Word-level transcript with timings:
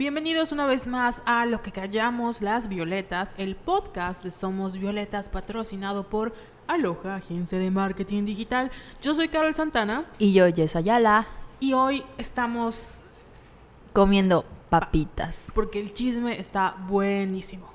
Bienvenidos 0.00 0.50
una 0.50 0.64
vez 0.64 0.86
más 0.86 1.20
a 1.26 1.44
Lo 1.44 1.60
que 1.60 1.72
callamos 1.72 2.40
las 2.40 2.70
violetas, 2.70 3.34
el 3.36 3.54
podcast 3.54 4.24
de 4.24 4.30
Somos 4.30 4.78
Violetas 4.78 5.28
patrocinado 5.28 6.08
por 6.08 6.32
Aloha, 6.68 7.16
agencia 7.16 7.58
de 7.58 7.70
marketing 7.70 8.24
digital. 8.24 8.70
Yo 9.02 9.14
soy 9.14 9.28
Carol 9.28 9.54
Santana 9.54 10.06
Y 10.16 10.32
yo, 10.32 10.46
Jess 10.50 10.74
Ayala, 10.74 11.26
y 11.60 11.74
hoy 11.74 12.02
estamos 12.16 13.02
comiendo 13.92 14.46
papitas. 14.70 15.48
porque 15.54 15.78
el 15.78 15.92
chisme 15.92 16.40
está 16.40 16.76
buenísimo. 16.88 17.69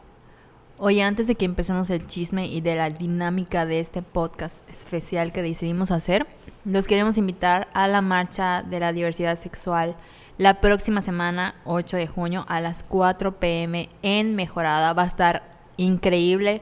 Oye, 0.77 1.03
antes 1.03 1.27
de 1.27 1.35
que 1.35 1.45
empecemos 1.45 1.89
el 1.89 2.05
chisme 2.05 2.47
y 2.47 2.59
de 2.59 2.75
la 2.75 2.89
dinámica 2.89 3.65
de 3.65 3.79
este 3.79 4.01
podcast 4.01 4.69
especial 4.69 5.31
que 5.31 5.41
decidimos 5.41 5.89
hacer, 5.89 6.27
los 6.65 6.85
queremos 6.85 7.17
invitar 7.17 7.69
a 7.73 7.87
la 7.87 8.01
marcha 8.01 8.61
de 8.61 8.81
la 8.81 8.91
diversidad 8.91 9.39
sexual 9.39 9.95
la 10.37 10.59
próxima 10.59 11.01
semana, 11.01 11.55
8 11.63 11.95
de 11.95 12.07
junio, 12.07 12.43
a 12.49 12.59
las 12.59 12.83
4 12.83 13.39
pm 13.39 13.87
en 14.01 14.35
Mejorada. 14.35 14.91
Va 14.91 15.03
a 15.03 15.07
estar 15.07 15.49
increíble. 15.77 16.61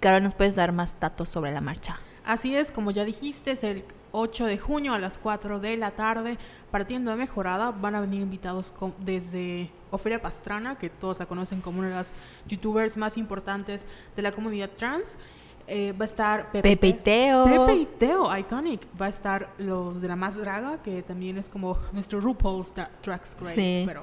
Carol, 0.00 0.22
¿nos 0.22 0.34
puedes 0.34 0.54
dar 0.54 0.72
más 0.72 0.94
datos 1.00 1.30
sobre 1.30 1.50
la 1.50 1.62
marcha? 1.62 1.98
Así 2.26 2.54
es, 2.54 2.70
como 2.70 2.90
ya 2.90 3.06
dijiste, 3.06 3.52
es 3.52 3.64
el 3.64 3.84
8 4.12 4.44
de 4.44 4.58
junio 4.58 4.92
a 4.92 4.98
las 4.98 5.16
4 5.16 5.60
de 5.60 5.78
la 5.78 5.92
tarde, 5.92 6.36
partiendo 6.76 7.10
de 7.10 7.16
Mejorada. 7.16 7.70
Van 7.70 7.94
a 7.94 8.00
venir 8.00 8.20
invitados 8.20 8.70
con- 8.70 8.92
desde 8.98 9.70
Ofelia 9.90 10.20
Pastrana, 10.20 10.76
que 10.76 10.90
todos 10.90 11.18
la 11.18 11.24
conocen 11.24 11.62
como 11.62 11.78
una 11.78 11.88
de 11.88 11.94
las 11.94 12.12
youtubers 12.46 12.98
más 12.98 13.16
importantes 13.16 13.86
de 14.14 14.20
la 14.22 14.32
comunidad 14.32 14.68
trans. 14.76 15.16
Eh, 15.68 15.92
va 15.98 16.02
a 16.04 16.04
estar 16.04 16.52
Pepe 16.52 16.86
y 16.88 16.92
Teo. 16.92 17.44
Pepe 17.46 17.74
y 17.76 17.86
Teo, 17.86 18.36
iconic. 18.36 18.82
Va 19.00 19.06
a 19.06 19.08
estar 19.08 19.48
los 19.56 20.02
de 20.02 20.08
la 20.08 20.16
más 20.16 20.36
draga, 20.36 20.82
que 20.82 21.02
también 21.02 21.38
es 21.38 21.48
como 21.48 21.78
nuestro 21.92 22.20
RuPaul's 22.20 22.74
Dra- 22.74 22.90
Drag 23.02 23.22
Race, 23.40 23.54
Sí. 23.54 23.84
pero 23.86 24.02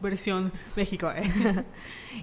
versión 0.00 0.50
México, 0.74 1.10
¿eh? 1.14 1.22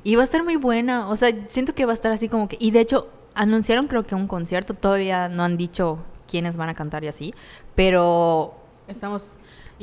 Y 0.03 0.15
va 0.17 0.23
a 0.23 0.25
estar 0.25 0.43
muy 0.43 0.57
buena. 0.57 1.07
O 1.07 1.15
sea, 1.15 1.29
siento 1.47 1.73
que 1.73 1.85
va 1.85 1.93
a 1.93 1.95
estar 1.95 2.11
así 2.11 2.27
como 2.27 2.49
que. 2.49 2.57
Y 2.59 2.71
de 2.71 2.81
hecho, 2.81 3.09
anunciaron 3.35 3.87
creo 3.87 4.05
que 4.05 4.15
un 4.15 4.27
concierto. 4.27 4.73
Todavía 4.73 5.29
no 5.29 5.43
han 5.43 5.55
dicho 5.55 5.99
quiénes 6.27 6.57
van 6.57 6.67
a 6.67 6.73
cantar 6.75 7.05
y 7.05 7.07
así. 7.07 7.33
Pero 7.73 8.57
Estamos 8.87 9.33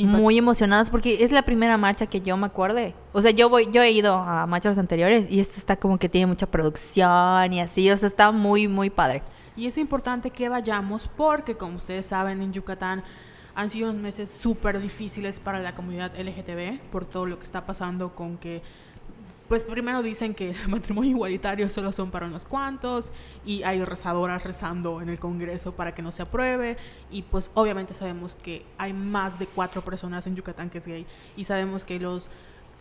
muy 0.07 0.39
emocionadas 0.39 0.91
porque 0.91 1.25
es 1.25 1.33
la 1.33 1.43
primera 1.43 1.77
marcha 1.77 2.07
que 2.07 2.21
yo 2.21 2.37
me 2.37 2.47
acuerde. 2.47 2.95
O 3.13 3.23
sea, 3.23 3.31
yo 3.31 3.49
voy, 3.49 3.69
yo 3.73 3.83
he 3.83 3.91
ido 3.91 4.15
a 4.15 4.47
marchas 4.47 4.79
anteriores 4.79 5.27
y 5.31 5.41
esta 5.41 5.59
está 5.59 5.77
como 5.77 5.99
que 5.99 6.09
tiene 6.09 6.27
mucha 6.27 6.51
producción 6.51 7.53
y 7.53 7.61
así. 7.61 7.91
O 7.91 7.97
sea, 7.97 8.09
está 8.09 8.31
muy, 8.31 8.69
muy 8.69 8.91
padre. 8.91 9.23
Y 9.57 9.67
es 9.67 9.77
importante 9.77 10.31
que 10.31 10.49
vayamos 10.49 11.09
porque, 11.17 11.57
como 11.57 11.79
ustedes 11.79 12.07
saben, 12.07 12.41
en 12.43 12.53
Yucatán 12.53 13.03
han 13.57 13.71
sido 13.71 13.93
meses 13.93 14.31
súper 14.31 14.81
difíciles 14.81 15.41
para 15.41 15.59
la 15.59 15.75
comunidad 15.75 16.13
LGTB 16.17 16.79
por 16.93 17.05
todo 17.05 17.27
lo 17.27 17.39
que 17.39 17.45
está 17.45 17.67
pasando 17.67 18.15
con 18.15 18.39
que, 18.39 18.63
pues 19.49 19.65
primero 19.65 20.03
dicen 20.03 20.35
que 20.35 20.51
el 20.63 20.69
matrimonio 20.69 21.11
igualitario 21.11 21.69
solo 21.69 21.93
son 21.93 22.11
para 22.11 22.27
unos 22.27 22.45
cuantos 22.45 23.11
y 23.45 23.63
hay 23.63 23.85
rezadoras 23.85 24.45
rezando 24.45 25.01
en 25.01 25.09
el 25.09 25.19
Congreso 25.19 25.73
para 25.73 25.95
que 25.95 26.03
no 26.03 26.13
se 26.13 26.23
apruebe 26.23 26.77
y 27.11 27.23
pues 27.23 27.51
obviamente 27.55 27.95
sabemos 27.95 28.37
que 28.37 28.65
hay 28.77 28.93
más 28.93 29.39
de 29.39 29.47
cuatro 29.47 29.83
personas 29.83 30.27
en 30.27 30.37
Yucatán 30.37 30.71
que 30.71 30.79
es 30.79 30.87
gay 30.87 31.07
y 31.37 31.45
sabemos 31.45 31.85
que 31.85 31.99
los 31.99 32.29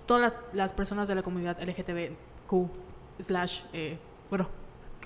todas 0.05 0.21
las, 0.21 0.37
las 0.53 0.73
personas 0.73 1.07
de 1.07 1.15
la 1.15 1.21
comunidad 1.23 1.61
LGTBQ 1.61 2.69
slash, 3.19 3.61
eh, 3.73 3.97
bueno, 4.29 4.47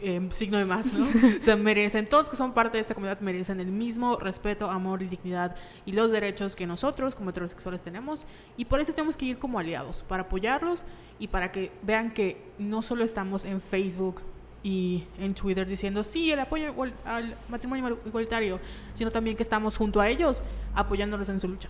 eh, 0.01 0.27
signo 0.31 0.57
de 0.57 0.65
más, 0.65 0.91
¿no? 0.93 1.05
o 1.39 1.41
sea, 1.41 1.55
merecen, 1.55 2.07
todos 2.07 2.29
que 2.29 2.35
son 2.35 2.53
parte 2.53 2.77
de 2.77 2.81
esta 2.81 2.93
comunidad 2.93 3.19
merecen 3.19 3.59
el 3.59 3.71
mismo 3.71 4.17
respeto, 4.17 4.69
amor 4.69 5.01
y 5.01 5.07
dignidad 5.07 5.55
y 5.85 5.91
los 5.91 6.11
derechos 6.11 6.55
que 6.55 6.65
nosotros 6.65 7.15
como 7.15 7.29
heterosexuales 7.29 7.81
tenemos 7.81 8.25
y 8.57 8.65
por 8.65 8.79
eso 8.79 8.93
tenemos 8.93 9.17
que 9.17 9.25
ir 9.25 9.37
como 9.39 9.59
aliados, 9.59 10.03
para 10.07 10.23
apoyarlos 10.23 10.83
y 11.19 11.27
para 11.27 11.51
que 11.51 11.71
vean 11.83 12.11
que 12.11 12.41
no 12.57 12.81
solo 12.81 13.03
estamos 13.03 13.45
en 13.45 13.61
Facebook 13.61 14.21
y 14.63 15.03
en 15.19 15.33
Twitter 15.33 15.67
diciendo 15.67 16.03
sí, 16.03 16.31
el 16.31 16.39
apoyo 16.39 16.73
al 17.05 17.35
matrimonio 17.49 17.99
igualitario, 18.05 18.59
sino 18.93 19.11
también 19.11 19.35
que 19.35 19.43
estamos 19.43 19.77
junto 19.77 20.01
a 20.01 20.09
ellos 20.09 20.43
apoyándolos 20.75 21.29
en 21.29 21.39
su 21.39 21.47
lucha. 21.47 21.69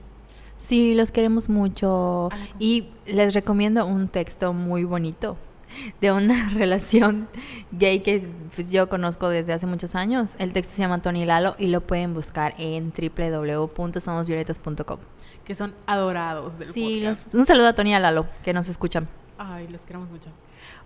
Sí, 0.58 0.94
los 0.94 1.12
queremos 1.12 1.50
mucho. 1.50 2.30
Y 2.60 2.90
les 3.08 3.34
recomiendo 3.34 3.84
un 3.86 4.08
texto 4.08 4.54
muy 4.54 4.84
bonito 4.84 5.38
de 6.02 6.12
una 6.12 6.50
relación 6.54 7.28
gay 7.72 8.02
que 8.02 8.28
pues, 8.56 8.72
yo 8.72 8.90
conozco 8.90 9.30
desde 9.30 9.54
hace 9.54 9.66
muchos 9.68 9.96
años. 9.96 10.36
El 10.40 10.54
texto 10.54 10.74
se 10.76 10.82
llama 10.82 11.02
Tony 11.02 11.26
Lalo 11.26 11.56
y 11.58 11.68
lo 11.68 11.82
pueden 11.82 12.14
buscar 12.14 12.54
en 12.58 12.92
www.somosvioletas.com. 12.92 15.00
que 15.46 15.56
son 15.56 15.74
adorados 15.88 16.60
del 16.60 16.74
Sí, 16.74 17.00
podcast. 17.02 17.26
los- 17.28 17.36
un 17.36 17.46
saludo 17.46 17.68
a 17.68 17.74
Tony 17.74 17.92
y 17.92 17.94
a 17.94 18.00
Lalo 18.00 18.28
que 18.44 18.54
nos 18.54 18.68
escuchan. 18.70 19.08
Ay, 19.38 19.68
los 19.68 19.86
queremos 19.86 20.10
mucho. 20.10 20.30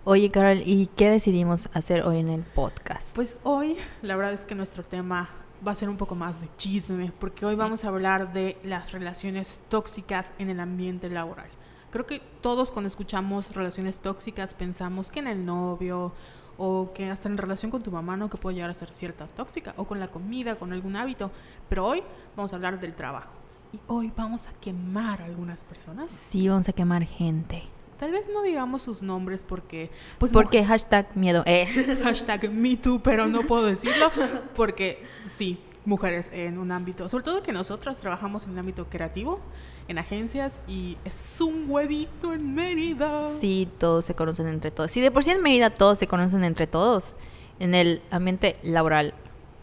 Oye, 0.04 0.30
Carol, 0.30 0.62
¿y 0.64 0.86
qué 0.96 1.10
decidimos 1.10 1.68
hacer 1.74 2.02
hoy 2.06 2.18
en 2.18 2.28
el 2.30 2.42
podcast? 2.42 3.14
Pues 3.14 3.36
hoy, 3.42 3.76
la 4.02 4.16
verdad 4.16 4.32
es 4.32 4.46
que 4.46 4.54
nuestro 4.54 4.82
tema 4.82 5.28
va 5.66 5.72
a 5.72 5.74
ser 5.74 5.88
un 5.88 5.96
poco 5.96 6.14
más 6.14 6.40
de 6.40 6.48
chisme, 6.56 7.12
porque 7.18 7.44
hoy 7.44 7.54
Sí. 7.54 7.58
vamos 7.58 7.84
a 7.84 7.88
hablar 7.88 8.32
de 8.32 8.56
las 8.62 8.92
relaciones 8.92 9.58
tóxicas 9.68 10.32
en 10.38 10.48
el 10.48 10.60
ambiente 10.60 11.10
laboral. 11.10 11.48
Creo 11.96 12.06
que 12.06 12.20
todos 12.42 12.72
cuando 12.72 12.88
escuchamos 12.88 13.54
relaciones 13.54 13.96
tóxicas 13.96 14.52
pensamos 14.52 15.10
que 15.10 15.20
en 15.20 15.28
el 15.28 15.46
novio 15.46 16.12
o 16.58 16.92
que 16.92 17.08
hasta 17.08 17.30
en 17.30 17.38
relación 17.38 17.70
con 17.70 17.82
tu 17.82 17.90
mamá, 17.90 18.18
¿no? 18.18 18.28
Que 18.28 18.36
puede 18.36 18.56
llegar 18.56 18.68
a 18.68 18.74
ser 18.74 18.92
cierta 18.92 19.26
tóxica, 19.28 19.72
o 19.78 19.86
con 19.86 19.98
la 19.98 20.08
comida, 20.08 20.56
con 20.56 20.74
algún 20.74 20.94
hábito. 20.94 21.30
Pero 21.70 21.86
hoy 21.86 22.02
vamos 22.36 22.52
a 22.52 22.56
hablar 22.56 22.80
del 22.80 22.94
trabajo. 22.94 23.32
Y 23.72 23.80
hoy 23.86 24.12
vamos 24.14 24.46
a 24.46 24.52
quemar 24.60 25.22
a 25.22 25.24
algunas 25.24 25.64
personas. 25.64 26.14
Sí, 26.28 26.46
vamos 26.46 26.68
a 26.68 26.74
quemar 26.74 27.02
gente. 27.02 27.62
Tal 27.98 28.12
vez 28.12 28.28
no 28.30 28.42
digamos 28.42 28.82
sus 28.82 29.00
nombres 29.00 29.42
porque... 29.42 29.90
Pues 30.18 30.34
Porque 30.34 30.62
hashtag 30.66 31.16
miedo. 31.16 31.44
Eh. 31.46 31.64
Hashtag 32.04 32.52
MeToo, 32.52 33.00
pero 33.02 33.26
no 33.26 33.40
puedo 33.44 33.64
decirlo 33.64 34.10
porque 34.54 35.02
sí, 35.24 35.58
mujeres 35.86 36.30
en 36.34 36.58
un 36.58 36.72
ámbito, 36.72 37.08
sobre 37.08 37.24
todo 37.24 37.42
que 37.42 37.52
nosotras 37.52 37.96
trabajamos 37.96 38.44
en 38.44 38.52
el 38.52 38.58
ámbito 38.58 38.86
creativo, 38.90 39.40
en 39.88 39.98
agencias 39.98 40.60
y 40.68 40.96
es 41.04 41.36
un 41.40 41.66
huevito 41.68 42.32
en 42.32 42.54
Mérida. 42.54 43.30
Sí, 43.40 43.68
todos 43.78 44.04
se 44.04 44.14
conocen 44.14 44.46
entre 44.48 44.70
todos. 44.70 44.90
Sí, 44.90 45.00
de 45.00 45.10
por 45.10 45.22
sí 45.24 45.30
en 45.30 45.42
Mérida 45.42 45.70
todos 45.70 45.98
se 45.98 46.06
conocen 46.06 46.42
entre 46.44 46.66
todos. 46.66 47.14
En 47.58 47.74
el 47.74 48.02
ambiente 48.10 48.56
laboral 48.62 49.14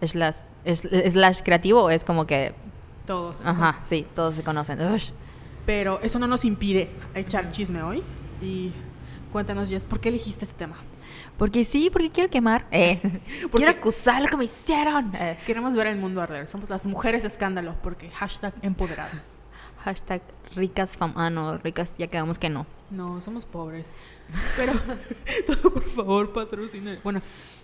slash, 0.01 0.35
es- 0.65 0.81
slash 1.11 1.41
creativo 1.43 1.89
es 1.89 2.03
como 2.03 2.25
que... 2.25 2.53
Todos. 3.05 3.43
Ajá, 3.45 3.79
sí, 3.87 4.07
todos 4.15 4.35
se 4.35 4.43
conocen. 4.43 4.79
Ush. 4.81 5.11
pero 5.65 5.99
eso 6.01 6.19
no 6.19 6.27
nos 6.27 6.45
impide 6.45 6.89
echar 7.15 7.51
chisme 7.51 7.83
hoy 7.83 8.01
y 8.41 8.71
cuéntanos, 9.31 9.69
Jess, 9.69 9.83
¿por 9.85 9.99
qué 9.99 10.09
elegiste 10.09 10.45
este 10.45 10.57
tema? 10.57 10.77
Porque 11.37 11.65
sí, 11.65 11.89
porque 11.91 12.11
quiero 12.11 12.29
quemar. 12.29 12.65
Eh. 12.71 12.99
Porque- 13.41 13.57
Quiero 13.57 13.71
acusar 13.71 14.21
lo 14.21 14.27
que 14.27 14.37
me 14.37 14.45
hicieron. 14.45 15.13
Eh. 15.15 15.37
Queremos 15.45 15.75
ver 15.75 15.87
el 15.87 15.97
mundo 15.97 16.21
arder, 16.21 16.47
somos 16.47 16.69
las 16.69 16.85
mujeres 16.85 17.25
escándalo 17.25 17.75
porque 17.83 18.09
hashtag 18.11 18.53
empoderadas. 18.61 19.37
Hashtag 19.83 20.21
ricas 20.55 20.95
fam... 20.95 21.13
Ah, 21.15 21.29
no, 21.29 21.57
ricas 21.57 21.93
ya 21.97 22.07
quedamos 22.07 22.39
que 22.39 22.49
no. 22.49 22.65
No, 22.89 23.21
somos 23.21 23.45
pobres. 23.45 23.93
Pero, 24.57 24.73
todo 25.47 25.73
por 25.73 25.83
favor, 25.83 26.31
patrocina. 26.33 26.99
Bueno, 27.03 27.21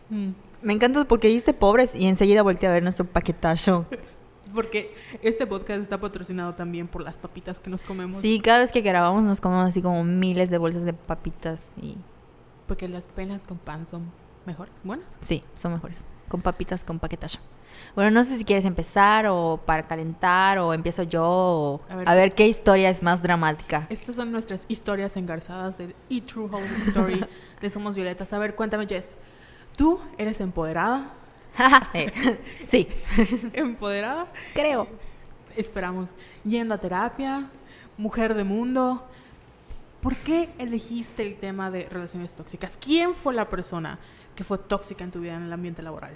mm, 0.10 0.30
Me 0.62 0.74
encanta 0.74 1.06
porque 1.06 1.28
dijiste 1.28 1.54
pobres 1.54 1.96
y 1.96 2.08
enseguida 2.08 2.42
volteé 2.42 2.68
a 2.68 2.74
ver 2.74 2.84
nuestro 2.84 3.06
paquetazo. 3.06 3.86
porque 4.54 4.94
este 5.22 5.48
podcast 5.48 5.82
está 5.82 6.00
patrocinado 6.00 6.56
también 6.56 6.88
por 6.88 7.04
las 7.04 7.18
papitas 7.18 7.60
que 7.60 7.70
nos 7.70 7.84
comemos. 7.84 8.22
Sí, 8.22 8.40
cada 8.42 8.60
vez 8.60 8.72
que 8.72 8.82
grabamos 8.82 9.24
nos 9.24 9.40
comemos 9.40 9.70
así 9.70 9.82
como 9.82 10.04
miles 10.04 10.50
de 10.50 10.58
bolsas 10.58 10.84
de 10.84 10.94
papitas 10.94 11.70
y... 11.82 11.98
Porque 12.68 12.88
las 12.88 13.08
penas 13.08 13.46
con 13.46 13.58
pan 13.58 13.88
son 13.88 14.12
mejores, 14.46 14.76
buenas. 14.84 15.18
Sí, 15.22 15.44
son 15.56 15.74
mejores. 15.74 16.04
Con 16.30 16.42
papitas 16.42 16.84
con 16.86 17.00
paquetazo. 17.00 17.40
Bueno, 17.96 18.12
no 18.12 18.24
sé 18.24 18.38
si 18.38 18.46
quieres 18.46 18.66
empezar 18.66 19.26
o 19.28 19.60
para 19.66 19.88
calentar 19.88 20.60
o 20.60 20.74
empiezo 20.74 21.04
yo 21.04 21.26
o 21.26 21.82
A 21.90 21.96
ver. 21.96 22.10
a 22.10 22.16
ver 22.16 22.36
qué 22.36 22.48
historia 22.48 22.90
es 22.90 23.02
más 23.04 23.22
dramática. 23.22 23.88
Estas 23.90 24.16
son 24.16 24.32
nuestras 24.32 24.66
historias 24.68 25.18
engarzadas 25.18 25.78
del 25.80 25.96
E 26.10 26.22
True 26.22 26.46
Home 26.52 26.68
Story 26.88 27.26
de 27.62 27.70
Somos 27.70 27.96
Violetas. 27.96 28.32
A 28.34 28.38
ver, 28.40 28.56
cuéntame, 28.56 28.86
Jess. 28.88 29.18
¿Tú 29.76 30.00
eres 30.18 30.40
empoderada? 30.42 31.08
Eh, 31.94 32.12
sí, 32.64 32.88
¿Empoderada? 33.54 34.28
creo. 34.54 34.88
Esperamos. 35.58 36.12
Yendo 36.46 36.76
a 36.76 36.78
terapia, 36.78 37.50
mujer 37.98 38.36
de 38.36 38.44
mundo. 38.44 39.04
¿Por 40.00 40.16
qué 40.16 40.50
elegiste 40.60 41.24
el 41.24 41.36
tema 41.38 41.72
de 41.72 41.90
relaciones 41.90 42.34
tóxicas? 42.34 42.78
¿Quién 42.80 43.16
fue 43.16 43.34
la 43.34 43.50
persona 43.50 43.98
que 44.40 44.46
fue 44.46 44.58
tóxica 44.58 45.04
en 45.04 45.12
tu 45.12 45.20
vida 45.20 45.36
en 45.36 45.44
el 45.44 45.52
ambiente 45.52 45.82
laboral? 45.82 46.16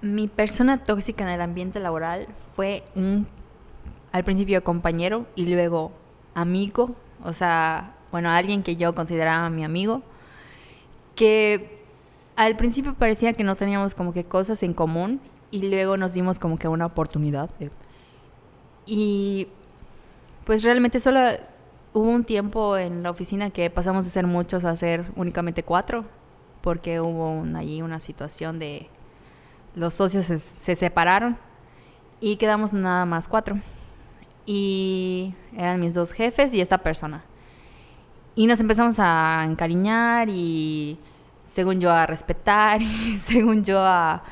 Mi 0.00 0.26
persona 0.26 0.84
tóxica 0.84 1.22
en 1.22 1.28
el 1.28 1.42
ambiente 1.42 1.80
laboral 1.80 2.26
fue 2.56 2.82
un, 2.94 3.26
al 4.10 4.24
principio 4.24 4.64
compañero 4.64 5.26
y 5.36 5.44
luego 5.48 5.92
amigo, 6.34 6.94
o 7.22 7.34
sea, 7.34 7.94
bueno, 8.10 8.30
alguien 8.30 8.62
que 8.62 8.76
yo 8.76 8.94
consideraba 8.94 9.50
mi 9.50 9.64
amigo, 9.64 10.00
que 11.14 11.84
al 12.36 12.56
principio 12.56 12.94
parecía 12.94 13.34
que 13.34 13.44
no 13.44 13.54
teníamos 13.54 13.94
como 13.94 14.14
que 14.14 14.24
cosas 14.24 14.62
en 14.62 14.72
común 14.72 15.20
y 15.50 15.68
luego 15.68 15.98
nos 15.98 16.14
dimos 16.14 16.38
como 16.38 16.56
que 16.56 16.68
una 16.68 16.86
oportunidad. 16.86 17.50
Y 18.86 19.48
pues 20.46 20.62
realmente 20.62 21.00
solo 21.00 21.20
hubo 21.92 22.08
un 22.08 22.24
tiempo 22.24 22.78
en 22.78 23.02
la 23.02 23.10
oficina 23.10 23.50
que 23.50 23.68
pasamos 23.68 24.06
de 24.06 24.10
ser 24.10 24.26
muchos 24.26 24.64
a 24.64 24.74
ser 24.74 25.04
únicamente 25.16 25.62
cuatro, 25.62 26.06
porque 26.62 27.00
hubo 27.00 27.30
un- 27.30 27.56
allí 27.56 27.82
una 27.82 28.00
situación 28.00 28.58
de 28.58 28.88
los 29.74 29.94
socios 29.94 30.26
se, 30.26 30.38
se 30.38 30.76
separaron 30.76 31.36
y 32.20 32.36
quedamos 32.36 32.72
nada 32.72 33.04
más 33.06 33.28
cuatro. 33.28 33.58
Y 34.46 35.34
eran 35.56 35.80
mis 35.80 35.94
dos 35.94 36.12
jefes 36.12 36.54
y 36.54 36.60
esta 36.60 36.78
persona. 36.78 37.22
Y 38.34 38.46
nos 38.46 38.60
empezamos 38.60 38.96
a 38.98 39.44
encariñar 39.46 40.28
y 40.30 40.98
según 41.54 41.80
yo 41.80 41.90
a 41.92 42.06
respetar 42.06 42.80
y 42.82 42.86
según 43.26 43.64
yo 43.64 43.80
a, 43.80 44.22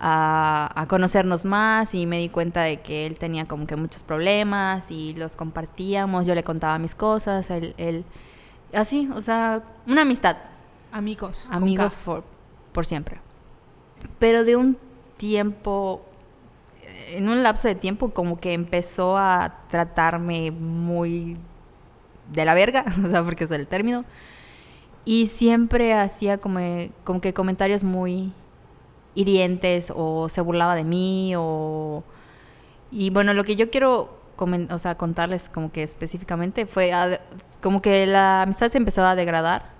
a, 0.00 0.72
a 0.74 0.88
conocernos 0.88 1.44
más 1.44 1.94
y 1.94 2.06
me 2.06 2.18
di 2.18 2.28
cuenta 2.28 2.62
de 2.62 2.80
que 2.80 3.06
él 3.06 3.16
tenía 3.18 3.46
como 3.46 3.66
que 3.66 3.76
muchos 3.76 4.02
problemas 4.02 4.90
y 4.90 5.14
los 5.14 5.36
compartíamos, 5.36 6.26
yo 6.26 6.34
le 6.34 6.42
contaba 6.42 6.78
mis 6.78 6.94
cosas, 6.94 7.50
él, 7.50 7.74
él 7.76 8.04
así, 8.72 9.08
o 9.14 9.20
sea, 9.22 9.62
una 9.86 10.02
amistad, 10.02 10.36
Amigos. 10.92 11.48
amigos 11.50 11.96
por, 12.72 12.86
siempre. 12.86 13.20
Pero 14.18 14.44
de 14.44 14.56
un 14.56 14.76
tiempo, 15.16 16.02
en 17.08 17.28
un 17.28 17.42
lapso 17.42 17.68
de 17.68 17.74
tiempo, 17.74 18.10
como 18.10 18.38
que 18.38 18.52
empezó 18.52 19.16
a 19.16 19.60
tratarme 19.68 20.50
muy 20.50 21.36
de 22.32 22.44
la 22.44 22.54
verga, 22.54 22.84
o 23.04 23.08
sea, 23.08 23.24
porque 23.24 23.44
es 23.44 23.50
el 23.50 23.66
término. 23.66 24.04
Y 25.04 25.26
siempre 25.26 25.94
hacía 25.94 26.38
como, 26.38 26.60
como 27.04 27.20
que 27.20 27.34
comentarios 27.34 27.82
muy 27.82 28.32
hirientes 29.14 29.92
o 29.94 30.28
se 30.28 30.40
burlaba 30.40 30.74
de 30.74 30.84
mí 30.84 31.34
o... 31.36 32.04
Y 32.90 33.10
bueno, 33.10 33.32
lo 33.34 33.44
que 33.44 33.56
yo 33.56 33.70
quiero 33.70 34.20
o 34.70 34.78
sea, 34.78 34.96
contarles 34.96 35.48
como 35.48 35.70
que 35.70 35.82
específicamente 35.82 36.66
fue 36.66 36.92
a- 36.92 37.20
como 37.62 37.80
que 37.80 38.06
la 38.06 38.42
amistad 38.42 38.68
se 38.70 38.78
empezó 38.78 39.04
a 39.04 39.14
degradar 39.14 39.70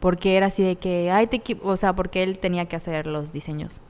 porque 0.00 0.36
era 0.36 0.46
así 0.46 0.62
de 0.62 0.76
que, 0.76 1.10
ay, 1.10 1.26
te 1.26 1.38
equi-", 1.42 1.60
o 1.62 1.76
sea, 1.76 1.94
porque 1.94 2.22
él 2.22 2.38
tenía 2.38 2.66
que 2.66 2.76
hacer 2.76 3.06
los 3.06 3.32
diseños. 3.32 3.80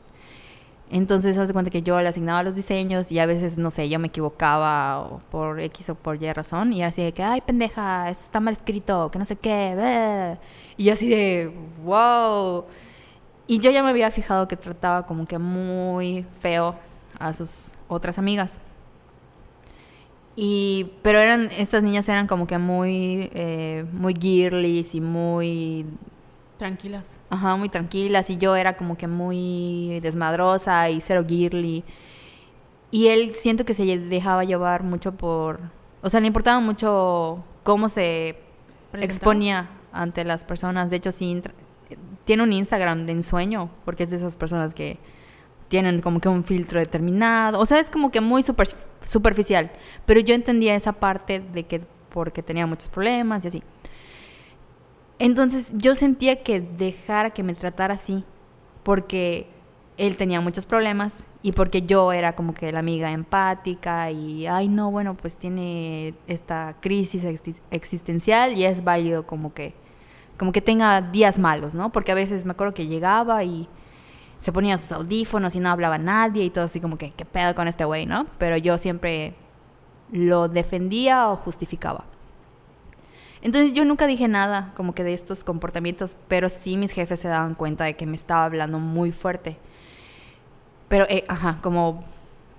Entonces, 0.90 1.36
hace 1.36 1.52
cuenta 1.52 1.70
que 1.70 1.82
yo 1.82 2.00
le 2.00 2.08
asignaba 2.08 2.42
los 2.42 2.54
diseños 2.54 3.12
y 3.12 3.18
a 3.18 3.26
veces, 3.26 3.58
no 3.58 3.70
sé, 3.70 3.88
yo 3.90 3.98
me 3.98 4.08
equivocaba 4.08 5.00
o 5.00 5.20
por 5.30 5.60
X 5.60 5.90
o 5.90 5.94
por 5.94 6.22
Y 6.22 6.32
razón 6.32 6.72
y 6.72 6.78
era 6.80 6.88
así 6.88 7.02
de 7.02 7.12
que, 7.12 7.22
ay, 7.22 7.42
pendeja, 7.42 8.08
eso 8.08 8.22
está 8.22 8.40
mal 8.40 8.54
escrito, 8.54 9.10
que 9.10 9.18
no 9.18 9.24
sé 9.26 9.36
qué. 9.36 9.74
bleh". 9.74 10.38
Y 10.78 10.84
yo 10.84 10.92
así 10.94 11.08
de, 11.08 11.52
wow. 11.84 12.64
Y 13.46 13.58
yo 13.60 13.70
ya 13.70 13.82
me 13.82 13.90
había 13.90 14.10
fijado 14.10 14.48
que 14.48 14.56
trataba 14.56 15.06
como 15.06 15.24
que 15.26 15.38
muy 15.38 16.24
feo 16.40 16.74
a 17.18 17.34
sus 17.34 17.72
otras 17.88 18.18
amigas. 18.18 18.58
Y, 20.40 20.92
pero 21.02 21.18
eran, 21.18 21.48
estas 21.58 21.82
niñas 21.82 22.08
eran 22.08 22.28
como 22.28 22.46
que 22.46 22.58
muy, 22.58 23.28
eh, 23.34 23.84
muy 23.92 24.14
girlies 24.14 24.94
y 24.94 25.00
muy 25.00 25.84
Tranquilas. 26.58 27.20
Ajá, 27.28 27.56
muy 27.56 27.68
tranquilas 27.68 28.30
y 28.30 28.36
yo 28.36 28.54
era 28.54 28.76
como 28.76 28.96
que 28.96 29.08
muy 29.08 29.98
desmadrosa 30.00 30.90
y 30.90 31.00
cero 31.00 31.24
girly. 31.26 31.82
Y 32.92 33.08
él 33.08 33.32
siento 33.34 33.64
que 33.64 33.74
se 33.74 33.98
dejaba 33.98 34.44
llevar 34.44 34.84
mucho 34.84 35.12
por... 35.12 35.60
O 36.02 36.08
sea, 36.08 36.20
le 36.20 36.28
importaba 36.28 36.60
mucho 36.60 37.44
cómo 37.62 37.88
se 37.88 38.38
Presentaba. 38.92 39.16
exponía 39.16 39.70
ante 39.92 40.24
las 40.24 40.44
personas. 40.44 40.88
De 40.90 40.96
hecho, 40.96 41.10
sí, 41.10 41.42
tiene 42.24 42.44
un 42.44 42.52
Instagram 42.52 43.06
de 43.06 43.12
ensueño, 43.12 43.70
porque 43.84 44.04
es 44.04 44.10
de 44.10 44.16
esas 44.16 44.36
personas 44.36 44.74
que 44.74 44.98
tienen 45.68 46.00
como 46.00 46.20
que 46.20 46.28
un 46.28 46.44
filtro 46.44 46.80
determinado. 46.80 47.60
O 47.60 47.66
sea, 47.66 47.78
es 47.78 47.90
como 47.90 48.10
que 48.10 48.20
muy 48.20 48.42
super- 48.42 48.68
superficial. 49.04 49.70
Pero 50.06 50.20
yo 50.20 50.34
entendía 50.34 50.74
esa 50.74 50.92
parte 50.92 51.40
de 51.40 51.64
que 51.64 51.82
porque 52.08 52.42
tenía 52.42 52.66
muchos 52.66 52.88
problemas 52.88 53.44
y 53.44 53.48
así. 53.48 53.62
Entonces 55.18 55.72
yo 55.74 55.94
sentía 55.94 56.42
que 56.42 56.60
dejara 56.60 57.30
que 57.30 57.42
me 57.42 57.54
tratara 57.54 57.94
así, 57.94 58.24
porque 58.82 59.48
él 59.96 60.16
tenía 60.16 60.40
muchos 60.40 60.64
problemas 60.64 61.26
y 61.42 61.52
porque 61.52 61.82
yo 61.82 62.12
era 62.12 62.34
como 62.34 62.54
que 62.54 62.70
la 62.70 62.78
amiga 62.78 63.10
empática 63.10 64.10
y, 64.12 64.46
ay 64.46 64.68
no, 64.68 64.90
bueno, 64.92 65.16
pues 65.16 65.36
tiene 65.36 66.14
esta 66.28 66.76
crisis 66.80 67.24
exis- 67.24 67.60
existencial 67.72 68.56
y 68.56 68.64
es 68.64 68.84
válido 68.84 69.26
como 69.26 69.52
que, 69.52 69.74
como 70.36 70.52
que 70.52 70.60
tenga 70.60 71.00
días 71.02 71.38
malos, 71.40 71.74
¿no? 71.74 71.90
Porque 71.90 72.12
a 72.12 72.14
veces 72.14 72.44
me 72.44 72.52
acuerdo 72.52 72.74
que 72.74 72.86
llegaba 72.86 73.42
y 73.42 73.68
se 74.38 74.52
ponía 74.52 74.78
sus 74.78 74.92
audífonos 74.92 75.54
y 75.54 75.60
no 75.60 75.68
hablaba 75.70 75.98
nadie 75.98 76.44
y 76.44 76.50
todo 76.50 76.64
así 76.64 76.80
como 76.80 76.96
que, 76.96 77.10
¿qué 77.10 77.24
pedo 77.24 77.54
con 77.54 77.68
este 77.68 77.84
güey, 77.84 78.06
no? 78.06 78.26
Pero 78.38 78.56
yo 78.56 78.78
siempre 78.78 79.34
lo 80.12 80.48
defendía 80.48 81.28
o 81.28 81.36
justificaba. 81.36 82.04
Entonces 83.40 83.72
yo 83.72 83.84
nunca 83.84 84.06
dije 84.06 84.26
nada 84.26 84.72
como 84.74 84.94
que 84.94 85.04
de 85.04 85.14
estos 85.14 85.44
comportamientos, 85.44 86.16
pero 86.28 86.48
sí 86.48 86.76
mis 86.76 86.90
jefes 86.90 87.20
se 87.20 87.28
daban 87.28 87.54
cuenta 87.54 87.84
de 87.84 87.94
que 87.94 88.06
me 88.06 88.16
estaba 88.16 88.44
hablando 88.44 88.78
muy 88.78 89.12
fuerte. 89.12 89.58
Pero, 90.88 91.06
eh, 91.08 91.24
ajá, 91.28 91.58
como, 91.62 92.02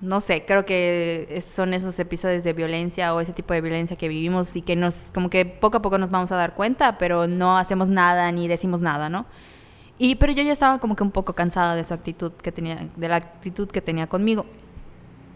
no 0.02 0.22
sé, 0.22 0.46
creo 0.46 0.66
que 0.66 1.44
son 1.54 1.74
esos 1.74 1.98
episodios 2.00 2.44
de 2.44 2.54
violencia 2.54 3.14
o 3.14 3.20
ese 3.20 3.34
tipo 3.34 3.54
de 3.54 3.62
violencia 3.62 3.98
que 3.98 4.08
vivimos 4.08 4.56
y 4.56 4.62
que 4.62 4.76
nos, 4.76 4.96
como 5.14 5.30
que 5.30 5.46
poco 5.46 5.78
a 5.78 5.82
poco 5.82 5.98
nos 5.98 6.12
vamos 6.12 6.32
a 6.32 6.36
dar 6.36 6.54
cuenta, 6.54 6.98
pero 6.98 7.28
no 7.28 7.58
hacemos 7.58 7.90
nada 7.90 8.32
ni 8.32 8.48
decimos 8.48 8.82
nada, 8.82 9.10
¿no? 9.10 9.26
Y, 10.00 10.16
pero 10.16 10.32
yo 10.32 10.42
ya 10.42 10.54
estaba 10.54 10.80
como 10.80 10.96
que 10.96 11.04
un 11.04 11.12
poco 11.12 11.34
cansada 11.34 11.76
de 11.76 11.84
su 11.84 11.94
actitud 11.94 12.32
que 12.32 12.54
tenía, 12.54 12.88
de 12.96 13.10
la 13.10 13.18
actitud 13.18 13.68
que 13.70 13.82
tenía 13.82 14.08
conmigo. 14.08 14.46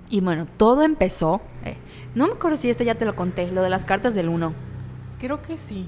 Y 0.10 0.21
bueno, 0.21 0.48
todo 0.57 0.83
empezó, 0.83 1.42
eh, 1.65 1.75
no 2.15 2.27
me 2.27 2.33
acuerdo 2.33 2.56
si 2.57 2.69
esto 2.69 2.83
ya 2.83 2.95
te 2.95 3.04
lo 3.04 3.15
conté, 3.15 3.51
lo 3.51 3.62
de 3.62 3.69
las 3.69 3.83
cartas 3.83 4.15
del 4.15 4.30
uno. 4.30 4.54
Creo 5.19 5.42
que 5.42 5.57
sí. 5.57 5.88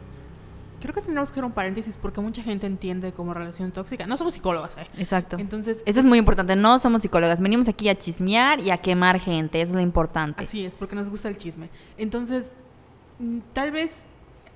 Creo 0.82 0.94
que 0.94 1.02
tenemos 1.02 1.30
que 1.30 1.36
hacer 1.36 1.46
un 1.46 1.54
paréntesis 1.54 1.98
porque 1.98 2.22
mucha 2.22 2.44
gente 2.44 2.68
entiende 2.68 3.12
como 3.14 3.34
relación 3.34 3.72
tóxica. 3.72 4.06
No 4.06 4.18
somos 4.18 4.34
psicólogas, 4.34 4.78
¿eh? 4.78 4.86
Exacto. 4.98 5.38
Entonces, 5.40 5.82
Eso 5.86 6.00
es 6.00 6.06
muy 6.06 6.20
importante. 6.20 6.56
No 6.56 6.78
somos 6.80 7.02
psicólogas. 7.02 7.42
Venimos 7.42 7.68
aquí 7.68 7.88
a 7.90 7.96
chismear 7.96 8.60
y 8.60 8.72
a 8.72 8.78
quemar 8.78 9.20
gente. 9.20 9.62
Eso 9.62 9.72
es 9.72 9.76
lo 9.76 9.82
importante. 9.82 10.44
Así 10.44 10.66
es, 10.66 10.76
porque 10.76 10.96
nos 10.96 11.10
gusta 11.10 11.30
el 11.30 11.38
chisme. 11.38 11.70
Entonces, 11.98 12.56
mm, 13.20 13.40
tal 13.54 13.72
vez 13.72 14.06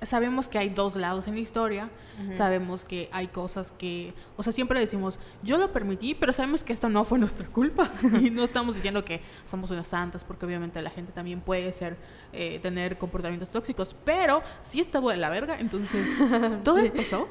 sabemos 0.02 0.48
que 0.48 0.58
hay 0.58 0.68
dos 0.70 0.96
lados 0.96 1.28
en 1.28 1.34
la 1.34 1.40
historia, 1.40 1.90
sabemos 2.34 2.84
que 2.84 3.08
hay 3.12 3.28
cosas 3.28 3.72
que, 3.72 4.14
o 4.36 4.42
sea, 4.42 4.52
siempre 4.52 4.78
decimos, 4.80 5.18
yo 5.42 5.56
lo 5.58 5.72
permití, 5.72 6.14
pero 6.14 6.32
sabemos 6.32 6.64
que 6.64 6.72
esto 6.72 6.88
no 6.88 7.04
fue 7.04 7.18
nuestra 7.18 7.46
culpa. 7.46 7.88
y 8.20 8.30
no 8.30 8.42
estamos 8.44 8.74
diciendo 8.74 9.04
que 9.04 9.20
somos 9.44 9.70
unas 9.70 9.86
santas, 9.88 10.24
porque 10.24 10.46
obviamente 10.46 10.80
la 10.82 10.90
gente 10.90 11.12
también 11.12 11.40
puede 11.40 11.72
ser, 11.72 11.96
eh, 12.32 12.58
tener 12.62 12.98
comportamientos 12.98 13.50
tóxicos, 13.50 13.94
pero 14.04 14.42
sí 14.62 14.80
estuvo 14.80 15.10
de 15.10 15.16
la 15.16 15.28
verga, 15.30 15.58
entonces 15.60 16.06
todo 16.64 16.78
empezó 16.78 17.28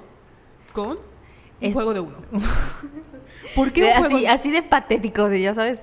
con 0.74 0.91
un 0.91 0.98
Es- 1.62 1.74
juego 1.74 1.93
de 1.93 2.00
uno. 2.01 2.17
¿Por 3.55 3.72
qué 3.72 3.82
De- 3.82 3.88
un 3.89 3.93
juego 4.00 4.15
así, 4.17 4.25
así 4.27 4.51
de 4.51 4.63
patético, 4.63 5.29
de, 5.29 5.41
ya 5.41 5.53
sabes. 5.53 5.82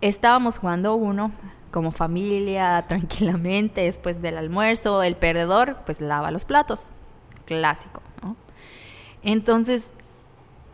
Estábamos 0.00 0.58
jugando 0.58 0.94
uno 0.94 1.32
como 1.76 1.92
familia, 1.92 2.82
tranquilamente, 2.88 3.82
después 3.82 4.22
del 4.22 4.38
almuerzo. 4.38 5.02
El 5.02 5.14
perdedor, 5.14 5.76
pues 5.84 6.00
lava 6.00 6.30
los 6.30 6.46
platos. 6.46 6.88
Clásico, 7.44 8.00
¿no? 8.22 8.34
Entonces, 9.22 9.88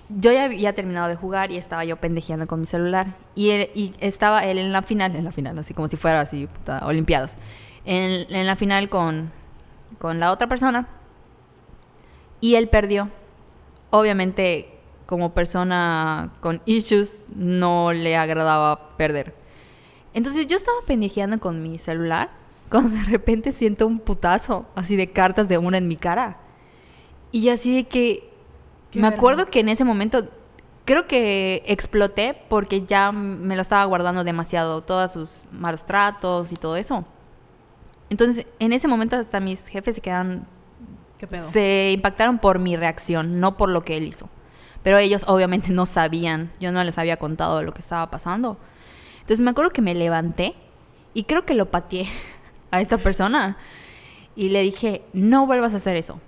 yo 0.09 0.31
ya 0.31 0.45
había 0.45 0.75
terminado 0.75 1.09
de 1.09 1.17
jugar 1.17 1.51
y 1.51 1.57
estaba 1.57 1.85
yo 1.85 1.97
pendejeando 1.97 2.47
con 2.47 2.61
mi 2.61 2.67
celular. 2.67 3.09
Y, 3.35 3.51
él- 3.51 3.71
y 3.75 3.93
estaba 3.99 4.45
él 4.45 4.59
en 4.59 4.71
la 4.73 4.83
final, 4.83 5.17
en 5.17 5.25
la 5.25 5.33
final, 5.33 5.59
así 5.59 5.75
como 5.75 5.89
si 5.89 5.97
fuera 5.97 6.21
así, 6.21 6.47
puta, 6.47 6.87
Olimpiadas. 6.87 7.37
En, 7.85 8.33
en 8.33 8.47
la 8.47 8.55
final 8.55 8.89
con, 8.89 9.33
con 9.99 10.21
la 10.21 10.31
otra 10.31 10.47
persona. 10.47 10.87
Y 12.41 12.55
él 12.55 12.69
perdió. 12.69 13.09
Obviamente, 13.91 14.79
como 15.07 15.35
persona 15.35 16.31
con 16.41 16.63
issues, 16.65 17.25
no 17.35 17.93
le 17.93 18.17
agradaba 18.17 18.97
perder. 18.97 19.42
Entonces 20.15 20.47
yo 20.47 20.57
estaba 20.57 20.79
pendejeando 20.87 21.41
con 21.41 21.63
mi 21.63 21.79
celular 21.79 22.31
cuando 22.71 22.97
de 22.97 23.05
repente 23.05 23.53
siento 23.53 23.87
un 23.87 23.99
putazo 23.99 24.67
así 24.75 24.97
de 24.97 25.11
cartas 25.11 25.49
de 25.49 25.59
una 25.59 25.79
en 25.79 25.89
mi 25.89 25.97
cara. 25.97 26.39
Y 27.31 27.49
así 27.49 27.75
de 27.75 27.85
que 27.85 28.31
Qué 28.91 29.01
me 29.01 29.09
acuerdo 29.09 29.47
que 29.47 29.61
en 29.61 29.69
ese 29.69 29.85
momento 29.85 30.29
creo 30.85 31.07
que 31.07 31.63
exploté 31.67 32.37
porque 32.49 32.83
ya 32.83 33.13
me 33.13 33.57
lo 33.57 33.63
estaba 33.63 33.85
guardando 33.85 34.25
demasiado, 34.25 34.83
todos 34.83 35.13
sus 35.13 35.43
malos 35.51 35.85
tratos 35.85 36.53
y 36.53 36.57
todo 36.57 36.77
eso. 36.77 37.05
Entonces, 38.11 38.47
en 38.59 38.73
ese 38.73 38.89
momento 38.89 39.17
hasta 39.17 39.41
mis 39.41 39.63
jefes 39.63 39.95
se 39.95 40.01
quedan 40.01 40.47
¿Qué 41.19 41.27
pedo? 41.27 41.51
se 41.51 41.93
impactaron 41.93 42.39
por 42.39 42.59
mi 42.59 42.77
reacción, 42.77 43.41
no 43.41 43.57
por 43.57 43.69
lo 43.69 43.85
que 43.85 43.97
él 43.97 44.05
hizo. 44.05 44.29
Pero 44.83 44.99
ellos 44.99 45.25
obviamente 45.29 45.73
no 45.73 45.87
sabían, 45.87 46.51
yo 46.61 46.73
no 46.73 46.83
les 46.85 46.99
había 46.99 47.17
contado 47.17 47.63
lo 47.63 47.73
que 47.73 47.81
estaba 47.81 48.11
pasando. 48.11 48.59
Entonces 49.23 49.41
me 49.41 49.51
acuerdo 49.51 49.71
que 49.71 49.83
me 49.83 49.95
levanté 49.95 50.55
y 51.15 51.25
creo 51.25 51.45
que 51.45 51.55
lo 51.55 51.71
pateé 51.71 52.07
a 52.71 52.81
esta 52.81 52.99
persona 52.99 53.57
y 54.37 54.51
le 54.51 54.63
dije, 54.63 55.03
no 55.13 55.47
vuelvas 55.47 55.75
a 55.75 55.79
hacer 55.79 55.97
eso. 55.97 56.21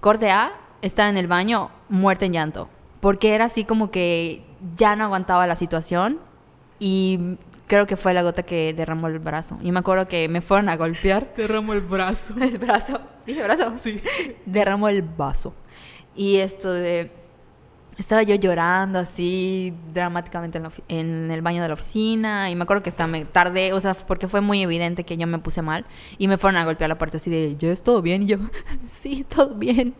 Corte 0.00 0.30
A, 0.30 0.52
estaba 0.82 1.08
en 1.08 1.16
el 1.16 1.26
baño, 1.26 1.70
muerta 1.88 2.24
en 2.24 2.32
llanto, 2.32 2.68
porque 3.00 3.34
era 3.34 3.46
así 3.46 3.64
como 3.64 3.90
que 3.90 4.44
ya 4.74 4.96
no 4.96 5.04
aguantaba 5.04 5.46
la 5.46 5.56
situación 5.56 6.18
y 6.78 7.36
creo 7.66 7.86
que 7.86 7.96
fue 7.96 8.12
la 8.14 8.22
gota 8.22 8.42
que 8.42 8.74
derramó 8.74 9.06
el 9.06 9.20
brazo. 9.20 9.58
Y 9.62 9.70
me 9.70 9.78
acuerdo 9.78 10.08
que 10.08 10.28
me 10.28 10.40
fueron 10.40 10.68
a 10.68 10.76
golpear. 10.76 11.32
Derramó 11.36 11.72
el 11.72 11.80
brazo. 11.80 12.34
El 12.40 12.58
brazo. 12.58 13.00
Dije 13.24 13.42
brazo. 13.44 13.74
Sí. 13.78 14.00
Derramó 14.44 14.88
el 14.88 15.02
vaso. 15.02 15.54
Y 16.16 16.38
esto 16.38 16.72
de... 16.72 17.12
Estaba 18.00 18.22
yo 18.22 18.34
llorando 18.34 18.98
así 18.98 19.74
dramáticamente 19.92 20.58
en, 20.88 21.30
el 21.30 21.42
baño 21.42 21.60
de 21.60 21.68
la 21.68 21.74
oficina 21.74 22.50
y 22.50 22.54
me 22.54 22.62
acuerdo 22.62 22.82
que 22.82 22.88
hasta 22.88 23.06
me 23.06 23.26
tardé, 23.26 23.74
o 23.74 23.80
sea, 23.80 23.92
porque 23.92 24.26
fue 24.26 24.40
muy 24.40 24.62
evidente 24.62 25.04
que 25.04 25.18
yo 25.18 25.26
me 25.26 25.38
puse 25.38 25.60
mal 25.60 25.84
y 26.16 26.26
me 26.26 26.38
fueron 26.38 26.56
a 26.56 26.64
golpear 26.64 26.88
la 26.88 26.96
puerta 26.96 27.18
así 27.18 27.28
de, 27.28 27.56
¿ya 27.58 27.70
es 27.70 27.82
todo 27.82 28.00
bien? 28.00 28.22
Y 28.22 28.26
yo, 28.26 28.38
sí, 28.86 29.22
todo 29.24 29.54
bien. 29.54 29.92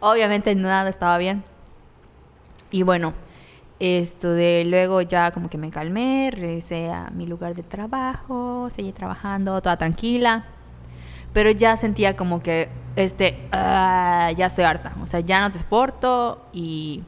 Obviamente 0.00 0.54
nada 0.54 0.90
estaba 0.90 1.16
bien. 1.16 1.44
Y 2.70 2.82
bueno, 2.82 3.14
esto 3.80 4.28
de 4.32 4.66
luego 4.66 5.00
ya 5.00 5.30
como 5.30 5.48
que 5.48 5.56
me 5.56 5.70
calmé, 5.70 6.30
regresé 6.30 6.90
a 6.90 7.08
mi 7.08 7.26
lugar 7.26 7.54
de 7.54 7.62
trabajo, 7.62 8.68
seguí 8.70 8.92
trabajando, 8.92 9.62
toda 9.62 9.78
tranquila. 9.78 10.44
Pero 11.32 11.50
ya 11.52 11.78
sentía 11.78 12.16
como 12.16 12.42
que, 12.42 12.68
este, 12.96 13.48
ah, 13.52 14.30
ya 14.36 14.44
estoy 14.44 14.64
harta. 14.64 14.94
O 15.02 15.06
sea, 15.06 15.20
ya 15.20 15.40
no 15.40 15.50
te 15.50 15.56
exporto 15.56 16.44
y, 16.52 17.02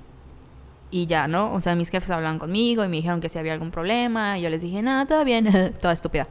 y 0.90 1.06
ya, 1.06 1.28
¿no? 1.28 1.52
O 1.52 1.60
sea, 1.60 1.74
mis 1.74 1.90
jefes 1.90 2.10
hablaban 2.10 2.38
conmigo 2.38 2.84
y 2.84 2.88
me 2.88 2.96
dijeron 2.96 3.20
que 3.20 3.28
si 3.28 3.38
había 3.38 3.52
algún 3.52 3.70
problema. 3.70 4.38
Y 4.38 4.42
yo 4.42 4.50
les 4.50 4.60
dije, 4.62 4.80
nada, 4.82 5.06
todo 5.06 5.24
bien, 5.24 5.74
toda 5.80 5.92
estúpida. 5.92 6.26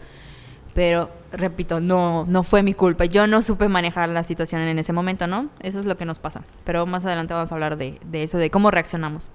Pero, 0.74 1.10
repito, 1.32 1.80
no, 1.80 2.26
no 2.28 2.44
fue 2.44 2.62
mi 2.64 2.74
culpa. 2.76 3.06
Yo 3.06 3.26
no 3.28 3.42
supe 3.42 3.68
manejar 3.68 4.10
la 4.10 4.24
situación 4.24 4.62
en 4.62 4.78
ese 4.78 4.94
momento, 4.94 5.26
¿no? 5.28 5.50
Eso 5.60 5.80
es 5.80 5.86
lo 5.86 5.98
que 5.98 6.06
nos 6.06 6.20
pasa. 6.20 6.44
Pero 6.64 6.86
más 6.86 7.04
adelante 7.06 7.34
vamos 7.34 7.52
a 7.52 7.56
hablar 7.56 7.78
de, 7.78 8.00
de 8.06 8.24
eso, 8.24 8.38
de 8.38 8.52
cómo 8.52 8.70
reaccionamos. 8.70 9.32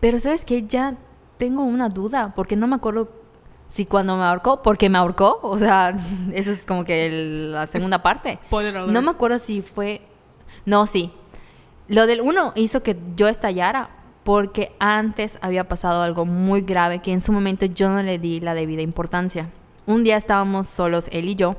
Pero, 0.00 0.18
¿sabes 0.18 0.44
qué? 0.44 0.66
Ya 0.66 0.96
tengo 1.38 1.62
una 1.62 1.88
duda, 1.88 2.32
porque 2.34 2.56
no 2.56 2.66
me 2.66 2.76
acuerdo 2.76 3.10
si 3.68 3.86
cuando 3.86 4.16
me 4.16 4.24
ahorcó, 4.24 4.62
porque 4.62 4.88
me 4.88 4.98
ahorcó. 4.98 5.38
O 5.42 5.58
sea, 5.58 5.94
eso 6.32 6.50
es 6.50 6.64
como 6.66 6.84
que 6.84 7.06
el- 7.06 7.52
la 7.52 7.66
segunda 7.66 8.02
parte. 8.02 8.38
Spoiler 8.46 8.76
alert. 8.76 8.92
No 8.92 9.02
me 9.02 9.10
acuerdo 9.10 9.38
si 9.38 9.62
fue... 9.62 10.02
No, 10.66 10.86
sí. 10.86 11.12
Lo 11.88 12.06
del 12.06 12.20
uno 12.20 12.52
hizo 12.56 12.82
que 12.82 12.96
yo 13.16 13.28
estallara 13.28 13.90
porque 14.24 14.72
antes 14.78 15.38
había 15.40 15.68
pasado 15.68 16.02
algo 16.02 16.24
muy 16.24 16.62
grave 16.62 17.00
que 17.00 17.12
en 17.12 17.20
su 17.20 17.32
momento 17.32 17.66
yo 17.66 17.88
no 17.88 18.02
le 18.02 18.18
di 18.18 18.40
la 18.40 18.54
debida 18.54 18.82
importancia. 18.82 19.50
Un 19.86 20.04
día 20.04 20.16
estábamos 20.16 20.68
solos, 20.68 21.08
él 21.10 21.28
y 21.28 21.34
yo, 21.34 21.56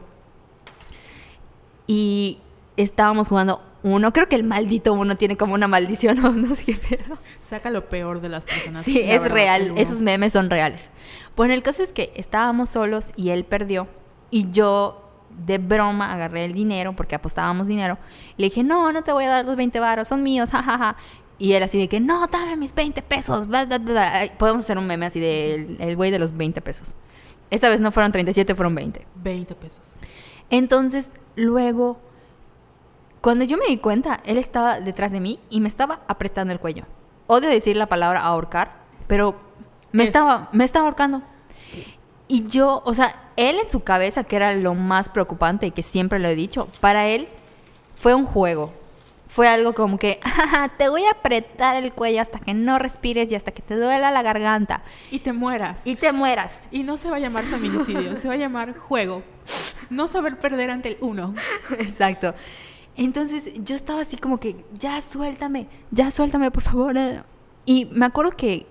y 1.87 2.39
estábamos 2.77 3.27
jugando 3.27 3.61
uno. 3.83 4.13
Creo 4.13 4.29
que 4.29 4.35
el 4.35 4.43
maldito 4.43 4.93
uno 4.93 5.15
tiene 5.17 5.37
como 5.37 5.53
una 5.53 5.67
maldición 5.67 6.17
o 6.25 6.31
no 6.31 6.55
sé 6.55 6.63
qué 6.63 6.75
pedo. 6.75 7.17
Saca 7.39 7.69
lo 7.69 7.89
peor 7.89 8.21
de 8.21 8.29
las 8.29 8.45
personas. 8.45 8.85
Sí, 8.85 9.03
la 9.03 9.13
es 9.13 9.21
verdad, 9.23 9.35
real. 9.35 9.73
Esos 9.75 10.01
memes 10.01 10.33
son 10.33 10.49
reales. 10.49 10.89
Bueno, 11.35 11.53
el 11.53 11.63
caso 11.63 11.83
es 11.83 11.91
que 11.91 12.11
estábamos 12.15 12.69
solos 12.69 13.11
y 13.15 13.29
él 13.29 13.43
perdió. 13.43 13.87
Y 14.31 14.49
yo, 14.51 15.02
de 15.45 15.57
broma, 15.57 16.13
agarré 16.13 16.45
el 16.45 16.53
dinero 16.53 16.95
porque 16.95 17.15
apostábamos 17.15 17.67
dinero. 17.67 17.97
Y 18.37 18.41
le 18.41 18.49
dije, 18.49 18.63
no, 18.63 18.91
no 18.91 19.01
te 19.03 19.11
voy 19.11 19.25
a 19.25 19.29
dar 19.29 19.45
los 19.45 19.55
20 19.55 19.79
varos, 19.79 20.07
son 20.07 20.23
míos, 20.23 20.49
jajaja. 20.51 20.95
Y 21.39 21.53
él 21.53 21.63
así 21.63 21.77
de 21.77 21.89
que, 21.89 21.99
no, 21.99 22.27
dame 22.27 22.55
mis 22.57 22.73
20 22.73 23.01
pesos. 23.01 23.47
bla, 23.47 23.65
bla, 23.65 23.77
bla". 23.79 24.11
Podemos 24.37 24.63
hacer 24.63 24.77
un 24.77 24.87
meme 24.87 25.05
así 25.07 25.19
de 25.19 25.55
el- 25.55 25.77
el 25.81 25.95
güey 25.95 26.11
de 26.11 26.19
los 26.19 26.37
20 26.37 26.61
pesos. 26.61 26.95
Esta 27.49 27.69
vez 27.69 27.81
no 27.81 27.91
fueron 27.91 28.11
37, 28.11 28.55
fueron 28.55 28.75
20. 28.75 29.05
20 29.15 29.55
pesos. 29.55 29.95
Entonces, 30.49 31.09
luego, 31.35 31.97
cuando 33.21 33.43
yo 33.45 33.57
me 33.57 33.65
di 33.67 33.77
cuenta, 33.77 34.19
él 34.25 34.37
estaba 34.37 34.79
detrás 34.79 35.11
de 35.11 35.19
mí 35.19 35.39
y 35.49 35.59
me 35.61 35.67
estaba 35.67 36.01
apretando 36.07 36.53
el 36.53 36.59
cuello. 36.59 36.83
Odio 37.27 37.49
decir 37.49 37.75
la 37.77 37.87
palabra 37.87 38.21
ahorcar, 38.21 38.73
pero 39.07 39.35
me 39.91 40.03
Es- 40.03 40.09
estaba, 40.09 40.49
me 40.51 40.63
estaba 40.65 40.85
ahorcando. 40.85 41.23
Y 42.27 42.47
yo, 42.47 42.81
o 42.85 42.93
sea, 42.93 43.15
él 43.35 43.57
en 43.61 43.69
su 43.69 43.81
cabeza, 43.81 44.23
que 44.23 44.35
era 44.35 44.53
lo 44.53 44.75
más 44.75 45.09
preocupante 45.09 45.67
y 45.67 45.71
que 45.71 45.83
siempre 45.83 46.19
lo 46.19 46.27
he 46.27 46.35
dicho, 46.35 46.67
para 46.79 47.07
él 47.07 47.27
fue 47.95 48.13
un 48.15 48.25
juego. 48.25 48.73
Fue 49.27 49.47
algo 49.47 49.73
como 49.73 49.97
que, 49.97 50.19
"Ajá, 50.23 50.69
te 50.77 50.89
voy 50.89 51.03
a 51.05 51.11
apretar 51.11 51.75
el 51.75 51.91
cuello 51.91 52.21
hasta 52.21 52.39
que 52.39 52.53
no 52.53 52.77
respires 52.79 53.31
y 53.31 53.35
hasta 53.35 53.51
que 53.51 53.61
te 53.63 53.75
duela 53.75 54.11
la 54.11 54.21
garganta 54.21 54.83
Y 55.11 55.19
te 55.19 55.33
mueras. 55.33 55.85
y 55.87 55.95
te 55.95 56.11
mueras. 56.11 56.61
Y 56.71 56.83
no 56.83 56.97
se 56.97 57.09
va 57.09 57.15
a 57.15 57.19
llamar 57.19 57.43
feminicidio, 57.45 58.15
se 58.15 58.27
va 58.27 58.35
a 58.35 58.37
llamar 58.37 58.77
juego. 58.77 59.23
No 59.89 60.07
saber 60.07 60.37
perder 60.37 60.69
ante 60.69 60.89
el 60.89 60.97
uno. 61.01 61.33
Exacto. 61.79 62.35
Entonces 62.95 63.43
yo 63.63 63.75
estaba 63.75 64.01
así 64.01 64.17
como 64.17 64.39
que, 64.39 64.63
ya 64.77 65.01
suéltame, 65.01 65.67
ya 65.91 66.11
suéltame, 66.11 66.51
por 66.51 66.61
favor. 66.63 66.95
eh". 66.97 67.21
Y 67.65 67.85
me 67.91 68.05
acuerdo 68.05 68.31
que 68.31 68.67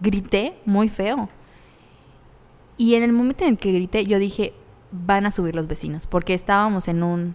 grité 0.00 0.58
muy 0.64 0.88
feo. 0.88 1.28
Y 2.76 2.94
en 2.94 3.02
el 3.02 3.12
momento 3.12 3.44
en 3.44 3.50
el 3.50 3.58
que 3.58 3.72
grité, 3.72 4.04
yo 4.04 4.18
dije, 4.18 4.52
van 4.90 5.26
a 5.26 5.30
subir 5.30 5.54
los 5.54 5.66
vecinos, 5.66 6.06
porque 6.06 6.34
estábamos 6.34 6.88
en 6.88 7.02
un, 7.02 7.34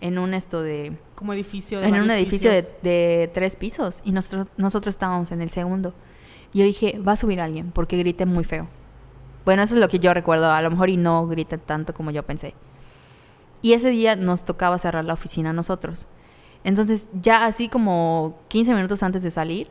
en 0.00 0.18
un 0.18 0.34
esto 0.34 0.62
de, 0.62 0.96
Como 1.14 1.32
edificio 1.32 1.80
de 1.80 1.88
en 1.88 1.94
un 2.00 2.10
edificio 2.10 2.50
de 2.50 3.30
tres 3.32 3.56
pisos 3.56 4.00
y 4.04 4.12
nosotros, 4.12 4.46
nosotros 4.56 4.94
estábamos 4.94 5.32
en 5.32 5.42
el 5.42 5.50
segundo. 5.50 5.94
Yo 6.54 6.64
dije, 6.64 6.98
va 7.06 7.12
a 7.12 7.16
subir 7.16 7.40
alguien, 7.40 7.70
porque 7.72 7.98
grité 7.98 8.24
muy 8.24 8.44
feo. 8.44 8.68
Bueno, 9.44 9.62
eso 9.62 9.74
es 9.74 9.80
lo 9.80 9.88
que 9.88 9.98
yo 9.98 10.12
recuerdo, 10.14 10.50
a 10.50 10.60
lo 10.62 10.70
mejor 10.70 10.90
y 10.90 10.96
no 10.96 11.26
grité 11.26 11.58
tanto 11.58 11.94
como 11.94 12.10
yo 12.10 12.22
pensé. 12.22 12.54
Y 13.62 13.72
ese 13.72 13.90
día 13.90 14.16
nos 14.16 14.44
tocaba 14.44 14.78
cerrar 14.78 15.04
la 15.04 15.14
oficina 15.14 15.50
a 15.50 15.52
nosotros. 15.52 16.06
Entonces, 16.64 17.08
ya 17.20 17.44
así 17.44 17.68
como 17.68 18.38
15 18.48 18.74
minutos 18.74 19.02
antes 19.02 19.22
de 19.22 19.30
salir, 19.30 19.68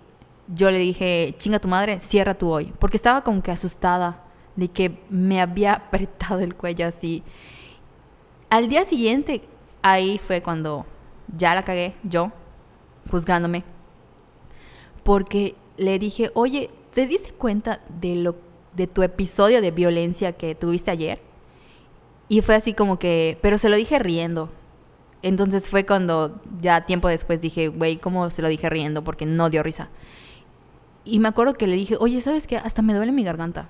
yo 0.54 0.72
le 0.72 0.80
dije, 0.80 1.36
chinga 1.38 1.60
tu 1.60 1.68
madre, 1.68 2.00
cierra 2.00 2.38
tú 2.38 2.50
hoy. 2.50 2.74
Porque 2.80 2.98
estaba 2.98 3.24
como 3.24 3.42
que 3.42 3.52
asustada 3.52 4.24
de 4.58 4.68
que 4.68 5.00
me 5.10 5.40
había 5.40 5.74
apretado 5.86 6.42
el 6.42 6.56
cuello 6.56 6.86
así. 6.86 7.24
Al 8.50 8.68
día 8.68 8.84
siguiente, 8.84 9.42
ahí 9.82 10.18
fue 10.18 10.42
cuando 10.42 10.86
ya 11.36 11.56
la 11.56 11.64
cagué, 11.64 11.96
yo, 12.04 12.32
juzgándome. 13.10 13.64
Porque 15.04 15.56
le 15.78 16.00
dije, 16.00 16.32
oye, 16.34 16.70
¿te 16.94 17.08
diste 17.08 17.32
cuenta 17.32 17.82
de, 18.02 18.16
lo, 18.16 18.36
de 18.76 18.88
tu 18.88 19.04
episodio 19.04 19.62
de 19.62 19.72
violencia 19.72 20.34
que 20.34 20.56
tuviste 20.56 20.92
ayer? 20.92 21.22
Y 22.30 22.42
fue 22.42 22.56
así 22.56 22.74
como 22.74 23.00
que, 23.00 23.38
pero 23.42 23.58
se 23.58 23.70
lo 23.70 23.78
dije 23.78 24.00
riendo. 24.00 24.50
Entonces 25.22 25.68
fue 25.68 25.86
cuando 25.86 26.42
ya 26.62 26.86
tiempo 26.86 27.08
después 27.08 27.42
dije, 27.42 27.70
güey, 27.70 27.98
¿cómo 27.98 28.30
se 28.30 28.42
lo 28.42 28.50
dije 28.50 28.70
riendo? 28.70 29.04
Porque 29.04 29.26
no 29.26 29.50
dio 29.50 29.64
risa. 29.64 29.90
Y 31.06 31.20
me 31.20 31.30
acuerdo 31.30 31.54
que 31.54 31.68
le 31.68 31.76
dije, 31.76 31.96
oye, 32.00 32.20
¿sabes 32.22 32.48
qué? 32.48 32.58
Hasta 32.58 32.82
me 32.82 32.94
duele 32.94 33.12
mi 33.12 33.24
garganta. 33.24 33.70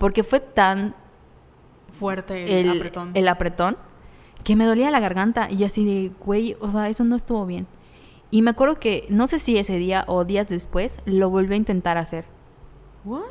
Porque 0.00 0.24
fue 0.24 0.40
tan 0.40 0.94
Fuerte 1.92 2.44
el, 2.44 2.70
el, 2.70 2.78
apretón. 2.78 3.10
el 3.12 3.28
apretón 3.28 3.76
que 4.44 4.56
me 4.56 4.64
dolía 4.64 4.90
la 4.90 4.98
garganta. 4.98 5.50
Y 5.50 5.62
así 5.64 5.84
de, 5.84 6.10
güey, 6.24 6.56
o 6.58 6.70
sea, 6.72 6.88
eso 6.88 7.04
no 7.04 7.16
estuvo 7.16 7.44
bien. 7.44 7.66
Y 8.30 8.40
me 8.40 8.50
acuerdo 8.50 8.80
que, 8.80 9.06
no 9.10 9.26
sé 9.26 9.38
si 9.38 9.58
ese 9.58 9.76
día 9.76 10.04
o 10.06 10.24
días 10.24 10.48
después, 10.48 11.00
lo 11.04 11.28
volví 11.28 11.52
a 11.52 11.56
intentar 11.58 11.98
hacer. 11.98 12.24
¿What? 13.04 13.24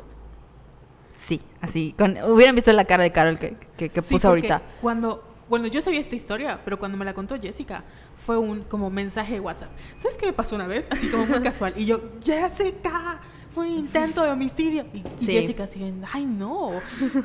Sí, 1.16 1.40
así. 1.60 1.92
Con, 1.98 2.16
hubieran 2.30 2.54
visto 2.54 2.72
la 2.72 2.84
cara 2.84 3.02
de 3.02 3.10
Carol 3.10 3.36
que, 3.36 3.56
que, 3.76 3.88
que 3.88 4.02
Sí, 4.02 4.14
puso 4.14 4.28
ahorita. 4.28 4.62
Cuando, 4.80 5.24
bueno, 5.48 5.66
yo 5.66 5.82
sabía 5.82 5.98
esta 5.98 6.14
historia, 6.14 6.60
pero 6.64 6.78
cuando 6.78 6.96
me 6.96 7.04
la 7.04 7.14
contó 7.14 7.36
Jessica, 7.40 7.82
fue 8.14 8.38
un 8.38 8.60
como 8.60 8.90
mensaje 8.90 9.34
de 9.34 9.40
WhatsApp. 9.40 9.70
¿Sabes 9.96 10.16
qué 10.18 10.26
me 10.26 10.32
pasó 10.32 10.54
una 10.54 10.68
vez? 10.68 10.86
Así 10.90 11.08
como 11.08 11.26
muy 11.26 11.40
casual. 11.40 11.72
Y 11.76 11.86
yo, 11.86 12.00
Jessica, 12.22 13.20
fue 13.54 13.68
un 13.68 13.74
intento 13.74 14.22
de 14.22 14.30
homicidio. 14.30 14.86
Y, 14.92 14.98
y 14.98 15.26
Sí. 15.26 15.32
Jessica 15.32 15.64
así, 15.64 15.82
ay 16.12 16.24
no. 16.24 16.72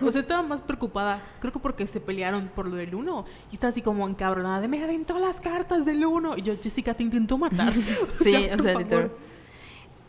O 0.04 0.12
sea, 0.12 0.22
estaba 0.22 0.44
más 0.44 0.62
preocupada, 0.62 1.22
creo 1.40 1.54
que 1.54 1.60
porque 1.60 1.88
se 1.88 2.00
pelearon 2.00 2.50
por 2.54 2.68
lo 2.68 2.76
del 2.76 2.96
uno. 2.96 3.26
Y 3.52 3.56
estaba 3.56 3.70
así 3.70 3.82
como 3.82 4.08
encabronada 4.08 4.68
me 4.68 4.84
aventó 4.84 5.20
las 5.20 5.40
cartas 5.40 5.86
del 5.86 6.06
uno. 6.06 6.38
Y 6.38 6.42
yo, 6.42 6.54
Jessica, 6.62 6.94
te 6.94 7.04
intentó 7.04 7.38
matar. 7.38 7.72
Sí, 8.24 8.50
o 8.58 8.62
sea, 8.62 8.78
literal. 8.78 9.12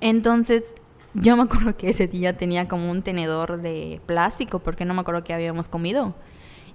Entonces, 0.00 0.74
yo 1.14 1.36
me 1.36 1.44
acuerdo 1.44 1.76
que 1.76 1.88
ese 1.88 2.06
día 2.06 2.36
tenía 2.36 2.68
como 2.68 2.90
un 2.90 3.02
tenedor 3.02 3.60
de 3.60 4.00
plástico, 4.06 4.58
porque 4.58 4.84
no 4.84 4.94
me 4.94 5.00
acuerdo 5.00 5.24
que 5.24 5.32
habíamos 5.34 5.68
comido. 5.68 6.14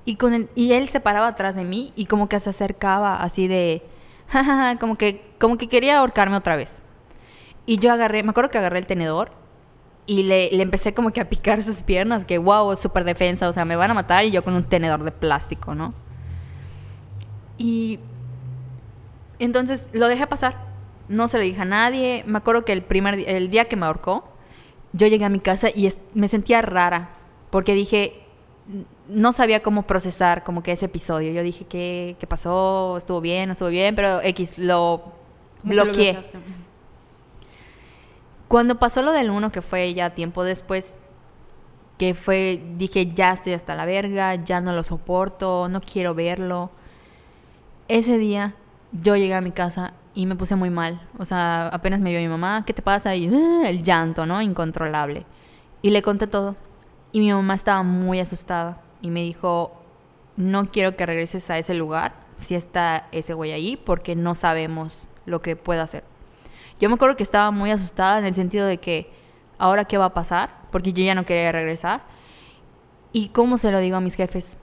Y, 0.06 0.16
con 0.16 0.34
el, 0.34 0.50
y 0.56 0.74
él 0.74 0.90
se 0.90 1.00
paraba 1.00 1.28
atrás 1.28 1.56
de 1.56 1.64
mí 1.64 1.94
y 1.96 2.08
como 2.08 2.28
que 2.28 2.40
se 2.40 2.50
acercaba 2.50 3.22
así 3.22 3.48
de... 3.48 3.84
Como 4.80 4.96
que, 4.96 5.30
como 5.40 5.58
que 5.58 5.68
quería 5.68 6.00
ahorcarme 6.00 6.38
otra 6.38 6.56
vez. 6.56 6.81
Y 7.66 7.78
yo 7.78 7.92
agarré, 7.92 8.24
me 8.24 8.32
acuerdo 8.32 8.50
que 8.50 8.58
agarré 8.58 8.80
el 8.80 8.88
tenedor 8.88 9.32
y 10.06 10.24
le, 10.24 10.50
le 10.52 10.64
empecé 10.64 10.94
como 10.94 11.12
que 11.12 11.22
a 11.22 11.30
picar 11.30 11.64
sus 11.64 11.84
piernas, 11.84 12.26
que 12.26 12.38
wow, 12.38 12.76
súper 12.76 13.04
defensa, 13.04 13.48
o 13.48 13.54
sea, 13.54 13.66
me 13.66 13.76
van 13.76 13.92
a 13.92 13.94
matar 13.94 14.26
y 14.26 14.32
yo 14.32 14.44
con 14.44 14.56
un 14.56 14.64
tenedor 14.64 15.04
de 15.04 15.12
plástico, 15.12 15.76
¿no? 15.76 15.94
Y 17.58 18.00
entonces 19.38 19.86
lo 19.94 20.08
dejé 20.08 20.26
pasar. 20.28 20.58
No 21.10 21.28
se 21.28 21.38
lo 21.38 21.44
dije 21.44 21.62
a 21.62 21.66
nadie. 21.66 22.24
Me 22.26 22.38
acuerdo 22.40 22.66
que 22.66 22.74
el 22.74 22.82
primer 22.82 23.16
el 23.28 23.50
día 23.50 23.66
que 23.66 23.76
me 23.76 23.86
ahorcó, 23.86 24.24
yo 24.94 25.08
llegué 25.08 25.26
a 25.26 25.30
mi 25.30 25.40
casa 25.40 25.70
y 25.70 25.92
me 26.14 26.28
sentía 26.28 26.62
rara 26.62 27.10
porque 27.50 27.74
dije 27.74 28.24
no 29.08 29.34
sabía 29.34 29.62
cómo 29.62 29.84
procesar 29.84 30.44
como 30.44 30.64
que 30.64 30.72
ese 30.72 30.86
episodio. 30.86 31.34
Yo 31.34 31.44
dije 31.44 31.66
qué 31.66 32.16
qué 32.20 32.28
pasó, 32.28 32.98
estuvo 32.98 33.22
bien, 33.22 33.48
no 33.48 33.54
estuvo 33.54 33.70
bien, 33.70 33.96
pero 33.96 34.22
X 34.22 34.58
lo 34.58 35.04
lo 35.64 35.86
bloqueé. 35.86 36.14
bloqueaste. 36.14 36.40
Cuando 38.52 38.80
pasó 38.80 39.02
lo 39.02 39.14
del 39.14 39.32
uno, 39.32 39.50
que 39.50 39.62
fue 39.62 39.94
ya 39.94 40.10
tiempo 40.10 40.44
después, 40.44 40.94
que 41.98 42.14
fue, 42.14 42.62
dije, 42.76 43.14
ya 43.14 43.32
estoy 43.32 43.54
hasta 43.54 43.76
la 43.76 43.86
verga, 43.86 44.36
ya 44.36 44.60
no 44.60 44.74
lo 44.74 44.84
soporto, 44.84 45.70
no 45.70 45.80
quiero 45.80 46.14
verlo. 46.16 46.70
Ese 47.88 48.18
día 48.18 48.56
yo 48.92 49.16
llegué 49.16 49.36
a 49.36 49.40
mi 49.40 49.52
casa 49.52 49.94
y 50.14 50.26
me 50.26 50.36
puse 50.36 50.58
muy 50.58 50.70
mal. 50.70 51.08
O 51.18 51.24
sea, 51.24 51.68
apenas 51.70 52.02
me 52.02 52.10
vio 52.10 52.20
mi 52.20 52.28
mamá, 52.28 52.66
¿qué 52.66 52.74
te 52.74 52.82
pasa? 52.82 53.16
Y 53.16 53.34
"Ah", 53.34 53.70
el 53.70 53.84
llanto, 53.84 54.26
¿no? 54.26 54.42
Incontrolable. 54.42 55.26
Y 55.82 55.92
le 55.92 56.02
conté 56.02 56.28
todo. 56.28 56.58
Y 57.14 57.22
mi 57.22 57.32
mamá 57.32 57.54
estaba 57.54 57.84
muy 57.84 58.20
asustada 58.20 58.82
y 59.02 59.12
me 59.12 59.22
dijo, 59.24 59.72
no 60.36 60.72
quiero 60.72 60.98
que 60.98 61.06
regreses 61.06 61.50
a 61.50 61.58
ese 61.58 61.74
lugar 61.74 62.16
si 62.36 62.56
está 62.56 63.08
ese 63.14 63.34
güey 63.34 63.54
ahí 63.54 63.78
porque 63.78 64.18
no 64.18 64.36
sabemos 64.36 65.08
lo 65.26 65.42
que 65.42 65.56
pueda 65.56 65.84
hacer. 65.84 66.11
Yo 66.82 66.90
me 66.90 66.96
acuerdo 66.96 67.16
que 67.16 67.24
estaba 67.24 67.52
muy 67.52 67.70
asustada 67.70 68.18
en 68.18 68.26
el 68.26 68.34
sentido 68.34 68.66
de 68.66 68.80
que 68.80 69.12
ahora 69.60 69.86
qué 69.86 70.00
va 70.00 70.06
a 70.06 70.14
pasar 70.16 70.62
porque 70.72 70.94
yo 70.94 71.04
ya 71.04 71.14
no 71.14 71.26
quería 71.26 71.52
regresar. 71.52 72.02
¿Y 73.14 73.30
cómo 73.30 73.60
se 73.60 73.72
lo 73.72 73.80
digo 73.80 73.98
a 73.98 74.02
mis 74.02 74.16
jefes? 74.16 74.58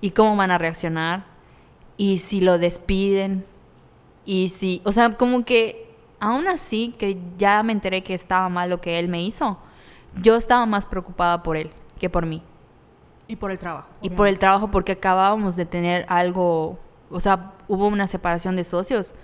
¿Y 0.00 0.12
cómo 0.12 0.36
van 0.36 0.52
a 0.52 0.58
reaccionar? 0.58 1.24
¿Y 1.96 2.18
si 2.18 2.40
lo 2.40 2.58
despiden? 2.58 3.44
Y 4.24 4.50
si, 4.50 4.82
o 4.84 4.92
sea, 4.92 5.10
como 5.10 5.44
que 5.44 5.92
aún 6.20 6.46
así 6.46 6.94
que 6.96 7.18
ya 7.38 7.62
me 7.64 7.72
enteré 7.72 8.04
que 8.04 8.14
estaba 8.14 8.48
mal 8.48 8.70
lo 8.70 8.80
que 8.80 9.00
él 9.00 9.08
me 9.08 9.20
hizo, 9.20 9.58
yo 10.22 10.36
estaba 10.36 10.64
más 10.64 10.86
preocupada 10.86 11.42
por 11.42 11.56
él 11.56 11.70
que 11.98 12.08
por 12.08 12.24
mí. 12.24 12.40
Y 13.26 13.34
por 13.34 13.50
el 13.50 13.58
trabajo. 13.58 13.88
Y 14.00 14.10
por 14.10 14.28
el 14.28 14.38
trabajo 14.38 14.70
porque 14.70 14.92
acabábamos 14.92 15.56
de 15.56 15.66
tener 15.66 16.06
algo, 16.08 16.78
o 17.10 17.18
sea, 17.18 17.54
hubo 17.66 17.88
una 17.88 18.06
separación 18.06 18.54
de 18.54 18.62
socios 18.62 19.16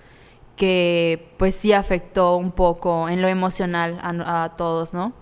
que 0.56 1.32
pues 1.38 1.54
sí 1.54 1.72
afectó 1.72 2.36
un 2.36 2.52
poco 2.52 3.08
en 3.08 3.22
lo 3.22 3.28
emocional 3.28 3.98
a, 4.02 4.54
todos, 4.56 4.92
¿no? 4.92 5.12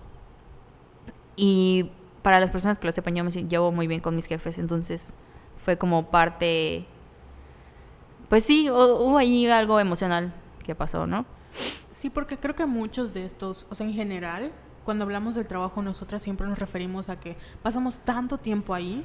Y 1.35 1.91
para 2.21 2.39
las 2.39 2.51
personas 2.51 2.77
que 2.79 2.87
lo 2.87 2.91
sepan, 2.91 3.15
yo 3.15 3.23
me 3.23 3.31
llevo 3.31 3.71
muy 3.71 3.87
bien 3.87 4.01
con 4.01 4.15
mis 4.15 4.25
jefes, 4.25 4.57
entonces 4.57 5.13
fue 5.57 5.77
como 5.77 6.09
parte, 6.09 6.85
pues 8.27 8.43
sí, 8.43 8.67
hu- 8.67 8.99
hubo 8.99 9.17
ahí 9.17 9.47
algo 9.47 9.79
emocional 9.79 10.33
que 10.63 10.75
pasó, 10.75 11.07
¿no? 11.07 11.25
Sí, 11.91 12.09
porque 12.09 12.37
creo 12.37 12.55
que 12.55 12.65
muchos 12.65 13.13
de 13.13 13.25
estos, 13.25 13.65
o 13.69 13.75
sea, 13.75 13.85
en 13.85 13.93
general, 13.93 14.51
cuando 14.89 15.03
hablamos 15.03 15.35
del 15.35 15.45
trabajo, 15.45 15.83
nosotras 15.83 16.23
siempre 16.23 16.47
nos 16.47 16.57
referimos 16.57 17.09
a 17.09 17.19
que 17.19 17.37
pasamos 17.61 17.99
tanto 17.99 18.39
tiempo 18.39 18.73
ahí 18.73 19.03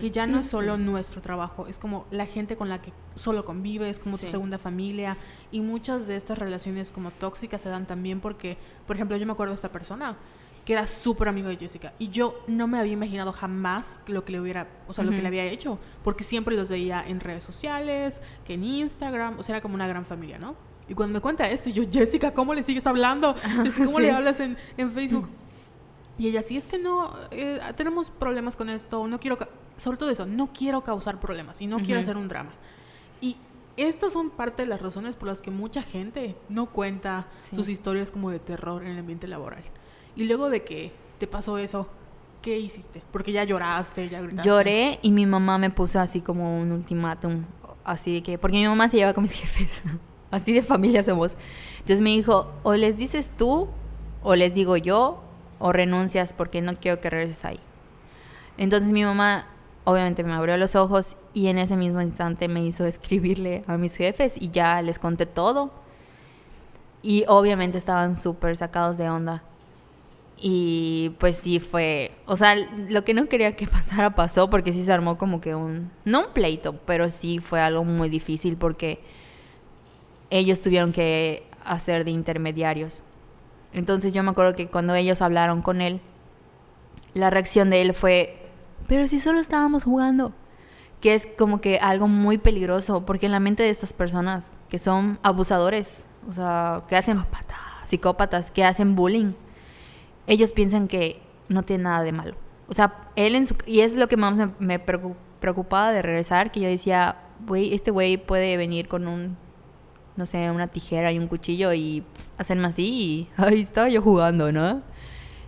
que 0.00 0.10
ya 0.10 0.26
no 0.26 0.38
es 0.38 0.46
solo 0.46 0.78
nuestro 0.78 1.20
trabajo, 1.20 1.66
es 1.66 1.76
como 1.76 2.06
la 2.10 2.24
gente 2.24 2.56
con 2.56 2.70
la 2.70 2.80
que 2.80 2.90
solo 3.16 3.44
convives, 3.44 3.98
como 3.98 4.16
tu 4.16 4.24
Sí. 4.24 4.30
segunda 4.30 4.56
familia. 4.56 5.18
Y 5.52 5.60
muchas 5.60 6.06
de 6.06 6.16
estas 6.16 6.38
relaciones 6.38 6.90
como 6.90 7.10
tóxicas 7.10 7.60
se 7.60 7.68
dan 7.68 7.84
también 7.84 8.20
porque, 8.20 8.56
por 8.86 8.96
ejemplo, 8.96 9.14
yo 9.18 9.26
me 9.26 9.32
acuerdo 9.32 9.50
de 9.52 9.56
esta 9.56 9.70
persona 9.70 10.16
que 10.64 10.72
era 10.72 10.86
súper 10.86 11.28
amigo 11.28 11.48
de 11.48 11.58
Jessica 11.58 11.92
y 11.98 12.08
yo 12.08 12.42
no 12.48 12.66
me 12.66 12.78
había 12.78 12.94
imaginado 12.94 13.32
jamás 13.34 14.00
lo 14.06 14.24
que 14.24 14.32
le 14.32 14.40
hubiera, 14.40 14.66
o 14.88 14.94
sea, 14.94 15.04
lo 15.04 15.10
que 15.10 15.20
le 15.20 15.28
había 15.28 15.44
hecho, 15.44 15.78
porque 16.02 16.24
siempre 16.24 16.56
los 16.56 16.70
veía 16.70 17.06
en 17.06 17.20
redes 17.20 17.44
sociales, 17.44 18.22
que 18.46 18.54
en 18.54 18.64
Instagram, 18.64 19.38
o 19.38 19.42
sea, 19.42 19.56
era 19.56 19.62
como 19.62 19.74
una 19.74 19.86
gran 19.86 20.06
familia, 20.06 20.38
¿no? 20.38 20.56
Y 20.88 20.94
cuando 20.94 21.14
me 21.14 21.20
cuenta 21.20 21.48
esto, 21.50 21.68
yo, 21.70 21.82
Jessica, 21.90 22.32
¿cómo 22.32 22.54
le 22.54 22.62
sigues 22.62 22.86
hablando? 22.86 23.34
Es, 23.64 23.76
¿Cómo 23.76 23.98
le 24.00 24.08
Sí. 24.10 24.14
hablas 24.14 24.40
en, 24.40 24.56
en 24.76 24.92
Facebook? 24.92 25.28
Y 26.18 26.28
ella, 26.28 26.40
sí, 26.40 26.56
es 26.56 26.66
que 26.66 26.78
no, 26.78 27.12
eh, 27.30 27.60
tenemos 27.76 28.08
problemas 28.08 28.56
con 28.56 28.70
esto, 28.70 29.06
no 29.06 29.20
quiero, 29.20 29.36
sobre 29.76 29.98
todo 29.98 30.08
eso, 30.08 30.24
no 30.24 30.48
quiero 30.50 30.82
causar 30.82 31.20
problemas 31.20 31.60
y 31.60 31.66
no 31.66 31.76
quiero 31.76 32.00
Ujú. 32.00 32.04
hacer 32.04 32.16
un 32.16 32.26
drama. 32.28 32.52
Y 33.20 33.36
estas 33.76 34.14
son 34.14 34.30
parte 34.30 34.62
de 34.62 34.68
las 34.70 34.80
razones 34.80 35.14
por 35.14 35.28
las 35.28 35.42
que 35.42 35.50
mucha 35.50 35.82
gente 35.82 36.34
no 36.48 36.70
cuenta 36.70 37.26
Sí. 37.42 37.54
sus 37.56 37.68
historias 37.68 38.10
como 38.10 38.30
de 38.30 38.38
terror 38.38 38.82
en 38.82 38.92
el 38.92 38.98
ambiente 39.00 39.26
laboral. 39.28 39.62
Y 40.16 40.24
luego 40.24 40.48
de 40.48 40.64
que 40.64 40.90
te 41.18 41.26
pasó 41.26 41.58
eso, 41.58 41.86
¿qué 42.40 42.58
hiciste? 42.58 43.02
Porque 43.12 43.32
ya 43.32 43.44
lloraste, 43.44 44.08
ya 44.08 44.22
gritaste. 44.22 44.48
Lloré 44.48 44.98
y 45.02 45.10
mi 45.10 45.26
mamá 45.26 45.58
me 45.58 45.68
puso 45.68 46.00
así 46.00 46.22
como 46.22 46.58
un 46.58 46.72
ultimátum, 46.72 47.44
así 47.84 48.14
de 48.14 48.22
que, 48.22 48.38
porque 48.38 48.56
mi 48.56 48.66
mamá 48.66 48.88
se 48.88 48.96
lleva 48.96 49.12
con 49.12 49.24
mis 49.24 49.32
jefes, 49.38 49.82
así 50.30 50.52
de 50.52 50.62
familia 50.62 51.02
somos. 51.02 51.36
Entonces 51.78 52.00
me 52.00 52.10
dijo, 52.10 52.52
o 52.62 52.74
les 52.74 52.96
dices 52.96 53.32
tú, 53.36 53.68
o 54.22 54.34
les 54.34 54.54
digo 54.54 54.76
yo, 54.76 55.22
o 55.58 55.72
renuncias 55.72 56.32
porque 56.32 56.60
no 56.60 56.76
quiero 56.76 57.00
que 57.00 57.10
regreses 57.10 57.44
ahí. 57.44 57.60
Entonces 58.58 58.92
mi 58.92 59.04
mamá 59.04 59.46
obviamente 59.84 60.24
me 60.24 60.32
abrió 60.32 60.56
los 60.56 60.74
ojos 60.74 61.16
y 61.32 61.46
en 61.46 61.58
ese 61.58 61.76
mismo 61.76 62.00
instante 62.00 62.48
me 62.48 62.64
hizo 62.64 62.84
escribirle 62.84 63.62
a 63.68 63.76
mis 63.76 63.94
jefes 63.94 64.36
y 64.40 64.50
ya 64.50 64.82
les 64.82 64.98
conté 64.98 65.26
todo. 65.26 65.70
Y 67.02 67.24
obviamente 67.28 67.78
estaban 67.78 68.16
súper 68.16 68.56
sacados 68.56 68.98
de 68.98 69.08
onda. 69.08 69.44
Y 70.38 71.14
pues 71.18 71.36
sí 71.36 71.60
fue, 71.60 72.10
o 72.26 72.36
sea, 72.36 72.56
lo 72.56 73.04
que 73.04 73.14
no 73.14 73.28
quería 73.28 73.54
que 73.54 73.66
pasara 73.68 74.14
pasó 74.14 74.50
porque 74.50 74.72
sí 74.72 74.84
se 74.84 74.92
armó 74.92 75.18
como 75.18 75.40
que 75.40 75.54
un, 75.54 75.90
no 76.04 76.26
un 76.26 76.32
pleito, 76.32 76.74
pero 76.84 77.08
sí 77.08 77.38
fue 77.38 77.60
algo 77.60 77.84
muy 77.84 78.08
difícil 78.08 78.56
porque 78.56 79.00
ellos 80.30 80.60
tuvieron 80.60 80.92
que 80.92 81.46
hacer 81.64 82.04
de 82.04 82.10
intermediarios. 82.10 83.02
Entonces 83.72 84.12
yo 84.12 84.22
me 84.22 84.30
acuerdo 84.30 84.54
que 84.54 84.68
cuando 84.68 84.94
ellos 84.94 85.22
hablaron 85.22 85.62
con 85.62 85.80
él, 85.80 86.00
la 87.14 87.30
reacción 87.30 87.70
de 87.70 87.82
él 87.82 87.94
fue, 87.94 88.48
pero 88.88 89.06
si 89.06 89.18
solo 89.18 89.40
estábamos 89.40 89.84
jugando, 89.84 90.32
que 91.00 91.14
es 91.14 91.26
como 91.38 91.60
que 91.60 91.78
algo 91.78 92.08
muy 92.08 92.38
peligroso 92.38 93.04
porque 93.04 93.26
en 93.26 93.32
la 93.32 93.40
mente 93.40 93.62
de 93.62 93.70
estas 93.70 93.92
personas 93.92 94.50
que 94.68 94.78
son 94.78 95.18
abusadores, 95.22 96.06
o 96.28 96.32
sea, 96.32 96.76
que 96.88 96.96
hacen 96.96 97.18
psicópatas, 97.84 98.50
que 98.50 98.64
hacen 98.64 98.96
bullying, 98.96 99.32
ellos 100.26 100.52
piensan 100.52 100.88
que 100.88 101.20
no 101.48 101.62
tiene 101.62 101.84
nada 101.84 102.02
de 102.02 102.12
malo. 102.12 102.34
O 102.68 102.74
sea, 102.74 103.10
él 103.14 103.34
en 103.36 103.46
su... 103.46 103.54
Y 103.66 103.80
es 103.80 103.94
lo 103.96 104.08
que 104.08 104.16
más 104.16 104.34
me- 104.34 104.50
me 104.58 104.84
preocu- 104.84 105.14
preocupaba 105.40 105.92
de 105.92 106.02
regresar, 106.02 106.50
que 106.50 106.60
yo 106.60 106.68
decía, 106.68 107.16
güey, 107.46 107.72
este 107.74 107.92
güey 107.92 108.16
puede 108.16 108.56
venir 108.56 108.88
con 108.88 109.06
un, 109.06 109.36
no 110.16 110.26
sé, 110.26 110.50
una 110.50 110.66
tijera 110.68 111.12
y 111.12 111.18
un 111.18 111.28
cuchillo 111.28 111.72
y 111.72 112.00
pff, 112.14 112.28
hacerme 112.38 112.66
así 112.68 112.84
y 112.86 113.28
ahí 113.36 113.60
estaba 113.60 113.88
yo 113.88 114.02
jugando, 114.02 114.52
¿no? 114.52 114.82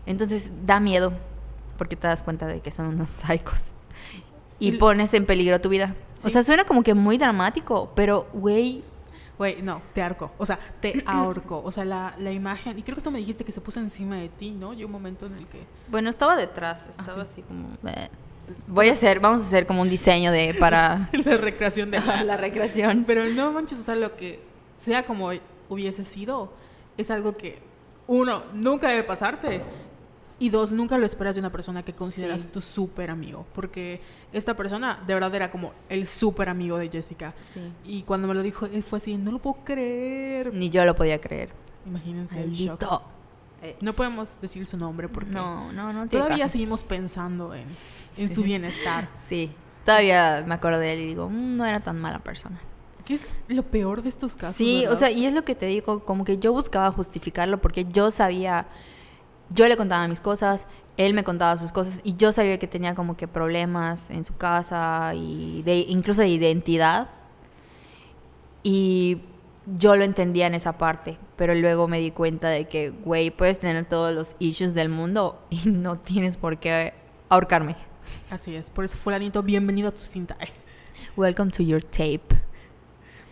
Entonces 0.06 0.50
da 0.64 0.80
miedo, 0.80 1.12
porque 1.76 1.96
te 1.96 2.06
das 2.06 2.22
cuenta 2.22 2.46
de 2.46 2.60
que 2.60 2.70
son 2.70 2.86
unos 2.86 3.10
psicos. 3.10 3.72
Y 4.58 4.68
Y- 4.74 4.78
pones 4.78 5.12
en 5.14 5.26
peligro 5.26 5.60
tu 5.60 5.68
vida. 5.68 5.94
O 6.24 6.28
sea, 6.28 6.42
suena 6.42 6.64
como 6.64 6.82
que 6.82 6.94
muy 6.94 7.16
dramático, 7.18 7.92
pero, 7.94 8.26
güey, 8.32 8.82
Güey, 9.38 9.62
no, 9.62 9.80
te 9.94 10.02
arco. 10.02 10.32
O 10.36 10.44
sea, 10.44 10.58
te 10.80 11.00
ahorco. 11.06 11.62
O 11.64 11.70
sea, 11.70 11.84
la, 11.84 12.12
la 12.18 12.32
imagen. 12.32 12.76
Y 12.76 12.82
creo 12.82 12.96
que 12.96 13.02
tú 13.02 13.12
me 13.12 13.20
dijiste 13.20 13.44
que 13.44 13.52
se 13.52 13.60
puso 13.60 13.78
encima 13.78 14.16
de 14.16 14.28
ti, 14.28 14.50
¿no? 14.50 14.72
Yo 14.72 14.86
un 14.86 14.92
momento 14.92 15.26
en 15.26 15.34
el 15.34 15.46
que. 15.46 15.60
Bueno, 15.88 16.10
estaba 16.10 16.34
detrás, 16.34 16.86
estaba 16.90 17.14
sí. 17.14 17.20
así 17.20 17.42
como... 17.42 17.68
"Bleh". 17.80 18.10
Voy 18.66 18.88
a 18.88 18.92
hacer, 18.92 19.20
vamos 19.20 19.42
a 19.42 19.46
hacer 19.46 19.64
como 19.68 19.82
un 19.82 19.88
diseño 19.90 20.32
de 20.32 20.54
para 20.58 21.08
la 21.24 21.36
recreación 21.36 21.92
de. 21.92 22.00
la 22.24 22.36
recreación. 22.36 23.04
Pero 23.06 23.26
no 23.26 23.52
manches, 23.52 23.78
o 23.78 23.82
sea, 23.84 23.94
lo 23.94 24.16
que 24.16 24.40
sea 24.78 25.04
como 25.04 25.30
hubiese 25.68 26.02
sido, 26.04 26.52
es 26.96 27.10
algo 27.10 27.36
que, 27.36 27.58
uno, 28.06 28.42
nunca 28.54 28.88
debe 28.88 29.02
pasarte. 29.02 29.60
Y 30.40 30.50
dos, 30.50 30.70
nunca 30.70 30.96
lo 30.98 31.04
esperas 31.04 31.34
de 31.34 31.40
una 31.40 31.50
persona 31.50 31.82
que 31.82 31.92
consideras 31.94 32.42
Sí. 32.42 32.48
tu 32.52 32.60
súper 32.60 33.10
amigo. 33.10 33.44
Porque 33.56 34.00
esta 34.32 34.54
persona 34.56 35.02
de 35.04 35.12
verdad 35.14 35.34
era 35.34 35.50
como 35.50 35.72
el 35.88 36.06
súper 36.06 36.48
amigo 36.48 36.78
de 36.78 36.88
Jessica. 36.88 37.34
Sí. 37.52 37.60
Y 37.84 38.02
cuando 38.04 38.28
me 38.28 38.34
lo 38.34 38.42
dijo, 38.42 38.66
él 38.66 38.84
fue 38.84 38.98
así, 38.98 39.16
no 39.16 39.32
lo 39.32 39.40
puedo 39.40 39.56
creer. 39.64 40.54
Ni 40.54 40.70
yo 40.70 40.84
lo 40.84 40.94
podía 40.94 41.20
creer. 41.20 41.50
Imagínense 41.86 42.40
el 42.40 42.52
shock. 42.52 42.84
Eh, 43.62 43.76
No 43.80 43.92
podemos 43.94 44.40
decir 44.40 44.64
su 44.66 44.76
nombre 44.76 45.08
porque 45.08 45.30
no, 45.32 45.72
no, 45.72 45.92
no 45.92 46.06
todavía 46.08 46.44
caso. 46.44 46.52
seguimos 46.52 46.84
pensando 46.84 47.52
en, 47.52 47.66
en 48.16 48.32
su 48.32 48.42
bienestar. 48.44 49.08
Sí, 49.28 49.50
todavía 49.84 50.44
me 50.46 50.54
acuerdo 50.54 50.78
de 50.78 50.92
él 50.92 51.00
y 51.00 51.06
digo, 51.06 51.28
"Mm, 51.28 51.56
no 51.56 51.66
era 51.66 51.80
tan 51.80 51.98
mala 52.00 52.20
persona. 52.20 52.60
¿Qué 53.08 53.14
es 53.14 53.24
lo 53.48 53.62
peor 53.62 54.02
de 54.02 54.10
estos 54.10 54.36
casos? 54.36 54.56
Sí, 54.56 54.80
o 54.80 54.90
verdad? 54.90 54.98
sea, 54.98 55.10
y 55.10 55.24
es 55.24 55.32
lo 55.32 55.42
que 55.42 55.54
te 55.54 55.64
digo, 55.64 56.04
como 56.04 56.26
que 56.26 56.36
yo 56.36 56.52
buscaba 56.52 56.90
justificarlo 56.92 57.56
porque 57.56 57.86
yo 57.86 58.10
sabía, 58.10 58.66
yo 59.48 59.66
le 59.66 59.78
contaba 59.78 60.06
mis 60.08 60.20
cosas, 60.20 60.66
él 60.98 61.14
me 61.14 61.24
contaba 61.24 61.58
sus 61.58 61.72
cosas 61.72 62.00
y 62.04 62.16
yo 62.16 62.32
sabía 62.32 62.58
que 62.58 62.66
tenía 62.66 62.94
como 62.94 63.16
que 63.16 63.26
problemas 63.26 64.10
en 64.10 64.26
su 64.26 64.36
casa 64.36 65.14
y 65.14 65.62
de, 65.62 65.78
incluso 65.88 66.20
de 66.20 66.28
identidad. 66.28 67.08
Y 68.62 69.22
yo 69.78 69.96
lo 69.96 70.04
entendía 70.04 70.46
en 70.46 70.52
esa 70.52 70.76
parte, 70.76 71.16
pero 71.36 71.54
luego 71.54 71.88
me 71.88 72.00
di 72.00 72.10
cuenta 72.10 72.50
de 72.50 72.68
que, 72.68 72.90
güey, 72.90 73.30
puedes 73.30 73.58
tener 73.58 73.86
todos 73.86 74.14
los 74.14 74.36
issues 74.38 74.74
del 74.74 74.90
mundo 74.90 75.40
y 75.48 75.62
no 75.70 75.96
tienes 75.98 76.36
por 76.36 76.58
qué 76.58 76.92
ahorcarme. 77.30 77.74
Así 78.28 78.54
es. 78.54 78.68
Por 78.68 78.84
eso, 78.84 78.98
fulanito, 78.98 79.42
bienvenido 79.42 79.88
a 79.88 79.92
tu 79.92 80.02
cinta. 80.02 80.36
Welcome 81.16 81.52
to 81.52 81.62
your 81.62 81.82
tape. 81.82 82.47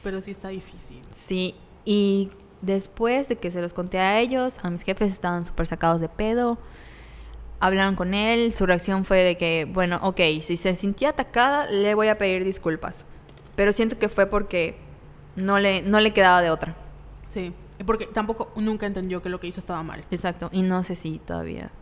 Pero 0.07 0.21
sí 0.21 0.31
está 0.31 0.51
difícil. 0.51 1.03
Sí, 1.11 1.57
y 1.85 2.29
después 2.62 3.29
de 3.29 3.38
que 3.38 3.51
se 3.51 3.61
los 3.61 3.73
conté 3.73 3.99
a 3.99 4.21
ellos, 4.21 4.61
a 4.62 4.71
mis 4.71 4.83
jefes 4.83 5.12
estaban 5.12 5.45
súper 5.45 5.66
sacados 5.66 6.01
de 6.01 6.09
pedo. 6.09 6.59
Hablaron 7.59 7.97
con 7.97 8.14
él, 8.14 8.53
su 8.53 8.66
reacción 8.66 9.05
fue 9.05 9.25
de 9.25 9.37
que, 9.37 9.64
bueno, 9.69 9.99
ok, 10.05 10.21
si 10.42 10.57
se 10.57 10.77
sintió 10.77 11.09
atacada, 11.09 11.69
le 11.69 11.97
voy 11.97 12.07
a 12.07 12.19
pedir 12.19 12.45
disculpas. 12.45 13.05
Pero 13.57 13.73
siento 13.73 13.99
que 13.99 14.09
fue 14.09 14.27
porque 14.27 14.79
no 15.35 15.59
le, 15.59 15.83
no 15.83 15.99
le 15.99 16.12
quedaba 16.12 16.40
de 16.40 16.51
otra. 16.51 16.77
Sí. 17.27 17.53
Porque 17.85 18.07
tampoco 18.07 18.53
nunca 18.55 18.87
entendió 18.87 19.23
que 19.23 19.29
lo 19.29 19.40
que 19.40 19.49
hizo 19.49 19.59
estaba 19.59 19.83
mal. 19.83 20.05
Exacto, 20.12 20.51
y 20.53 20.62
no 20.62 20.85
sé 20.85 20.95
si 20.95 21.19
todavía. 21.19 21.73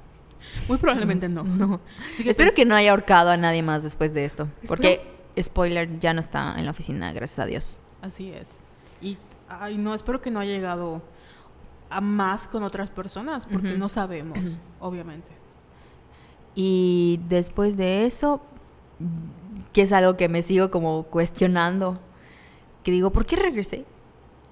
Muy 0.66 0.78
probablemente 0.78 1.28
no. 1.28 1.44
No. 1.58 1.82
Que 2.16 2.30
Espero 2.30 2.52
pues, 2.52 2.56
que 2.56 2.64
no 2.64 2.74
haya 2.74 2.92
ahorcado 2.92 3.28
a 3.28 3.36
nadie 3.36 3.62
más 3.62 3.82
después 3.82 4.14
de 4.14 4.24
esto. 4.24 4.48
Porque, 4.66 5.02
spoiler, 5.38 5.98
ya 5.98 6.14
no 6.14 6.22
está 6.22 6.54
en 6.56 6.64
la 6.64 6.70
oficina, 6.70 7.12
gracias 7.12 7.38
a 7.38 7.44
Dios. 7.44 7.80
Así 8.04 8.30
es. 8.30 8.58
Y, 9.00 9.16
ay, 9.48 9.78
no, 9.78 9.94
espero 9.94 10.20
que 10.20 10.30
no 10.30 10.40
haya 10.40 10.52
llegado 10.52 11.00
a 11.88 12.02
más 12.02 12.46
con 12.46 12.62
otras 12.62 12.90
personas, 12.90 13.46
porque 13.46 13.78
no 13.78 13.88
sabemos, 13.88 14.38
obviamente. 14.80 15.30
Y 16.54 17.18
después 17.28 17.78
de 17.78 18.04
eso, 18.04 18.42
que 19.72 19.82
es 19.82 19.92
algo 19.92 20.18
que 20.18 20.28
me 20.28 20.42
sigo 20.42 20.70
como 20.70 21.04
cuestionando, 21.04 21.94
que 22.82 22.90
digo, 22.90 23.10
¿por 23.10 23.24
qué 23.24 23.36
regresé? 23.36 23.86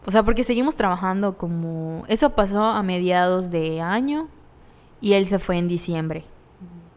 O 0.06 0.10
sea, 0.10 0.24
porque 0.24 0.44
seguimos 0.44 0.74
trabajando 0.74 1.36
como... 1.36 2.04
Eso 2.08 2.30
pasó 2.30 2.64
a 2.64 2.82
mediados 2.82 3.50
de 3.50 3.82
año 3.82 4.28
y 5.00 5.12
él 5.12 5.26
se 5.26 5.38
fue 5.38 5.58
en 5.58 5.68
diciembre. 5.68 6.24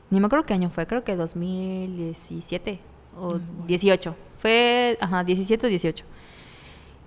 Ni 0.10 0.22
me 0.22 0.28
acuerdo 0.28 0.46
qué 0.46 0.54
año 0.54 0.70
fue, 0.70 0.88
creo 0.88 1.04
que 1.04 1.18
2017 1.18 2.80
o 3.18 3.36
Mm, 3.36 3.40
bueno. 3.40 3.66
18. 3.68 4.16
Fue, 4.38 4.98
ajá, 5.02 5.24
17 5.24 5.68
o 5.68 5.70
18. 5.70 6.06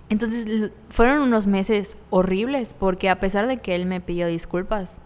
Entonces 0.09 0.71
fueron 0.89 1.19
unos 1.19 1.45
meses 1.47 1.95
horribles 2.09 2.73
porque 2.73 3.09
a 3.09 3.19
pesar 3.19 3.47
de 3.47 3.57
que 3.57 3.75
él 3.75 3.85
me 3.85 4.01
pidió 4.01 4.27
disculpas, 4.27 5.01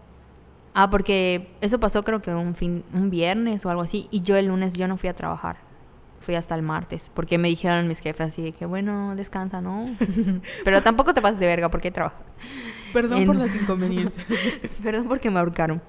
ah, 0.74 0.90
porque 0.90 1.50
eso 1.62 1.80
pasó 1.80 2.04
creo 2.04 2.22
que 2.22 2.32
un 2.34 2.56
fin, 2.56 2.84
un 2.94 3.10
viernes 3.10 3.66
o 3.66 3.70
algo 3.70 3.82
así 3.82 4.08
y 4.12 4.22
yo 4.22 4.38
el 4.38 4.48
lunes 4.48 4.74
yo 4.74 4.88
no 4.88 4.96
fui 4.98 5.10
a 5.10 5.14
trabajar, 5.14 5.58
fui 6.22 6.36
hasta 6.36 6.56
el 6.56 6.62
martes 6.62 7.12
porque 7.14 7.38
me 7.38 7.50
dijeron 7.50 7.88
mis 7.88 8.00
jefes 8.00 8.28
así 8.28 8.42
de 8.42 8.52
que 8.54 8.66
bueno 8.66 9.14
descansa, 9.18 9.60
¿no? 9.60 9.86
Pero 10.64 10.82
tampoco 10.82 11.14
te 11.14 11.22
pases 11.22 11.38
de 11.40 11.48
verga 11.48 11.70
porque 11.70 11.90
hay 11.90 11.94
trabajo. 11.94 12.24
Perdón 12.94 13.26
por 13.26 13.36
En- 13.36 13.42
las 13.42 13.56
inconveniencias. 13.56 14.26
Perdón 14.84 15.08
porque 15.10 15.30
me 15.30 15.40
ahorcaron. 15.40 15.82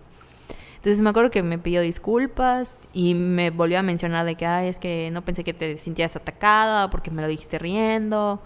Entonces 0.76 1.00
me 1.02 1.10
acuerdo 1.10 1.30
que 1.30 1.42
me 1.42 1.56
pidió 1.58 1.80
disculpas 1.82 2.88
y 2.92 3.14
me 3.14 3.50
volvió 3.50 3.78
a 3.78 3.82
mencionar 3.82 4.26
de 4.26 4.34
que, 4.34 4.44
ay, 4.44 4.68
es 4.68 4.78
que 4.78 5.08
no 5.12 5.24
pensé 5.24 5.44
que 5.44 5.54
te 5.54 5.78
sintieras 5.78 6.14
atacada 6.16 6.90
porque 6.90 7.10
me 7.10 7.22
lo 7.22 7.28
dijiste 7.28 7.58
riendo. 7.58 8.42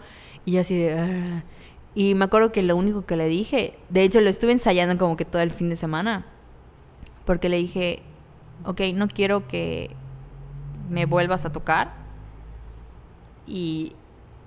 Y 0.49 0.53
yo 0.53 0.63
así 0.63 0.79
de... 0.79 0.99
"Ah". 0.99 1.43
Y 1.95 2.15
me 2.15 2.25
acuerdo 2.25 2.53
que 2.53 2.63
lo 2.63 2.75
único 2.75 3.05
que 3.05 3.17
le 3.17 3.27
dije, 3.29 3.79
de 3.91 4.03
hecho 4.03 4.23
lo 4.23 4.31
estuve 4.31 4.53
ensayando 4.53 4.97
como 4.97 5.15
que 5.17 5.27
todo 5.27 5.43
el 5.43 5.51
fin 5.51 5.69
de 5.69 5.77
semana, 5.77 6.25
porque 7.27 7.51
le 7.51 7.59
dije, 7.59 8.03
ok, 8.65 8.81
no 8.95 9.09
quiero 9.09 9.47
que 9.47 9.91
me 10.89 11.05
vuelvas 11.05 11.45
a 11.45 11.53
tocar 11.53 11.93
y 13.47 13.93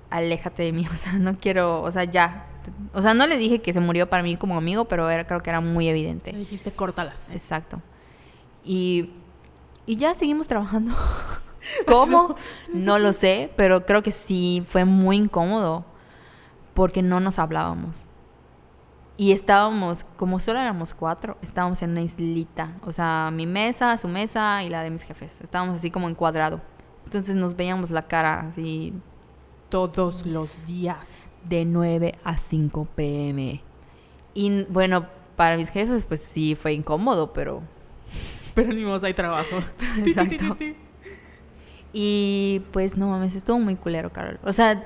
aléjate 0.09 0.63
de 0.63 0.71
mí, 0.71 0.87
o 0.91 0.95
sea, 0.95 1.13
no 1.13 1.37
quiero, 1.37 1.83
o 1.83 1.91
sea, 1.91 2.05
ya. 2.05 2.47
O 2.93 3.01
sea, 3.01 3.13
no 3.13 3.27
le 3.27 3.37
dije 3.37 3.59
que 3.59 3.73
se 3.73 3.79
murió 3.79 4.09
para 4.09 4.23
mí 4.23 4.37
como 4.37 4.57
amigo, 4.57 4.85
pero 4.85 5.07
era, 5.09 5.27
creo 5.27 5.41
que 5.41 5.49
era 5.51 5.61
muy 5.61 5.85
Le 5.85 5.91
evidente. 5.91 6.31
dijiste, 6.31 6.71
córtalas. 6.71 7.31
Exacto. 7.31 7.79
Y, 8.63 9.11
y 9.85 9.97
ya 9.97 10.15
seguimos 10.15 10.47
trabajando. 10.47 10.95
¿Cómo? 11.85 12.35
No 12.73 12.97
lo 12.97 13.13
sé, 13.13 13.51
pero 13.55 13.85
creo 13.85 14.01
que 14.01 14.11
sí 14.11 14.63
fue 14.67 14.85
muy 14.85 15.17
incómodo 15.17 15.85
porque 16.73 17.01
no 17.01 17.19
nos 17.19 17.39
hablábamos. 17.39 18.05
Y 19.17 19.33
estábamos, 19.33 20.05
como 20.17 20.39
solo 20.39 20.59
éramos 20.59 20.93
cuatro, 20.93 21.37
estábamos 21.41 21.81
en 21.83 21.91
una 21.91 22.01
islita. 22.01 22.75
O 22.85 22.91
sea, 22.91 23.29
mi 23.31 23.45
mesa, 23.45 23.97
su 23.97 24.07
mesa 24.07 24.63
y 24.63 24.69
la 24.69 24.81
de 24.81 24.89
mis 24.89 25.03
jefes. 25.03 25.39
Estábamos 25.41 25.75
así 25.75 25.91
como 25.91 26.07
en 26.07 26.15
cuadrado. 26.15 26.61
Entonces 27.05 27.35
nos 27.35 27.55
veíamos 27.55 27.91
la 27.91 28.07
cara 28.07 28.47
así 28.47 28.93
Todos 29.69 30.25
los 30.25 30.65
días. 30.65 31.29
de 31.43 31.65
9 31.65 32.13
a 32.23 32.37
5 32.37 32.87
pm. 32.95 33.61
Y 34.33 34.63
bueno, 34.69 35.07
para 35.35 35.57
mis 35.57 35.69
jefes 35.69 36.05
pues 36.05 36.21
sí 36.21 36.55
fue 36.55 36.73
incómodo, 36.73 37.33
pero... 37.33 37.61
Pero 38.55 38.73
ni 38.73 38.83
modo, 38.83 39.05
hay 39.05 39.13
trabajo. 39.13 39.57
Exacto. 40.05 40.57
Y 41.93 42.61
pues 42.71 42.95
no 42.95 43.07
mames, 43.09 43.35
estuvo 43.35 43.59
muy 43.59 43.75
culero, 43.75 44.11
Carol. 44.13 44.39
O 44.45 44.53
sea, 44.53 44.85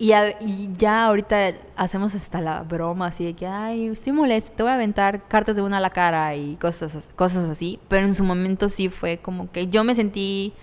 y, 0.00 0.70
ya 0.78 1.04
ahorita 1.04 1.52
hacemos 1.76 2.14
hasta 2.14 2.40
la 2.40 2.62
broma 2.62 3.06
así 3.08 3.24
de 3.24 3.34
que, 3.34 3.46
ay, 3.46 3.88
estoy 3.88 4.12
molesta, 4.12 4.50
te 4.56 4.62
voy 4.62 4.72
a 4.72 4.76
aventar 4.76 5.28
cartas 5.28 5.56
de 5.56 5.62
una 5.62 5.76
a 5.76 5.80
la 5.80 5.90
cara 5.90 6.34
y 6.34 6.56
cosas, 6.56 6.94
as- 6.94 7.08
cosas 7.14 7.48
así. 7.50 7.78
Pero 7.88 8.06
en 8.06 8.14
su 8.14 8.24
momento 8.24 8.70
sí 8.70 8.88
fue 8.88 9.18
como 9.18 9.50
que 9.52 9.66
yo 9.66 9.84
me 9.84 9.94
sentí 9.94 10.54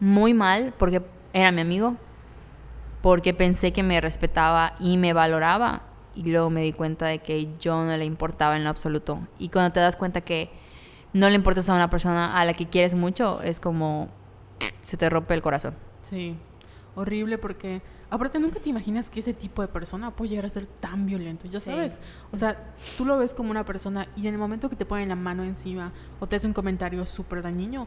muy 0.00 0.32
mal 0.32 0.72
porque 0.78 1.02
era 1.34 1.52
mi 1.52 1.60
amigo, 1.60 1.96
porque 3.02 3.34
pensé 3.34 3.72
que 3.72 3.82
me 3.82 4.00
respetaba 4.00 4.74
y 4.80 4.96
me 4.96 5.12
valoraba. 5.12 5.82
Y 6.14 6.22
luego 6.32 6.50
me 6.50 6.62
di 6.62 6.72
cuenta 6.72 7.06
de 7.06 7.18
que 7.20 7.48
yo 7.60 7.84
no 7.84 7.96
le 7.96 8.04
importaba 8.04 8.56
en 8.56 8.64
lo 8.64 8.70
absoluto. 8.70 9.20
Y 9.38 9.50
cuando 9.50 9.72
te 9.72 9.80
das 9.80 9.94
cuenta 9.94 10.22
que 10.22 10.50
no 11.12 11.28
le 11.28 11.36
importas 11.36 11.68
a 11.68 11.74
una 11.74 11.90
persona 11.90 12.36
a 12.36 12.44
la 12.44 12.54
que 12.54 12.66
quieres 12.66 12.94
mucho, 12.94 13.40
es 13.42 13.60
como 13.60 14.08
se 14.82 14.96
te 14.96 15.08
rompe 15.10 15.34
el 15.34 15.42
corazón. 15.42 15.74
Sí, 16.02 16.34
horrible 16.96 17.38
porque 17.38 17.82
aparte 18.10 18.38
nunca 18.38 18.58
te 18.60 18.70
imaginas 18.70 19.10
que 19.10 19.20
ese 19.20 19.34
tipo 19.34 19.62
de 19.62 19.68
persona 19.68 20.10
puede 20.10 20.30
llegar 20.30 20.46
a 20.46 20.50
ser 20.50 20.66
tan 20.66 21.06
violento, 21.06 21.46
ya 21.48 21.60
Sí. 21.60 21.70
sabes. 21.70 22.00
O 22.32 22.36
sea, 22.36 22.72
tú 22.96 23.04
lo 23.04 23.18
ves 23.18 23.34
como 23.34 23.50
una 23.50 23.64
persona 23.64 24.08
y 24.16 24.26
en 24.26 24.34
el 24.34 24.38
momento 24.38 24.68
que 24.70 24.76
te 24.76 24.84
ponen 24.86 25.08
la 25.10 25.16
mano 25.16 25.42
encima 25.44 25.92
o 26.20 26.26
te 26.26 26.36
hace 26.36 26.46
un 26.46 26.52
comentario 26.52 27.04
súper 27.06 27.42
dañino, 27.42 27.86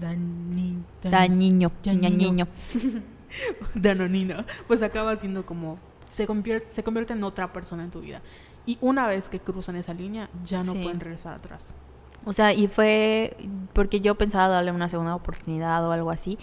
dañi, 0.00 0.76
dañ- 1.02 1.10
Dañiño, 1.10 1.72
Dañiño. 1.84 2.08
ñañiño. 2.08 2.48
danonino, 3.74 4.44
pues 4.66 4.82
acaba 4.82 5.14
siendo 5.16 5.46
como 5.46 5.78
se 6.08 6.26
convierte, 6.26 6.68
se 6.70 6.82
convierte 6.82 7.12
en 7.12 7.22
otra 7.24 7.52
persona 7.52 7.84
en 7.84 7.90
tu 7.90 8.00
vida. 8.00 8.20
Y 8.66 8.78
una 8.80 9.06
vez 9.06 9.28
que 9.28 9.40
cruzan 9.40 9.76
esa 9.76 9.94
línea, 9.94 10.28
ya 10.44 10.62
no 10.62 10.72
Sí. 10.72 10.82
pueden 10.82 11.00
regresar 11.00 11.34
atrás. 11.34 11.74
O 12.24 12.32
sea, 12.34 12.52
y 12.52 12.66
fue 12.68 13.36
porque 13.72 14.00
yo 14.00 14.14
pensaba 14.16 14.48
darle 14.48 14.72
una 14.72 14.88
segunda 14.88 15.14
oportunidad 15.14 15.86
o 15.88 15.92
algo 15.92 16.10
así. 16.10 16.38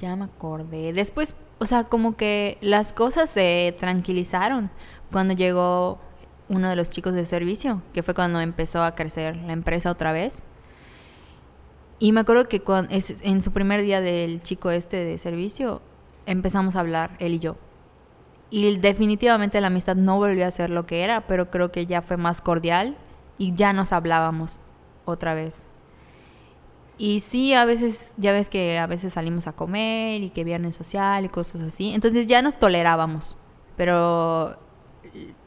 Ya 0.00 0.16
me 0.16 0.24
acordé. 0.24 0.92
Después, 0.92 1.36
o 1.62 1.66
sea, 1.66 1.84
como 1.84 2.16
que 2.16 2.58
las 2.60 2.92
cosas 2.92 3.30
se 3.30 3.74
tranquilizaron 3.78 4.70
cuando 5.12 5.32
llegó 5.34 6.00
uno 6.48 6.68
de 6.68 6.76
los 6.76 6.90
chicos 6.90 7.14
de 7.14 7.24
servicio, 7.24 7.80
que 7.94 8.02
fue 8.02 8.14
cuando 8.14 8.40
empezó 8.40 8.82
a 8.82 8.94
crecer 8.96 9.36
la 9.36 9.52
empresa 9.52 9.90
otra 9.90 10.12
vez. 10.12 10.42
Y 11.98 12.12
me 12.12 12.20
acuerdo 12.20 12.48
que 12.48 12.60
cuan- 12.60 12.88
es- 12.90 13.22
en 13.22 13.42
su 13.42 13.52
primer 13.52 13.80
día 13.82 14.00
del 14.00 14.42
chico 14.42 14.70
este 14.70 14.96
de 15.04 15.18
servicio, 15.18 15.80
empezamos 16.26 16.74
a 16.74 16.80
hablar, 16.80 17.16
él 17.20 17.34
y 17.34 17.38
yo. 17.38 17.56
Y 18.50 18.76
definitivamente 18.78 19.60
la 19.60 19.68
amistad 19.68 19.94
no 19.96 20.16
volvió 20.16 20.46
a 20.46 20.50
ser 20.50 20.68
lo 20.70 20.84
que 20.84 21.04
era, 21.04 21.26
pero 21.26 21.50
creo 21.50 21.70
que 21.70 21.86
ya 21.86 22.02
fue 22.02 22.16
más 22.16 22.40
cordial 22.40 22.96
y 23.38 23.54
ya 23.54 23.72
nos 23.72 23.92
hablábamos 23.92 24.58
otra 25.04 25.34
vez. 25.34 25.62
Y 26.98 27.20
sí, 27.20 27.54
a 27.54 27.64
veces, 27.64 28.12
ya 28.16 28.32
ves 28.32 28.48
que 28.48 28.78
a 28.78 28.86
veces 28.86 29.14
salimos 29.14 29.46
a 29.46 29.52
comer 29.52 30.22
y 30.22 30.30
que 30.30 30.44
viernes 30.44 30.76
social 30.76 31.24
y 31.24 31.28
cosas 31.28 31.62
así. 31.62 31.92
Entonces 31.94 32.26
ya 32.26 32.42
nos 32.42 32.58
tolerábamos. 32.58 33.36
Pero 33.76 34.56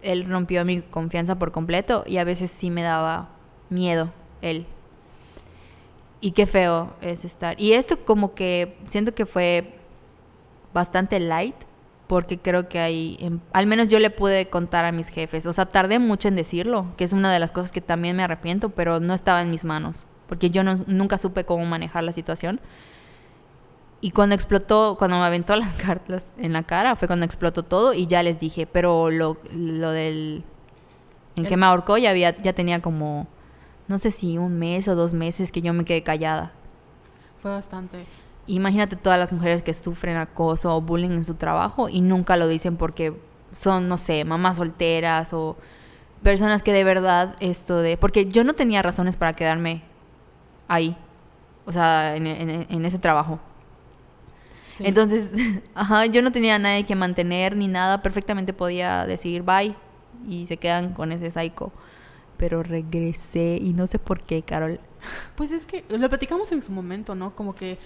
él 0.02 0.26
rompió 0.26 0.66
mi 0.66 0.82
confianza 0.82 1.38
por 1.38 1.52
completo 1.52 2.04
y 2.06 2.18
a 2.18 2.24
veces 2.24 2.52
sí 2.52 2.70
me 2.70 2.84
daba 2.84 3.30
miedo 3.70 4.12
él. 4.42 4.66
Y 6.22 6.32
qué 6.32 6.46
feo 6.46 6.94
es 7.02 7.26
estar. 7.26 7.60
Y 7.60 7.74
esto 7.74 8.04
como 8.04 8.34
que 8.34 8.78
siento 8.88 9.14
que 9.14 9.26
fue 9.26 9.78
bastante 10.74 11.20
light 11.20 11.56
porque 12.08 12.38
creo 12.38 12.70
que 12.70 12.80
hay, 12.80 13.18
em, 13.20 13.40
al 13.54 13.68
menos 13.68 13.90
yo 13.90 14.00
le 14.00 14.10
pude 14.10 14.50
contar 14.50 14.86
a 14.86 14.92
mis 14.92 15.10
jefes. 15.10 15.46
O 15.46 15.54
sea, 15.54 15.66
tardé 15.66 16.00
mucho 16.00 16.28
en 16.28 16.36
decirlo, 16.36 16.88
que 16.98 17.04
es 17.04 17.14
una 17.14 17.34
de 17.34 17.40
las 17.40 17.52
cosas 17.52 17.72
que 17.72 17.82
también 17.82 18.16
me 18.16 18.24
arrepiento, 18.24 18.70
pero 18.70 19.00
no 19.00 19.14
estaba 19.14 19.42
en 19.42 19.52
mis 19.52 19.66
manos, 19.66 20.06
porque 20.28 20.50
yo 20.50 20.64
no- 20.64 20.84
nunca 20.88 21.18
supe 21.18 21.46
cómo 21.46 21.66
manejar 21.66 22.04
la 22.04 22.12
situación. 22.12 22.60
Y 24.02 24.12
cuando 24.12 24.36
explotó, 24.36 24.96
cuando 24.98 25.18
me 25.18 25.24
aventó 25.24 25.56
las 25.56 25.74
cartas 25.76 26.28
en 26.38 26.54
la 26.54 26.64
cara, 26.64 26.96
fue 26.96 27.08
cuando 27.08 27.26
explotó 27.26 27.64
todo 27.64 27.94
y 27.94 28.08
ya 28.08 28.24
les 28.24 28.40
dije, 28.40 28.68
pero 28.68 29.10
lo, 29.12 29.38
lo 29.54 29.92
del... 29.92 30.44
En 31.36 31.46
que 31.46 31.58
me 31.58 31.66
ahorcó 31.66 31.98
ya, 31.98 32.12
había, 32.12 32.38
ya 32.38 32.54
tenía 32.54 32.82
como, 32.82 33.28
no 33.90 34.00
sé 34.00 34.12
si 34.12 34.38
un 34.38 34.58
mes 34.58 34.88
o 34.88 34.96
dos 34.96 35.14
meses 35.14 35.52
que 35.52 35.62
yo 35.62 35.74
me 35.74 35.84
quedé 35.84 36.02
callada. 36.02 36.54
Fue 37.42 37.52
bastante. 37.52 38.06
Imagínate 38.48 38.96
todas 38.96 39.20
las 39.20 39.34
mujeres 39.34 39.62
que 39.62 39.74
sufren 39.74 40.16
acoso 40.16 40.74
o 40.74 40.80
bullying 40.82 41.10
en 41.10 41.26
su 41.26 41.34
trabajo 41.34 41.90
y 41.90 42.00
nunca 42.00 42.38
lo 42.38 42.48
dicen 42.48 42.78
porque 42.78 43.20
son, 43.52 43.90
no 43.90 43.98
sé, 43.98 44.24
mamás 44.24 44.58
solteras 44.58 45.34
o 45.34 45.58
personas 46.24 46.64
que 46.64 46.72
de 46.72 46.84
verdad 46.86 47.36
esto 47.42 47.82
de... 47.82 47.98
Porque 47.98 48.28
yo 48.28 48.46
no 48.46 48.54
tenía 48.54 48.82
razones 48.82 49.18
para 49.18 49.34
quedarme 49.34 49.82
ahí, 50.68 50.96
o 51.66 51.72
sea, 51.72 52.16
en, 52.16 52.28
en- 52.28 52.66
en 52.70 52.86
ese 52.86 53.00
trabajo. 53.00 53.40
Sí. 54.78 54.84
Entonces, 54.86 55.32
ajá, 55.76 56.06
yo 56.06 56.22
no 56.22 56.32
tenía 56.32 56.56
a 56.56 56.60
nadie 56.60 56.86
que 56.86 56.96
mantener 56.96 57.56
ni 57.56 57.68
nada, 57.68 58.02
perfectamente 58.02 58.54
podía 58.54 59.06
decir 59.06 59.44
bye 59.44 59.76
y 60.28 60.46
se 60.46 60.58
quedan 60.58 60.94
con 60.94 61.12
ese 61.12 61.32
psycho. 61.32 61.72
Pero 62.38 62.64
regresé 62.64 63.58
y 63.62 63.74
no 63.74 63.88
sé 63.88 63.98
por 63.98 64.22
qué, 64.22 64.42
Carol. 64.44 64.80
Pues 65.38 65.52
es 65.52 65.66
que 65.66 65.86
lo 65.90 66.10
platicamos 66.10 66.52
en 66.52 66.62
su 66.62 66.72
momento, 66.72 67.16
¿no? 67.16 67.34
Como 67.36 67.56
que 67.56 67.78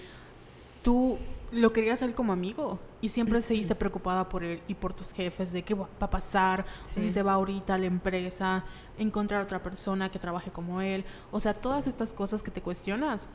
tú 0.82 1.18
lo 1.52 1.74
querías 1.74 2.02
él 2.02 2.14
como 2.14 2.34
amigo 2.34 2.80
y 3.02 3.10
siempre 3.10 3.42
seguiste 3.42 3.76
preocupada 3.76 4.30
por 4.30 4.44
él 4.44 4.62
y 4.68 4.76
por 4.76 4.94
tus 4.94 5.14
jefes 5.14 5.52
de 5.52 5.64
qué 5.64 5.74
va 5.74 5.88
a 6.00 6.10
pasar, 6.10 6.66
si 6.84 7.10
se 7.10 7.24
va 7.24 7.34
ahorita 7.34 7.76
a 7.76 7.78
la 7.78 7.86
empresa, 7.86 8.64
encontrar 8.98 9.44
otra 9.44 9.62
persona 9.64 10.10
que 10.10 10.20
trabaje 10.20 10.52
como 10.52 10.82
él, 10.82 11.06
o 11.32 11.40
sea, 11.40 11.54
todas 11.54 11.88
estas 11.88 12.14
cosas 12.14 12.44
que 12.44 12.52
te 12.52 12.62
cuestionas 12.62 13.28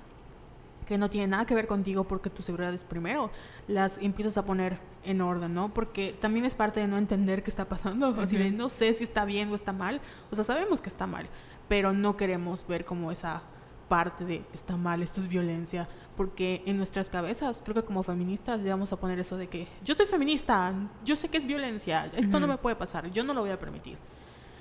que 0.84 0.98
no 0.98 1.08
tienen 1.10 1.30
nada 1.30 1.46
que 1.46 1.54
ver 1.54 1.66
contigo 1.66 2.04
porque 2.04 2.30
tu 2.30 2.42
seguridad 2.42 2.72
es 2.74 2.84
primero, 2.84 3.30
las 3.68 3.98
empiezas 3.98 4.36
a 4.36 4.44
poner 4.44 4.78
en 5.04 5.20
orden, 5.20 5.54
¿no? 5.54 5.72
Porque 5.72 6.14
también 6.20 6.44
es 6.44 6.54
parte 6.54 6.80
de 6.80 6.86
no 6.86 6.98
entender 6.98 7.42
qué 7.42 7.50
está 7.50 7.64
pasando, 7.66 8.08
así 8.20 8.36
de 8.36 8.48
Ujú. 8.48 8.56
no 8.56 8.68
sé 8.68 8.92
si 8.92 9.04
está 9.04 9.24
bien 9.24 9.50
o 9.50 9.54
está 9.54 9.72
mal, 9.72 10.00
o 10.30 10.36
sea, 10.36 10.44
sabemos 10.44 10.80
que 10.80 10.88
está 10.88 11.06
mal, 11.06 11.26
pero 11.68 11.92
no 11.92 12.16
queremos 12.16 12.66
ver 12.66 12.84
como 12.84 13.10
esa 13.10 13.42
parte 13.88 14.24
de 14.24 14.44
está 14.52 14.76
mal, 14.76 15.02
esto 15.02 15.20
es 15.20 15.28
violencia, 15.28 15.88
porque 16.16 16.62
en 16.66 16.76
nuestras 16.76 17.10
cabezas, 17.10 17.62
creo 17.62 17.74
que 17.74 17.84
como 17.84 18.02
feministas 18.02 18.62
llevamos 18.62 18.92
a 18.92 18.96
poner 18.96 19.18
eso 19.18 19.36
de 19.36 19.48
que 19.48 19.66
yo 19.84 19.94
soy 19.94 20.06
feminista, 20.06 20.72
yo 21.04 21.16
sé 21.16 21.28
que 21.28 21.38
es 21.38 21.46
violencia, 21.46 22.10
esto 22.16 22.40
no 22.40 22.46
me 22.46 22.56
puede 22.58 22.76
pasar, 22.76 23.10
yo 23.10 23.24
no 23.24 23.34
lo 23.34 23.40
voy 23.40 23.50
a 23.50 23.58
permitir. 23.58 23.98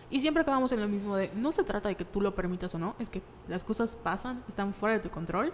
Y 0.09 0.19
siempre 0.19 0.41
acabamos 0.41 0.71
en 0.71 0.81
lo 0.81 0.87
mismo 0.87 1.15
de, 1.15 1.31
no 1.35 1.51
se 1.51 1.63
trata 1.63 1.89
de 1.89 1.95
que 1.95 2.05
tú 2.05 2.21
lo 2.21 2.35
permitas 2.35 2.75
o 2.75 2.79
no, 2.79 2.95
es 2.99 3.09
que 3.09 3.21
las 3.47 3.63
cosas 3.63 3.95
pasan, 3.95 4.43
están 4.47 4.73
fuera 4.73 4.95
de 4.95 4.99
tu 5.01 5.09
control 5.09 5.53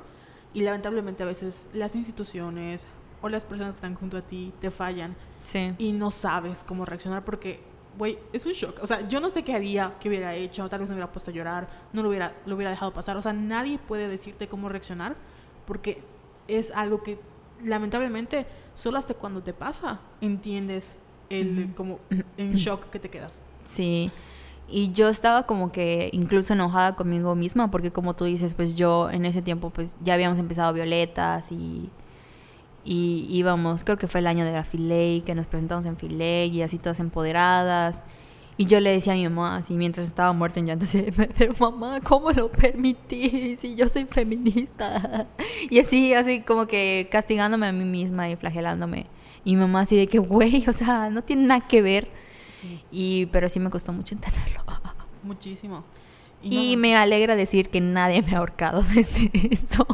y 0.53 0.62
lamentablemente 0.62 1.23
a 1.23 1.25
veces 1.27 1.63
las 1.73 1.95
instituciones 1.95 2.88
o 3.21 3.29
las 3.29 3.43
personas 3.45 3.73
que 3.73 3.77
están 3.77 3.95
junto 3.95 4.17
a 4.17 4.21
ti 4.21 4.53
te 4.60 4.71
fallan 4.71 5.15
Sí. 5.43 5.73
y 5.77 5.93
no 5.93 6.12
sabes 6.12 6.65
cómo 6.65 6.84
reaccionar 6.86 7.23
porque, 7.23 7.62
güey, 7.97 8.17
es 8.34 8.45
un 8.45 8.54
shock. 8.54 8.82
O 8.82 8.88
sea, 8.88 9.08
yo 9.08 9.19
no 9.19 9.30
sé 9.30 9.43
qué 9.43 9.54
haría, 9.54 9.95
qué 9.99 10.10
hubiera 10.10 10.36
hecho, 10.36 10.67
tal 10.69 10.80
vez 10.80 10.89
me 10.89 10.95
hubiera 10.95 11.12
puesto 11.12 11.32
a 11.32 11.34
llorar, 11.34 11.67
no 11.93 12.02
lo 12.04 12.10
hubiera, 12.10 12.34
lo 12.45 12.56
hubiera 12.56 12.71
dejado 12.71 12.93
pasar. 12.93 13.17
O 13.17 13.21
sea, 13.21 13.34
nadie 13.34 13.78
puede 13.80 14.08
decirte 14.08 14.47
cómo 14.47 14.69
reaccionar 14.69 15.15
porque 15.65 16.02
es 16.47 16.71
algo 16.71 17.04
que 17.04 17.19
lamentablemente 17.63 18.45
solo 18.73 18.97
hasta 18.97 19.13
cuando 19.13 19.43
te 19.43 19.54
pasa 19.54 19.99
entiendes 20.21 20.95
el 21.30 21.73
como 21.75 21.99
en 22.38 22.54
shock 22.56 22.89
que 22.89 22.99
te 22.99 23.10
quedas. 23.10 23.41
Sí. 23.63 24.12
Y 24.67 24.91
yo 24.91 25.10
estaba 25.10 25.43
como 25.43 25.71
que 25.71 26.10
incluso 26.13 26.54
enojada 26.54 26.95
conmigo 26.95 27.36
misma 27.36 27.71
porque 27.71 27.91
como 27.91 28.15
tú 28.15 28.25
dices, 28.25 28.54
pues 28.54 28.75
yo 28.75 29.10
en 29.10 29.25
ese 29.25 29.41
tiempo 29.41 29.71
pues 29.71 29.97
ya 30.02 30.13
habíamos 30.13 30.38
empezado 30.38 30.73
Violetas 30.73 31.52
y, 31.52 31.89
y 32.84 33.28
íbamos, 33.30 33.84
creo 33.84 33.98
que 33.98 34.08
fue 34.08 34.22
el 34.22 34.28
año 34.28 34.46
de 34.46 34.52
la 34.52 34.63
Filey, 34.63 35.22
que 35.22 35.36
nos 35.36 35.48
presentamos 35.48 35.86
en 35.86 35.98
Filey 35.98 36.50
y 36.56 36.62
así 36.62 36.78
todas 36.78 37.00
empoderadas. 37.00 38.04
Y 38.58 38.65
yo 38.65 38.82
le 38.82 38.92
decía 38.92 39.13
a 39.13 39.15
mi 39.15 39.24
mamá, 39.24 39.56
así 39.56 39.76
mientras 39.76 40.08
estaba 40.08 40.34
muerta 40.34 40.60
en 40.60 40.68
llanto, 40.68 40.84
así, 40.84 41.06
pero 41.38 41.54
mamá, 41.60 42.02
¿cómo 42.02 42.32
lo 42.32 42.52
permití? 42.52 43.56
Si 43.56 43.76
yo 43.76 43.88
soy 43.88 44.06
feminista. 44.06 45.28
Y 45.70 45.80
así, 45.80 46.13
así 46.13 46.42
como 46.42 46.68
que 46.68 47.08
castigándome 47.12 47.68
a 47.68 47.72
mí 47.72 47.86
misma 47.86 48.30
y 48.30 48.36
flagelándome. 48.36 49.06
Y 49.46 49.56
mi 49.56 49.62
mamá 49.62 49.82
así 49.82 49.96
de 49.96 50.08
que, 50.08 50.20
güey, 50.20 50.65
o 50.68 50.74
sea, 50.74 51.10
no 51.10 51.22
tiene 51.22 51.44
nada 51.44 51.68
que 51.68 51.82
ver. 51.82 52.10
Y, 52.92 53.28
pero 53.28 53.48
sí 53.50 53.60
me 53.60 53.70
costó 53.70 53.94
mucho 53.94 54.15
entenderlo. 54.15 54.63
Muchísimo. 55.24 55.86
Y 56.41 56.75
no- 56.75 56.82
me 56.82 56.95
alegra 56.95 57.36
decir 57.36 57.69
que 57.69 57.82
nadie 57.82 58.21
me 58.21 58.34
ha 58.36 58.38
ahorcado 58.39 58.82
desde 58.95 59.30
esto. 59.52 59.86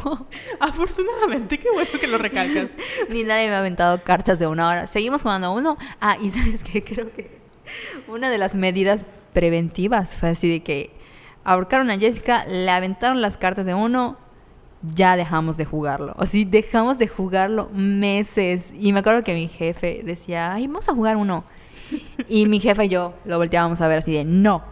Afortunadamente, 0.59 1.57
qué 1.59 1.69
bueno 1.73 1.89
que 1.99 2.07
lo 2.07 2.17
recalcas. 2.17 2.71
Ni 3.09 3.23
nadie 3.23 3.47
me 3.47 3.55
ha 3.55 3.59
aventado 3.59 4.03
cartas 4.03 4.39
de 4.39 4.47
una 4.47 4.69
hora. 4.69 4.87
Seguimos 4.87 5.21
jugando 5.21 5.47
a 5.47 5.51
uno. 5.51 5.77
Ah, 5.99 6.17
y 6.21 6.29
sabes 6.31 6.61
que 6.63 6.83
creo 6.83 7.11
que 7.13 7.39
una 8.07 8.29
de 8.29 8.37
las 8.37 8.55
medidas 8.55 9.05
preventivas 9.33 10.17
fue 10.17 10.29
así 10.29 10.49
de 10.49 10.61
que 10.63 10.91
ahorcaron 11.43 11.89
a 11.91 11.97
Jessica, 11.97 12.45
le 12.45 12.69
aventaron 12.69 13.21
las 13.21 13.37
cartas 13.37 13.65
de 13.65 13.73
uno, 13.73 14.17
ya 14.81 15.15
dejamos 15.17 15.57
de 15.57 15.65
jugarlo. 15.65 16.15
Así 16.19 16.45
dejamos 16.45 16.97
de 16.99 17.07
jugarlo 17.07 17.69
meses. 17.73 18.71
Y 18.79 18.93
me 18.93 18.99
acuerdo 18.99 19.23
que 19.23 19.33
mi 19.33 19.47
jefe 19.47 20.01
decía, 20.03 20.53
ay, 20.53 20.67
vamos 20.67 20.87
a 20.89 20.93
jugar 20.93 21.17
uno. 21.17 21.43
Y 22.29 22.47
mi 22.47 22.59
jefe 22.59 22.85
y 22.85 22.89
yo 22.89 23.13
lo 23.25 23.37
volteábamos 23.37 23.81
a 23.81 23.87
ver 23.87 23.99
así 23.99 24.13
de, 24.13 24.25
no. 24.25 24.63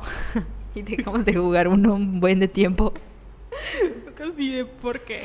Y 0.76 0.82
dejamos 0.82 1.26
de 1.26 1.36
jugar 1.36 1.68
uno 1.68 1.94
un 1.96 2.20
buen 2.20 2.40
de 2.40 2.48
tiempo. 2.48 2.94
Casi 4.16 4.56
de 4.56 4.66
por 4.66 5.02
qué. 5.02 5.22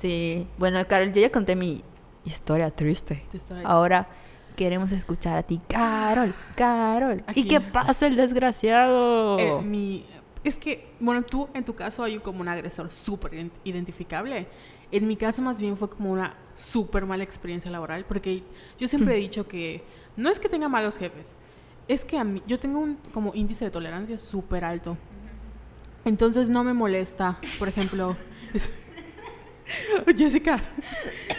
Sí, 0.00 0.46
bueno, 0.58 0.84
Carol, 0.88 1.12
yo 1.12 1.20
ya 1.20 1.30
conté 1.30 1.54
mi 1.54 1.82
historia 2.24 2.70
triste. 2.70 3.24
Ahora 3.64 4.08
queremos 4.56 4.90
escuchar 4.90 5.38
a 5.38 5.42
ti, 5.44 5.60
Carol, 5.68 6.34
Carol. 6.56 7.22
Aquí. 7.26 7.40
¿Y 7.40 7.44
qué 7.44 7.60
pasa 7.60 8.08
el 8.08 8.16
desgraciado? 8.16 9.38
Eh, 9.38 9.62
mi, 9.62 10.04
es 10.42 10.58
que, 10.58 10.88
bueno, 10.98 11.22
tú 11.22 11.48
en 11.54 11.64
tu 11.64 11.76
caso 11.76 12.02
hay 12.02 12.18
como 12.18 12.40
un 12.40 12.48
agresor 12.48 12.90
súper 12.90 13.32
ident- 13.34 13.52
identificable. 13.62 14.48
En 14.90 15.06
mi 15.06 15.16
caso 15.16 15.42
más 15.42 15.60
bien 15.60 15.76
fue 15.76 15.88
como 15.90 16.10
una 16.10 16.34
súper 16.56 17.06
mala 17.06 17.22
experiencia 17.22 17.70
laboral, 17.70 18.04
porque 18.04 18.42
yo 18.78 18.88
siempre 18.88 19.14
he 19.14 19.18
dicho 19.18 19.46
que 19.46 19.82
no 20.16 20.28
es 20.28 20.40
que 20.40 20.48
tenga 20.48 20.68
malos 20.68 20.96
jefes, 20.98 21.34
es 21.88 22.04
que 22.04 22.18
a 22.18 22.24
mí, 22.24 22.42
yo 22.46 22.58
tengo 22.58 22.78
un 22.78 22.96
como 23.12 23.34
índice 23.34 23.64
de 23.64 23.70
tolerancia 23.70 24.18
súper 24.18 24.64
alto. 24.64 24.96
Entonces 26.04 26.48
no 26.48 26.62
me 26.64 26.72
molesta, 26.72 27.38
por 27.58 27.68
ejemplo, 27.68 28.16
es- 28.54 28.68
Jessica, 30.16 30.60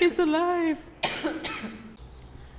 it's 0.01 0.19
alive. 0.19 0.77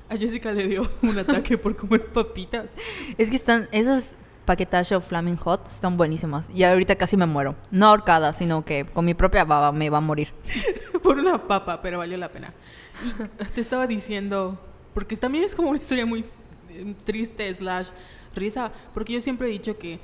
A 0.09 0.17
Jessica 0.17 0.51
le 0.51 0.67
dio 0.67 0.83
un 1.03 1.19
ataque 1.19 1.57
por 1.57 1.77
comer 1.77 2.07
papitas. 2.07 2.73
Es 3.17 3.31
que 3.31 3.37
están, 3.37 3.69
esas 3.71 4.17
paquetas 4.45 4.93
Flaming 5.07 5.37
Hot 5.37 5.69
están 5.69 5.97
buenísimas. 5.97 6.51
Y 6.53 6.65
ahorita 6.65 6.97
casi 6.97 7.17
me 7.17 7.27
muero. 7.27 7.55
No 7.71 7.87
ahorcada, 7.87 8.33
sino 8.33 8.65
que 8.65 8.85
con 8.87 9.05
mi 9.05 9.15
propia 9.15 9.45
baba 9.45 9.71
me 9.71 9.89
va 9.91 9.99
a 9.99 10.01
morir. 10.01 10.33
por 11.05 11.19
una 11.19 11.47
papa, 11.47 11.81
pero 11.81 11.99
valió 11.99 12.17
la 12.17 12.29
pena. 12.29 12.53
Y 13.41 13.45
te 13.53 13.61
estaba 13.61 13.87
diciendo, 13.87 14.59
porque 14.95 15.15
también 15.15 15.45
es 15.45 15.55
como 15.55 15.69
una 15.71 15.79
historia 15.79 16.05
muy 16.07 16.25
triste, 17.05 17.53
slash 17.53 17.89
risa, 18.35 18.73
porque 18.95 19.13
yo 19.13 19.21
siempre 19.21 19.49
he 19.49 19.51
dicho 19.51 19.79
que 19.79 19.99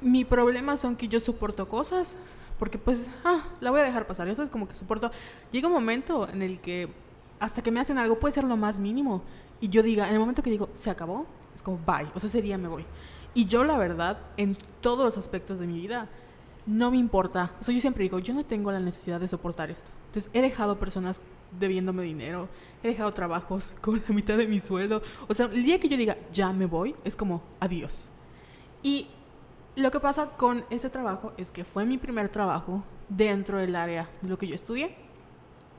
mi 0.00 0.24
problema 0.24 0.76
son 0.76 0.96
que 0.96 1.08
yo 1.08 1.20
soporto 1.20 1.68
cosas, 1.68 2.16
porque 2.58 2.78
pues, 2.78 3.10
ah, 3.24 3.44
la 3.60 3.70
voy 3.70 3.80
a 3.80 3.84
dejar 3.84 4.06
pasar, 4.06 4.28
eso 4.28 4.42
es 4.42 4.50
como 4.50 4.68
que 4.68 4.74
soporto. 4.74 5.10
Llega 5.50 5.68
un 5.68 5.74
momento 5.74 6.28
en 6.28 6.42
el 6.42 6.60
que 6.60 6.88
hasta 7.40 7.62
que 7.62 7.70
me 7.70 7.80
hacen 7.80 7.98
algo 7.98 8.18
puede 8.18 8.32
ser 8.32 8.44
lo 8.44 8.56
más 8.56 8.78
mínimo, 8.78 9.22
y 9.60 9.68
yo 9.68 9.82
diga, 9.82 10.08
en 10.08 10.14
el 10.14 10.20
momento 10.20 10.42
que 10.42 10.50
digo, 10.50 10.68
se 10.72 10.90
acabó, 10.90 11.26
es 11.54 11.62
como, 11.62 11.78
bye, 11.78 12.08
o 12.14 12.20
sea, 12.20 12.28
ese 12.28 12.42
día 12.42 12.58
me 12.58 12.68
voy. 12.68 12.84
Y 13.34 13.46
yo 13.46 13.64
la 13.64 13.78
verdad, 13.78 14.18
en 14.36 14.56
todos 14.80 15.04
los 15.04 15.18
aspectos 15.18 15.58
de 15.58 15.66
mi 15.66 15.80
vida, 15.80 16.08
no 16.66 16.90
me 16.90 16.98
importa. 16.98 17.52
O 17.60 17.64
sea, 17.64 17.74
yo 17.74 17.80
siempre 17.80 18.04
digo, 18.04 18.18
yo 18.18 18.34
no 18.34 18.44
tengo 18.44 18.70
la 18.72 18.80
necesidad 18.80 19.20
de 19.20 19.28
soportar 19.28 19.70
esto. 19.70 19.90
Entonces, 20.06 20.30
he 20.32 20.40
dejado 20.40 20.78
personas 20.78 21.20
debiéndome 21.52 22.02
dinero, 22.02 22.48
he 22.82 22.88
dejado 22.88 23.12
trabajos 23.14 23.74
con 23.80 24.02
la 24.06 24.14
mitad 24.14 24.36
de 24.36 24.46
mi 24.46 24.58
sueldo. 24.58 25.02
O 25.28 25.34
sea, 25.34 25.46
el 25.46 25.64
día 25.64 25.80
que 25.80 25.88
yo 25.88 25.96
diga, 25.96 26.16
ya 26.32 26.52
me 26.52 26.66
voy, 26.66 26.94
es 27.04 27.16
como, 27.16 27.42
adiós. 27.60 28.10
Y 28.82 29.08
lo 29.76 29.90
que 29.90 30.00
pasa 30.00 30.30
con 30.36 30.64
ese 30.70 30.90
trabajo 30.90 31.32
es 31.36 31.50
que 31.50 31.64
fue 31.64 31.84
mi 31.84 31.98
primer 31.98 32.28
trabajo 32.28 32.84
dentro 33.08 33.58
del 33.58 33.76
área 33.76 34.08
de 34.22 34.28
lo 34.28 34.38
que 34.38 34.46
yo 34.46 34.54
estudié. 34.54 34.94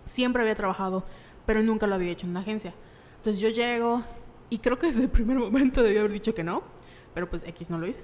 Siempre 0.06 0.41
había 0.41 0.56
trabajado, 0.56 1.06
pero 1.45 1.63
nunca 1.63 1.88
lo 1.88 1.95
había 1.95 2.12
hecho 2.12 2.25
en 2.25 2.32
una 2.32 2.41
agencia. 2.41 2.73
Entonces 3.17 3.41
yo 3.41 3.49
llego 3.49 4.04
y 4.49 4.60
creo 4.60 4.78
que 4.78 4.88
desde 4.88 5.04
el 5.04 5.10
primer 5.10 5.38
momento 5.38 5.82
debí 5.82 5.97
haber 5.97 6.12
dicho 6.12 6.36
que 6.36 6.43
no, 6.43 6.63
pero 7.13 7.30
pues 7.30 7.43
X 7.43 7.69
no 7.69 7.78
lo 7.78 7.88
hice. 7.88 8.01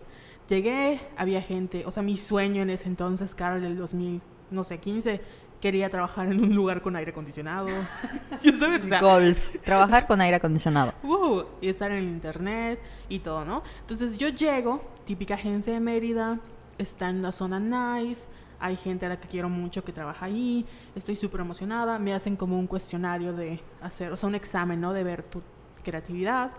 Llegué, 0.48 1.02
había 1.18 1.42
gente, 1.42 1.86
o 1.86 1.92
sea, 1.92 2.04
mi 2.04 2.18
sueño 2.18 2.62
en 2.62 2.70
ese 2.72 2.88
entonces, 2.88 3.36
Carol, 3.36 3.62
del 3.62 3.78
2000, 3.78 4.22
no 4.50 4.64
sé, 4.64 4.80
15, 4.80 5.22
quería 5.62 5.90
trabajar 5.90 6.28
en 6.28 6.44
un 6.44 6.54
lugar 6.54 6.82
con 6.82 6.96
aire 6.96 7.12
acondicionado. 7.12 7.68
¿Ya 8.44 8.54
sabes? 8.54 8.84
O 8.84 8.88
sea, 8.88 9.00
Goals. 9.00 9.54
Trabajar 9.64 10.08
con 10.08 10.20
aire 10.20 10.36
acondicionado. 10.36 10.94
wow, 11.04 11.46
y 11.62 11.70
estar 11.70 11.92
en 11.92 12.00
el 12.00 12.04
internet 12.06 12.80
y 13.08 13.20
todo, 13.20 13.46
¿no? 13.46 13.64
Entonces 13.82 14.18
yo 14.18 14.28
llego, 14.30 14.82
típica 15.06 15.36
agencia 15.36 15.72
de 15.72 15.80
Mérida, 15.80 16.40
está 16.78 17.10
en 17.10 17.22
la 17.22 17.32
zona 17.32 17.60
nice, 17.60 18.28
hay 18.60 18.76
gente 18.76 19.06
a 19.06 19.10
la 19.10 19.20
que 19.20 19.28
quiero 19.28 19.50
mucho 19.50 19.84
que 19.84 19.94
trabaja 19.94 20.26
ahí, 20.26 20.66
estoy 20.96 21.16
súper 21.16 21.42
emocionada, 21.42 22.00
me 22.00 22.14
hacen 22.14 22.36
como 22.36 22.60
un 22.60 22.68
cuestionario 22.68 23.34
de 23.34 23.60
hacer, 23.82 24.12
o 24.12 24.18
sea, 24.18 24.28
un 24.28 24.36
examen, 24.36 24.82
¿no? 24.82 24.94
De 24.94 25.04
ver 25.04 25.24
tu 25.24 25.42
creatividad. 25.84 26.52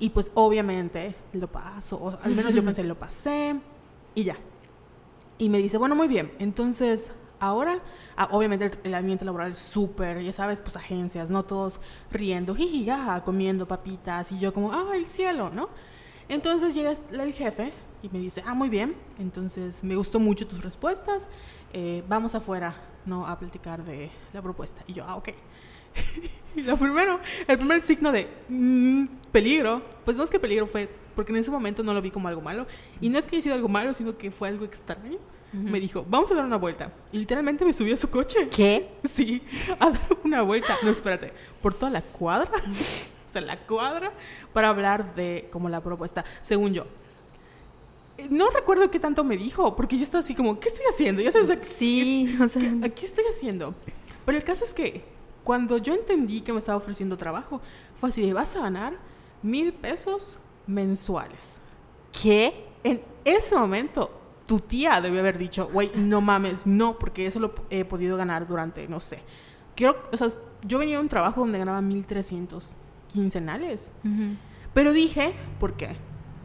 Y 0.00 0.10
pues 0.10 0.30
obviamente 0.34 1.16
lo 1.32 1.48
paso, 1.48 1.96
o 1.96 2.18
al 2.22 2.34
menos 2.34 2.54
yo 2.54 2.64
pensé, 2.64 2.84
lo 2.84 2.96
pasé 2.96 3.56
y 4.14 4.24
ya. 4.24 4.36
Y 5.38 5.48
me 5.48 5.58
dice, 5.58 5.76
bueno, 5.76 5.94
muy 5.94 6.08
bien, 6.08 6.32
entonces 6.38 7.12
ahora, 7.40 7.80
ah, 8.16 8.28
obviamente 8.32 8.70
el, 8.84 8.94
ambiente 8.94 9.24
laboral 9.24 9.52
es 9.52 9.58
súper, 9.58 10.22
ya 10.22 10.32
sabes, 10.32 10.58
pues 10.58 10.76
agencias, 10.76 11.30
¿no? 11.30 11.44
Todos 11.44 11.80
riendo, 12.10 12.54
jiji, 12.54 12.86
jaja, 12.86 13.24
comiendo 13.24 13.66
papitas 13.66 14.32
y 14.32 14.38
yo 14.38 14.52
como, 14.52 14.72
ah, 14.72 14.92
el 14.94 15.06
cielo, 15.06 15.50
¿no? 15.50 15.68
Entonces 16.28 16.74
llega 16.74 16.92
el 16.92 17.32
jefe 17.32 17.72
y 18.02 18.08
me 18.10 18.18
dice, 18.18 18.42
ah, 18.46 18.54
muy 18.54 18.68
bien, 18.68 18.94
entonces 19.18 19.82
me 19.82 19.96
gustó 19.96 20.20
mucho 20.20 20.46
tus 20.46 20.62
respuestas, 20.62 21.28
eh, 21.72 22.04
vamos 22.08 22.34
afuera, 22.34 22.74
¿no? 23.06 23.26
A 23.26 23.38
platicar 23.38 23.84
de 23.84 24.10
la 24.32 24.42
propuesta. 24.42 24.82
Y 24.86 24.94
yo, 24.94 25.04
ah, 25.06 25.16
ok. 25.16 25.30
y 26.56 26.62
lo 26.62 26.76
primero, 26.76 27.18
el 27.46 27.58
primer 27.58 27.82
signo 27.82 28.12
de 28.12 28.28
mm, 28.48 29.06
peligro, 29.32 29.82
pues 30.04 30.18
más 30.18 30.30
que 30.30 30.38
peligro 30.38 30.66
fue, 30.66 30.88
porque 31.14 31.32
en 31.32 31.38
ese 31.38 31.50
momento 31.50 31.82
no 31.82 31.94
lo 31.94 32.02
vi 32.02 32.10
como 32.10 32.28
algo 32.28 32.40
malo, 32.40 32.66
y 33.00 33.08
no 33.08 33.18
es 33.18 33.26
que 33.26 33.36
haya 33.36 33.42
sido 33.42 33.54
algo 33.54 33.68
malo, 33.68 33.94
sino 33.94 34.16
que 34.16 34.30
fue 34.30 34.48
algo 34.48 34.64
extraño, 34.64 35.18
me 35.52 35.80
dijo, 35.80 36.04
vamos 36.08 36.30
a 36.30 36.34
dar 36.34 36.44
una 36.44 36.56
vuelta. 36.56 36.92
Y 37.12 37.18
literalmente 37.18 37.64
me 37.64 37.72
subió 37.72 37.94
a 37.94 37.96
su 37.96 38.10
coche. 38.10 38.48
¿Qué? 38.48 38.88
Sí, 39.08 39.42
a 39.78 39.90
dar 39.90 40.00
una 40.24 40.42
vuelta. 40.42 40.76
No, 40.82 40.90
espérate, 40.90 41.32
por 41.62 41.74
toda 41.74 41.90
la 41.90 42.02
cuadra. 42.02 42.50
o 43.28 43.30
sea, 43.30 43.40
la 43.40 43.58
cuadra 43.58 44.12
para 44.52 44.68
hablar 44.68 45.14
de 45.14 45.48
como 45.50 45.68
la 45.68 45.82
propuesta, 45.82 46.24
según 46.42 46.74
yo. 46.74 46.86
No 48.30 48.50
recuerdo 48.50 48.90
qué 48.90 48.98
tanto 48.98 49.22
me 49.22 49.36
dijo, 49.36 49.76
porque 49.76 49.96
yo 49.96 50.02
estaba 50.02 50.20
así 50.20 50.34
como, 50.34 50.58
¿qué 50.58 50.68
estoy 50.68 50.84
haciendo? 50.90 51.22
Ya 51.22 51.30
sabes, 51.30 51.56
sí, 51.78 52.36
o 52.40 52.48
sea, 52.48 52.60
¿qué, 52.60 52.90
¿qué 52.90 53.06
estoy 53.06 53.24
haciendo? 53.28 53.74
Pero 54.26 54.36
el 54.36 54.44
caso 54.44 54.64
es 54.64 54.74
que 54.74 55.04
cuando 55.44 55.78
yo 55.78 55.94
entendí 55.94 56.40
que 56.40 56.52
me 56.52 56.58
estaba 56.58 56.76
ofreciendo 56.76 57.16
trabajo, 57.16 57.60
fue 57.98 58.10
así 58.10 58.26
de, 58.26 58.34
vas 58.34 58.54
a 58.56 58.60
ganar 58.60 58.94
mil 59.42 59.72
pesos 59.72 60.36
mensuales. 60.66 61.60
¿Qué? 62.20 62.66
En 62.82 63.00
ese 63.24 63.56
momento, 63.56 64.17
tu 64.48 64.60
tía 64.60 65.00
debió 65.02 65.20
haber 65.20 65.36
dicho, 65.36 65.68
güey, 65.70 65.92
no 65.94 66.22
mames, 66.22 66.66
no, 66.66 66.98
porque 66.98 67.26
eso 67.26 67.38
lo 67.38 67.54
he 67.68 67.84
podido 67.84 68.16
ganar 68.16 68.48
durante, 68.48 68.88
no 68.88 68.98
sé. 68.98 69.20
Quiero, 69.76 69.96
o 70.10 70.16
sea, 70.16 70.28
yo 70.62 70.78
venía 70.78 70.96
de 70.96 71.02
un 71.02 71.08
trabajo 71.08 71.42
donde 71.42 71.58
ganaba 71.58 71.82
1300 71.82 72.74
quincenales. 73.08 73.92
Pero 74.72 74.94
dije, 74.94 75.34
¿por 75.60 75.74
qué? 75.74 75.96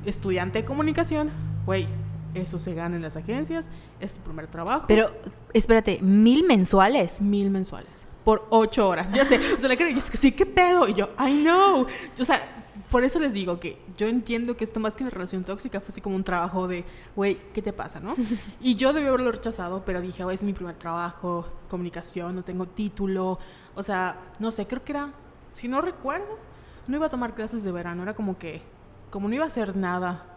Estudiante 0.05 0.59
de 0.59 0.65
comunicación, 0.65 1.31
güey, 1.65 1.87
eso 2.33 2.59
se 2.59 2.73
gana 2.73 2.97
en 2.97 3.01
las 3.01 3.15
agencias, 3.15 3.71
es 4.01 4.13
tu 4.13 4.19
primer 4.19 4.47
trabajo. 4.47 4.83
Pero, 4.85 5.15
espérate, 5.53 5.99
¿mil 6.01 6.43
mensuales? 6.43 7.21
Mil 7.21 7.49
mensuales. 7.49 8.05
Por 8.25 8.47
ocho 8.49 8.87
horas. 8.87 9.13
Ya 9.13 9.23
sé. 9.23 9.39
O 9.55 9.59
sea, 9.59 9.69
le 9.69 9.77
creo, 9.77 9.95
sí, 10.11 10.33
¿qué 10.33 10.45
pedo? 10.45 10.89
Y 10.89 10.93
yo, 10.93 11.11
I 11.25 11.41
know. 11.41 11.87
O 12.19 12.25
sea, 12.25 12.52
por 12.93 13.03
eso 13.03 13.17
les 13.17 13.33
digo 13.33 13.59
que 13.59 13.79
yo 13.97 14.05
entiendo 14.05 14.55
que 14.55 14.63
esto 14.63 14.79
más 14.79 14.95
que 14.95 15.01
una 15.01 15.09
relación 15.09 15.43
tóxica 15.43 15.79
fue 15.79 15.87
así 15.87 15.99
como 15.99 16.15
un 16.15 16.23
trabajo 16.23 16.67
de, 16.67 16.85
güey, 17.15 17.39
¿qué 17.51 17.59
te 17.59 17.73
pasa, 17.73 17.99
no? 17.99 18.13
Y 18.61 18.75
yo 18.75 18.93
debí 18.93 19.07
haberlo 19.07 19.31
rechazado, 19.31 19.83
pero 19.83 19.99
dije, 19.99 20.23
güey, 20.23 20.35
es 20.35 20.43
mi 20.43 20.53
primer 20.53 20.75
trabajo, 20.75 21.47
comunicación, 21.71 22.35
no 22.35 22.43
tengo 22.43 22.67
título. 22.67 23.39
O 23.73 23.81
sea, 23.81 24.19
no 24.37 24.51
sé, 24.51 24.67
creo 24.67 24.83
que 24.83 24.91
era, 24.91 25.11
si 25.53 25.67
no 25.67 25.81
recuerdo, 25.81 26.37
no 26.85 26.95
iba 26.95 27.07
a 27.07 27.09
tomar 27.09 27.33
clases 27.33 27.63
de 27.63 27.71
verano. 27.71 28.03
Era 28.03 28.13
como 28.13 28.37
que, 28.37 28.61
como 29.09 29.27
no 29.27 29.33
iba 29.33 29.45
a 29.45 29.47
hacer 29.47 29.75
nada 29.75 30.27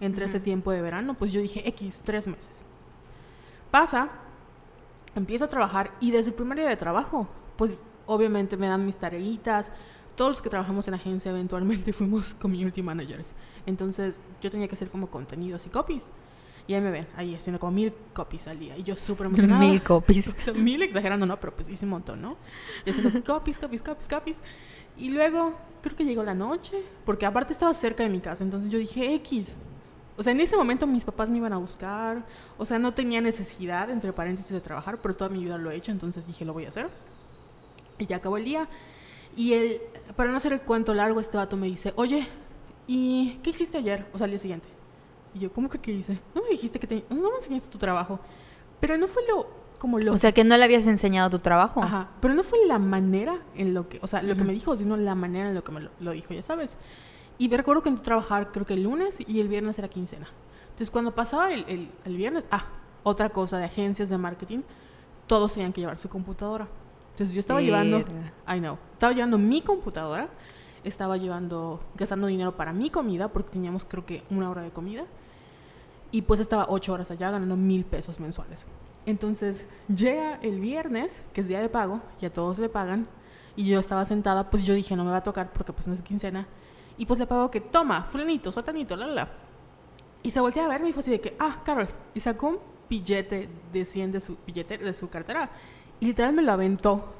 entre 0.00 0.26
ese 0.26 0.38
tiempo 0.38 0.70
de 0.70 0.82
verano, 0.82 1.14
pues 1.14 1.32
yo 1.32 1.40
dije 1.40 1.68
X, 1.68 2.02
tres 2.04 2.28
meses. 2.28 2.60
Pasa, 3.72 4.08
empiezo 5.16 5.46
a 5.46 5.48
trabajar 5.48 5.90
y 5.98 6.12
desde 6.12 6.30
el 6.30 6.36
primer 6.36 6.58
día 6.58 6.68
de 6.68 6.76
trabajo, 6.76 7.26
pues 7.56 7.82
obviamente 8.06 8.56
me 8.56 8.68
dan 8.68 8.86
mis 8.86 8.98
tareitas. 8.98 9.72
Todos 10.16 10.32
los 10.32 10.42
que 10.42 10.50
trabajamos 10.50 10.86
en 10.88 10.94
agencia 10.94 11.30
eventualmente 11.30 11.92
fuimos 11.92 12.34
community 12.34 12.82
managers. 12.82 13.34
Entonces 13.66 14.20
yo 14.40 14.50
tenía 14.50 14.68
que 14.68 14.74
hacer 14.74 14.88
como 14.88 15.08
contenidos 15.08 15.66
y 15.66 15.70
copies. 15.70 16.10
Y 16.66 16.72
ahí 16.72 16.80
me 16.80 16.90
ven, 16.90 17.06
ahí 17.16 17.34
haciendo 17.34 17.60
como 17.60 17.72
mil 17.72 17.92
copies 18.14 18.48
al 18.48 18.58
día. 18.58 18.76
Y 18.76 18.82
yo 18.82 18.96
súper 18.96 19.26
emocionada. 19.26 19.60
mil 19.60 19.82
copies. 19.82 20.28
O 20.34 20.38
sea, 20.38 20.54
mil 20.54 20.82
exagerando, 20.82 21.26
no, 21.26 21.38
pero 21.38 21.54
pues 21.54 21.68
hice 21.68 21.84
un 21.84 21.90
montón, 21.90 22.22
¿no? 22.22 22.36
Y 22.86 22.90
haciendo 22.90 23.22
copies, 23.24 23.58
copies, 23.58 23.82
copies, 23.82 24.08
copies. 24.08 24.40
Y 24.96 25.10
luego 25.10 25.52
creo 25.82 25.96
que 25.96 26.04
llegó 26.04 26.22
la 26.22 26.34
noche, 26.34 26.82
porque 27.04 27.26
aparte 27.26 27.52
estaba 27.52 27.74
cerca 27.74 28.02
de 28.02 28.08
mi 28.08 28.20
casa, 28.20 28.44
entonces 28.44 28.70
yo 28.70 28.78
dije 28.78 29.14
X. 29.16 29.54
O 30.16 30.22
sea, 30.22 30.32
en 30.32 30.40
ese 30.40 30.56
momento 30.56 30.86
mis 30.86 31.04
papás 31.04 31.28
me 31.28 31.38
iban 31.38 31.52
a 31.52 31.58
buscar, 31.58 32.24
o 32.56 32.64
sea, 32.64 32.78
no 32.78 32.94
tenía 32.94 33.20
necesidad, 33.20 33.90
entre 33.90 34.12
paréntesis, 34.12 34.52
de 34.52 34.60
trabajar, 34.60 34.98
pero 35.02 35.14
toda 35.14 35.28
mi 35.28 35.42
vida 35.42 35.58
lo 35.58 35.70
he 35.70 35.76
hecho, 35.76 35.90
entonces 35.90 36.26
dije, 36.26 36.44
lo 36.44 36.52
voy 36.52 36.66
a 36.66 36.68
hacer. 36.68 36.88
Y 37.98 38.06
ya 38.06 38.16
acabó 38.16 38.36
el 38.36 38.44
día. 38.44 38.68
Y 39.36 39.52
él, 39.52 39.80
para 40.16 40.30
no 40.30 40.36
hacer 40.36 40.52
el 40.52 40.60
cuento 40.60 40.94
largo, 40.94 41.20
este 41.20 41.36
vato 41.36 41.56
me 41.56 41.66
dice, 41.66 41.92
oye, 41.96 42.26
¿y 42.86 43.38
qué 43.42 43.50
hiciste 43.50 43.78
ayer? 43.78 44.06
O 44.12 44.18
sea, 44.18 44.24
al 44.24 44.30
día 44.30 44.38
siguiente. 44.38 44.68
Y 45.34 45.40
yo, 45.40 45.52
¿cómo 45.52 45.68
que 45.68 45.78
qué 45.78 45.92
hice? 45.92 46.20
No 46.34 46.42
me 46.42 46.50
dijiste 46.50 46.78
que 46.78 46.86
te... 46.86 47.04
No 47.10 47.30
me 47.30 47.36
enseñaste 47.36 47.68
tu 47.70 47.78
trabajo. 47.78 48.20
Pero 48.80 48.96
no 48.96 49.08
fue 49.08 49.22
lo... 49.26 49.48
Como 49.78 49.98
lo... 49.98 50.12
O 50.12 50.18
sea, 50.18 50.32
que 50.32 50.44
no 50.44 50.56
le 50.56 50.64
habías 50.64 50.86
enseñado 50.86 51.30
tu 51.30 51.40
trabajo. 51.40 51.82
Ajá. 51.82 52.08
Pero 52.20 52.34
no 52.34 52.44
fue 52.44 52.64
la 52.66 52.78
manera 52.78 53.38
en 53.56 53.74
lo 53.74 53.88
que... 53.88 53.98
O 54.02 54.06
sea, 54.06 54.22
lo 54.22 54.36
que 54.36 54.44
me 54.44 54.52
dijo, 54.52 54.76
sino 54.76 54.96
la 54.96 55.14
manera 55.14 55.48
en 55.48 55.54
lo 55.54 55.64
que 55.64 55.72
me 55.72 55.80
lo, 55.80 55.90
lo 56.00 56.12
dijo, 56.12 56.32
ya 56.32 56.42
sabes. 56.42 56.76
Y 57.38 57.48
me 57.48 57.56
recuerdo 57.56 57.82
que 57.82 57.88
entré 57.88 58.02
a 58.02 58.04
trabajar 58.04 58.52
creo 58.52 58.64
que 58.64 58.74
el 58.74 58.84
lunes 58.84 59.18
y 59.26 59.40
el 59.40 59.48
viernes 59.48 59.78
era 59.78 59.88
quincena. 59.88 60.28
Entonces, 60.64 60.90
cuando 60.90 61.14
pasaba 61.14 61.52
el, 61.52 61.64
el, 61.68 61.90
el 62.04 62.16
viernes... 62.16 62.46
Ah, 62.50 62.66
otra 63.04 63.28
cosa 63.28 63.58
de 63.58 63.66
agencias 63.66 64.08
de 64.08 64.18
marketing. 64.18 64.62
Todos 65.26 65.52
tenían 65.52 65.72
que 65.72 65.80
llevar 65.80 65.98
su 65.98 66.08
computadora. 66.08 66.66
Entonces, 67.14 67.32
yo 67.32 67.40
estaba 67.40 67.60
llevando... 67.60 68.00
I 68.48 68.58
know. 68.58 68.76
Estaba 68.92 69.12
llevando 69.12 69.38
mi 69.38 69.62
computadora. 69.62 70.28
Estaba 70.82 71.16
llevando... 71.16 71.80
Gastando 71.94 72.26
dinero 72.26 72.56
para 72.56 72.72
mi 72.72 72.90
comida 72.90 73.28
porque 73.28 73.52
teníamos 73.52 73.84
creo 73.84 74.04
que 74.04 74.24
una 74.30 74.50
hora 74.50 74.62
de 74.62 74.70
comida. 74.70 75.04
Y 76.10 76.22
pues 76.22 76.40
estaba 76.40 76.66
ocho 76.68 76.92
horas 76.92 77.10
allá 77.10 77.30
ganando 77.30 77.56
mil 77.56 77.84
pesos 77.84 78.18
mensuales. 78.20 78.66
Entonces 79.06 79.66
llega 79.88 80.36
el 80.42 80.60
viernes, 80.60 81.22
que 81.32 81.40
es 81.42 81.48
día 81.48 81.60
de 81.60 81.68
pago, 81.68 82.00
ya 82.20 82.30
todos 82.30 82.58
le 82.58 82.68
pagan, 82.68 83.06
y 83.56 83.66
yo 83.66 83.78
estaba 83.78 84.04
sentada, 84.04 84.50
pues 84.50 84.62
yo 84.64 84.74
dije, 84.74 84.96
no 84.96 85.04
me 85.04 85.10
va 85.10 85.18
a 85.18 85.22
tocar 85.22 85.52
porque 85.52 85.72
pues 85.72 85.86
no 85.86 85.94
es 85.94 86.02
quincena. 86.02 86.46
Y 86.96 87.06
pues 87.06 87.18
le 87.18 87.26
pago 87.26 87.50
que, 87.50 87.60
toma, 87.60 88.04
fulanito, 88.04 88.50
sotanito, 88.50 88.96
la, 88.96 89.06
la, 89.06 89.14
la. 89.14 89.28
Y 90.22 90.30
se 90.30 90.40
voltea 90.40 90.64
a 90.64 90.68
ver 90.68 90.86
y 90.86 90.92
fue 90.92 91.00
así 91.00 91.10
de 91.10 91.20
que, 91.20 91.36
ah, 91.38 91.58
Carol. 91.64 91.88
Y 92.14 92.20
sacó 92.20 92.48
un 92.48 92.58
billete 92.88 93.48
de 93.72 93.84
100 93.84 94.12
de 94.12 94.20
su, 94.20 94.36
billete, 94.46 94.78
de 94.78 94.94
su 94.94 95.08
cartera. 95.08 95.50
Literal 96.00 96.32
me 96.32 96.42
lo 96.42 96.52
aventó. 96.52 97.12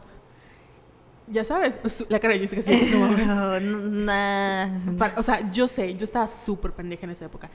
Ya 1.26 1.42
sabes, 1.42 1.78
la 2.10 2.18
cara 2.20 2.34
dice 2.34 2.54
que 2.56 2.62
sí, 2.62 2.90
no 2.92 2.98
mames. 3.08 3.26
No, 3.26 3.58
nah. 3.80 4.68
Para- 4.98 5.18
o 5.18 5.22
sea, 5.22 5.50
yo 5.50 5.66
sé, 5.66 5.94
yo 5.96 6.04
estaba 6.04 6.28
súper 6.28 6.72
pendeja 6.72 7.04
en 7.06 7.10
esa 7.10 7.24
época. 7.24 7.50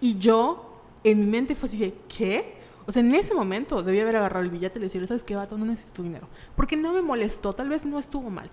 Y 0.00 0.16
yo, 0.18 0.80
en 1.04 1.20
mi 1.20 1.26
mente 1.26 1.54
fue 1.54 1.68
así 1.68 1.78
de, 1.78 1.94
¿qué? 2.08 2.54
O 2.86 2.92
sea, 2.92 3.02
en 3.02 3.14
ese 3.14 3.34
momento 3.34 3.82
debía 3.82 4.02
haber 4.02 4.16
agarrado 4.16 4.42
el 4.44 4.50
billete 4.50 4.78
y 4.78 4.82
decirle, 4.82 5.06
¿sabes 5.06 5.22
qué, 5.22 5.36
vato? 5.36 5.58
No 5.58 5.66
necesito 5.66 5.92
tu 5.96 6.02
dinero. 6.02 6.26
Porque 6.56 6.76
no 6.76 6.94
me 6.94 7.02
molestó, 7.02 7.52
tal 7.52 7.68
vez 7.68 7.84
no 7.84 7.98
estuvo 7.98 8.30
mal. 8.30 8.50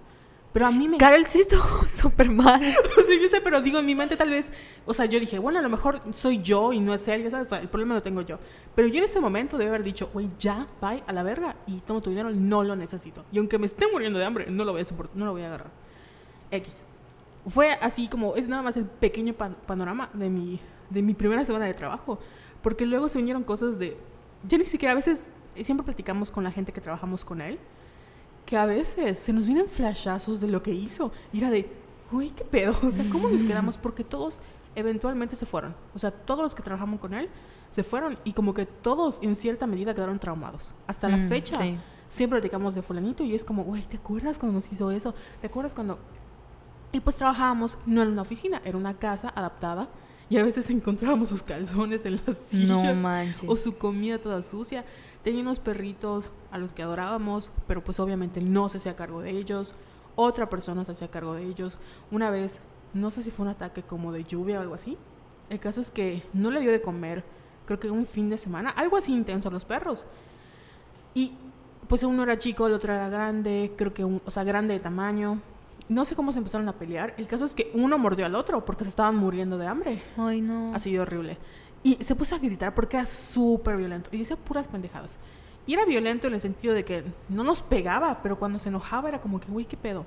Pero 0.58 0.66
a 0.66 0.72
mí 0.72 0.88
me... 0.88 0.98
Carol 0.98 1.24
sí 1.28 1.42
estuvo 1.42 1.62
súper 1.94 2.32
mal. 2.32 2.60
O 2.98 3.02
sea, 3.02 3.16
yo 3.22 3.28
sé, 3.30 3.42
pero 3.42 3.62
digo, 3.62 3.78
en 3.78 3.86
mi 3.86 3.94
mente 3.94 4.18
tal 4.18 4.32
vez... 4.32 4.52
O 4.88 4.94
sea, 4.96 5.06
yo 5.06 5.20
dije, 5.20 5.38
bueno, 5.38 5.60
a 5.60 5.62
lo 5.62 5.70
mejor 5.70 6.02
soy 6.14 6.42
yo 6.42 6.74
y 6.74 6.80
no 6.80 6.96
es 6.96 7.08
él, 7.08 7.22
ya 7.22 7.30
sabes, 7.30 7.46
o 7.46 7.50
sea, 7.52 7.60
el 7.60 7.68
problema 7.68 7.94
lo 7.94 8.02
tengo 8.02 8.22
yo. 8.22 8.40
Pero 8.74 8.88
yo 8.88 8.98
en 8.98 9.04
ese 9.04 9.20
momento 9.20 9.56
debe 9.60 9.70
haber 9.70 9.84
dicho, 9.84 10.10
güey, 10.12 10.32
ya, 10.40 10.66
bye, 10.82 11.04
a 11.06 11.14
la 11.14 11.22
verga, 11.22 11.58
y 11.68 11.78
tomo 11.82 12.02
tu 12.02 12.10
dinero, 12.10 12.32
no 12.32 12.64
lo 12.64 12.76
necesito. 12.76 13.24
Y 13.32 13.38
aunque 13.38 13.60
me 13.60 13.68
esté 13.68 13.86
muriendo 13.92 14.18
de 14.18 14.26
hambre, 14.26 14.48
no 14.50 14.66
lo 14.66 14.72
voy 14.72 14.82
a 14.82 14.86
soportar, 14.86 15.16
no 15.16 15.26
lo 15.26 15.34
voy 15.34 15.44
a 15.44 15.48
agarrar. 15.48 15.70
X. 16.50 16.84
Fue 17.48 17.74
así 17.74 18.08
como, 18.08 18.36
es 18.36 18.48
nada 18.48 18.64
más 18.64 18.78
el 18.78 18.86
pequeño 18.86 19.34
pan- 19.36 19.58
panorama 19.68 20.10
de 20.14 20.28
mi, 20.30 20.60
de 20.90 21.04
mi 21.04 21.14
primera 21.14 21.46
semana 21.46 21.66
de 21.66 21.76
trabajo. 21.76 22.18
Porque 22.64 22.84
luego 22.88 23.10
se 23.10 23.20
vinieron 23.20 23.44
cosas 23.44 23.78
de... 23.78 23.96
Ya 24.48 24.58
ni 24.58 24.66
siquiera 24.66 24.94
a 24.94 24.96
veces, 24.96 25.32
siempre 25.62 25.86
platicamos 25.86 26.32
con 26.32 26.44
la 26.44 26.52
gente 26.52 26.72
que 26.72 26.82
trabajamos 26.82 27.24
con 27.24 27.42
él, 27.42 27.60
que 28.48 28.58
a 28.58 28.66
veces 28.66 29.20
se 29.20 29.32
nos 29.34 29.46
vienen 29.46 29.68
flashazos 29.68 30.40
de 30.42 30.48
lo 30.48 30.64
que 30.64 30.72
hizo. 30.72 31.12
Y 31.32 31.38
era 31.40 31.52
de, 31.52 31.70
uy, 32.12 32.32
qué 32.32 32.44
pedo. 32.44 32.74
O 32.84 32.92
sea, 32.92 33.06
¿cómo 33.12 33.30
nos 33.30 33.44
quedamos? 33.44 33.78
Porque 33.82 34.04
todos 34.04 34.40
eventualmente 34.74 35.36
se 35.36 35.46
fueron. 35.46 35.76
O 35.94 36.00
sea, 36.00 36.10
todos 36.12 36.42
los 36.42 36.56
que 36.56 36.64
trabajamos 36.64 37.00
con 37.00 37.14
él 37.14 37.30
se 37.70 37.84
fueron 37.84 38.18
y 38.24 38.34
como 38.34 38.54
que 38.54 38.66
todos 38.66 39.20
en 39.22 39.36
cierta 39.36 39.68
medida 39.68 39.94
quedaron 39.94 40.18
traumados. 40.18 40.72
Hasta 40.88 41.10
la 41.10 41.18
Mm, 41.18 41.28
fecha 41.30 41.62
sí. 41.62 41.78
siempre 42.10 42.40
platicamos 42.40 42.74
de 42.74 42.82
fulanito 42.82 43.24
y 43.24 43.36
es 43.36 43.44
como, 43.44 43.64
güey, 43.66 43.84
¿te 43.84 43.98
acuerdas 43.98 44.40
cuando 44.40 44.56
nos 44.56 44.72
hizo 44.72 44.90
eso? 44.92 45.14
¿Te 45.42 45.48
acuerdas 45.48 45.76
cuando...? 45.76 46.00
Y 46.94 47.02
pues 47.02 47.18
trabajábamos 47.18 47.78
no 47.86 48.02
en 48.02 48.08
una 48.10 48.22
oficina, 48.22 48.62
era 48.64 48.78
una 48.78 48.94
casa 48.98 49.34
adaptada 49.36 49.90
y 50.30 50.38
a 50.38 50.44
veces 50.44 50.70
encontrábamos 50.70 51.30
sus 51.30 51.44
calzones 51.44 52.06
en 52.06 52.22
las 52.26 52.38
sillas 52.38 52.70
No 52.84 52.96
manches. 52.96 53.44
o 53.50 53.56
su 53.58 53.78
comida 53.78 54.20
toda 54.20 54.42
sucia. 54.42 54.86
Tenía 55.28 55.42
unos 55.42 55.60
perritos 55.60 56.32
a 56.52 56.58
los 56.58 56.74
que 56.74 56.84
adorábamos, 56.84 57.52
pero 57.68 57.84
pues 57.84 58.00
obviamente 58.00 58.40
no 58.40 58.70
se 58.70 58.78
hacía 58.78 58.96
cargo 58.96 59.20
de 59.20 59.32
ellos. 59.32 59.74
Otra 60.16 60.50
persona 60.50 60.86
se 60.86 60.94
hacía 60.94 61.12
cargo 61.12 61.34
de 61.34 61.44
ellos. 61.44 61.80
Una 62.12 62.30
vez, 62.30 62.62
no 62.94 63.12
sé 63.12 63.24
si 63.24 63.30
fue 63.30 63.44
un 63.44 63.52
ataque 63.52 63.84
como 63.84 64.14
de 64.14 64.24
lluvia 64.24 64.58
o 64.58 64.62
algo 64.62 64.76
así. 64.76 64.98
El 65.50 65.60
caso 65.60 65.82
es 65.82 65.92
que 65.92 66.24
no 66.32 66.50
le 66.50 66.62
dio 66.62 66.72
de 66.72 66.82
comer, 66.82 67.26
creo 67.66 67.78
que 67.78 67.92
un 67.92 68.06
fin 68.06 68.30
de 68.30 68.38
semana, 68.38 68.70
algo 68.70 68.96
así 68.96 69.14
intenso 69.14 69.50
a 69.50 69.52
los 69.52 69.66
perros. 69.66 70.06
Y 71.14 71.34
pues 71.90 72.04
uno 72.04 72.24
era 72.24 72.38
chico, 72.38 72.66
el 72.66 72.72
otro 72.72 72.94
era 72.94 73.10
grande, 73.10 73.74
creo 73.76 73.94
que, 73.94 74.06
un, 74.06 74.22
o 74.26 74.32
sea, 74.32 74.46
grande 74.46 74.76
de 74.76 74.80
tamaño. 74.80 75.42
No 75.90 76.06
sé 76.06 76.16
cómo 76.16 76.32
se 76.32 76.38
empezaron 76.38 76.70
a 76.70 76.80
pelear. 76.80 77.16
El 77.18 77.28
caso 77.28 77.44
es 77.44 77.54
que 77.54 77.70
uno 77.74 77.98
mordió 77.98 78.26
al 78.26 78.36
otro 78.36 78.64
porque 78.64 78.86
se 78.86 78.92
estaban 78.92 79.18
muriendo 79.18 79.58
de 79.58 79.68
hambre. 79.68 80.04
Ay, 80.16 80.40
no. 80.40 80.74
Ha 80.74 80.80
sido 80.80 81.02
horrible. 81.02 81.38
Y 81.84 81.96
se 82.04 82.16
puso 82.16 82.36
a 82.36 82.40
gritar 82.40 82.74
porque 82.76 82.98
era 82.98 83.06
súper 83.06 83.78
violento. 83.78 84.10
Y 84.12 84.18
decía 84.20 84.36
puras 84.36 84.68
pendejadas. 84.68 85.18
Y 85.66 85.74
era 85.74 85.86
violento 85.86 86.28
en 86.28 86.34
el 86.34 86.42
sentido 86.42 86.74
de 86.74 86.84
que 86.86 87.04
no 87.30 87.44
nos 87.44 87.62
pegaba, 87.62 88.22
pero 88.24 88.38
cuando 88.40 88.58
se 88.60 88.70
enojaba 88.70 89.10
era 89.10 89.20
como 89.22 89.40
que, 89.40 89.52
uy, 89.52 89.66
qué 89.66 89.78
pedo. 89.78 90.06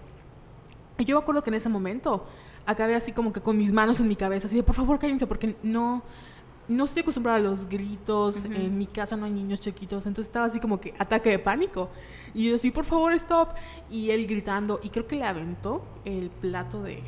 Y 0.98 1.04
yo 1.04 1.16
me 1.16 1.22
acuerdo 1.22 1.42
que 1.42 1.50
en 1.50 1.54
ese 1.54 1.68
momento 1.68 2.26
acabé 2.66 2.94
así 2.94 3.12
como 3.12 3.32
que 3.32 3.40
con 3.40 3.56
mis 3.56 3.72
manos 3.72 4.00
en 4.00 4.08
mi 4.08 4.16
cabeza, 4.16 4.46
así 4.46 4.56
de, 4.56 4.62
por 4.62 4.74
favor, 4.74 4.98
cállense, 4.98 5.26
porque 5.26 5.56
no, 5.62 6.02
no 6.68 6.84
estoy 6.84 7.02
acostumbrada 7.02 7.38
a 7.38 7.42
los 7.42 7.68
gritos. 7.68 8.44
En 8.44 8.76
mi 8.78 8.86
casa 8.86 9.16
no 9.16 9.26
hay 9.26 9.32
niños 9.32 9.60
chiquitos. 9.60 10.06
Entonces 10.06 10.28
estaba 10.28 10.46
así 10.46 10.60
como 10.60 10.80
que 10.80 10.94
ataque 10.98 11.30
de 11.30 11.38
pánico. 11.38 11.90
Y 12.34 12.48
yo 12.48 12.54
así, 12.56 12.70
por 12.70 12.84
favor, 12.84 13.12
stop. 13.14 13.50
Y 13.90 14.10
él 14.10 14.26
gritando. 14.26 14.80
Y 14.82 14.90
creo 14.90 15.06
que 15.06 15.16
le 15.16 15.24
aventó 15.24 15.84
el 16.04 16.30
plato 16.30 16.82
de 16.82 17.02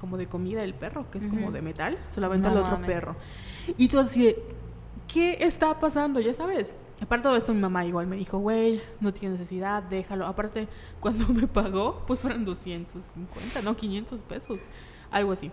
como 0.00 0.16
de 0.16 0.26
comida 0.26 0.62
del 0.62 0.72
perro, 0.72 1.10
que 1.10 1.18
es 1.18 1.26
como 1.26 1.44
Ujú. 1.44 1.52
de 1.52 1.60
metal. 1.60 1.98
Se 2.08 2.20
lo 2.22 2.26
aventó 2.28 2.48
No 2.48 2.54
al 2.56 2.60
otro 2.62 2.72
mames. 2.76 2.86
perro. 2.90 3.16
Y 3.76 3.88
tú 3.88 3.98
así 3.98 4.24
de, 4.24 4.42
¿qué 5.08 5.38
está 5.40 5.78
pasando? 5.78 6.20
Ya 6.20 6.34
sabes. 6.34 6.74
Aparte 7.00 7.22
de 7.22 7.28
todo 7.30 7.36
esto, 7.36 7.54
mi 7.54 7.60
mamá 7.60 7.86
igual 7.86 8.06
me 8.06 8.16
dijo, 8.16 8.38
güey, 8.38 8.80
no 9.00 9.12
tiene 9.12 9.32
necesidad, 9.32 9.82
déjalo. 9.82 10.26
Aparte, 10.26 10.68
cuando 11.00 11.26
me 11.28 11.46
pagó, 11.46 12.04
pues 12.06 12.20
fueron 12.20 12.44
250, 12.44 13.62
no, 13.62 13.76
500 13.76 14.22
pesos, 14.22 14.58
algo 15.10 15.32
así. 15.32 15.50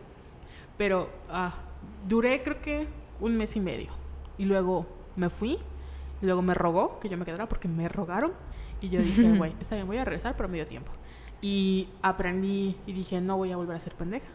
Pero 0.78 1.10
ah, 1.30 1.56
duré 2.08 2.44
creo 2.44 2.62
que 2.62 2.88
un 3.20 3.38
mes 3.38 3.56
y 3.56 3.60
medio. 3.60 3.92
Y 4.38 4.46
luego 4.46 4.86
me 5.16 5.30
fui, 5.30 5.58
y 6.22 6.26
luego 6.26 6.42
me 6.42 6.54
rogó 6.54 7.00
que 7.00 7.10
yo 7.10 7.18
me 7.18 7.26
quedara 7.26 7.48
porque 7.48 7.68
me 7.68 7.88
rogaron. 7.88 8.34
Y 8.82 8.90
yo 8.90 9.02
dije, 9.02 9.32
güey, 9.38 9.56
está 9.60 9.76
bien, 9.76 9.88
voy 9.88 9.98
a 9.98 10.06
regresar, 10.06 10.36
pero 10.36 10.50
medio 10.50 10.66
tiempo. 10.68 10.92
Y 11.42 11.90
aprendí 12.02 12.76
y 12.86 12.94
dije, 12.94 13.22
no 13.22 13.38
voy 13.38 13.52
a 13.52 13.58
volver 13.58 13.78
a 13.78 13.80
ser 13.80 13.96
pendeja. 13.96 14.28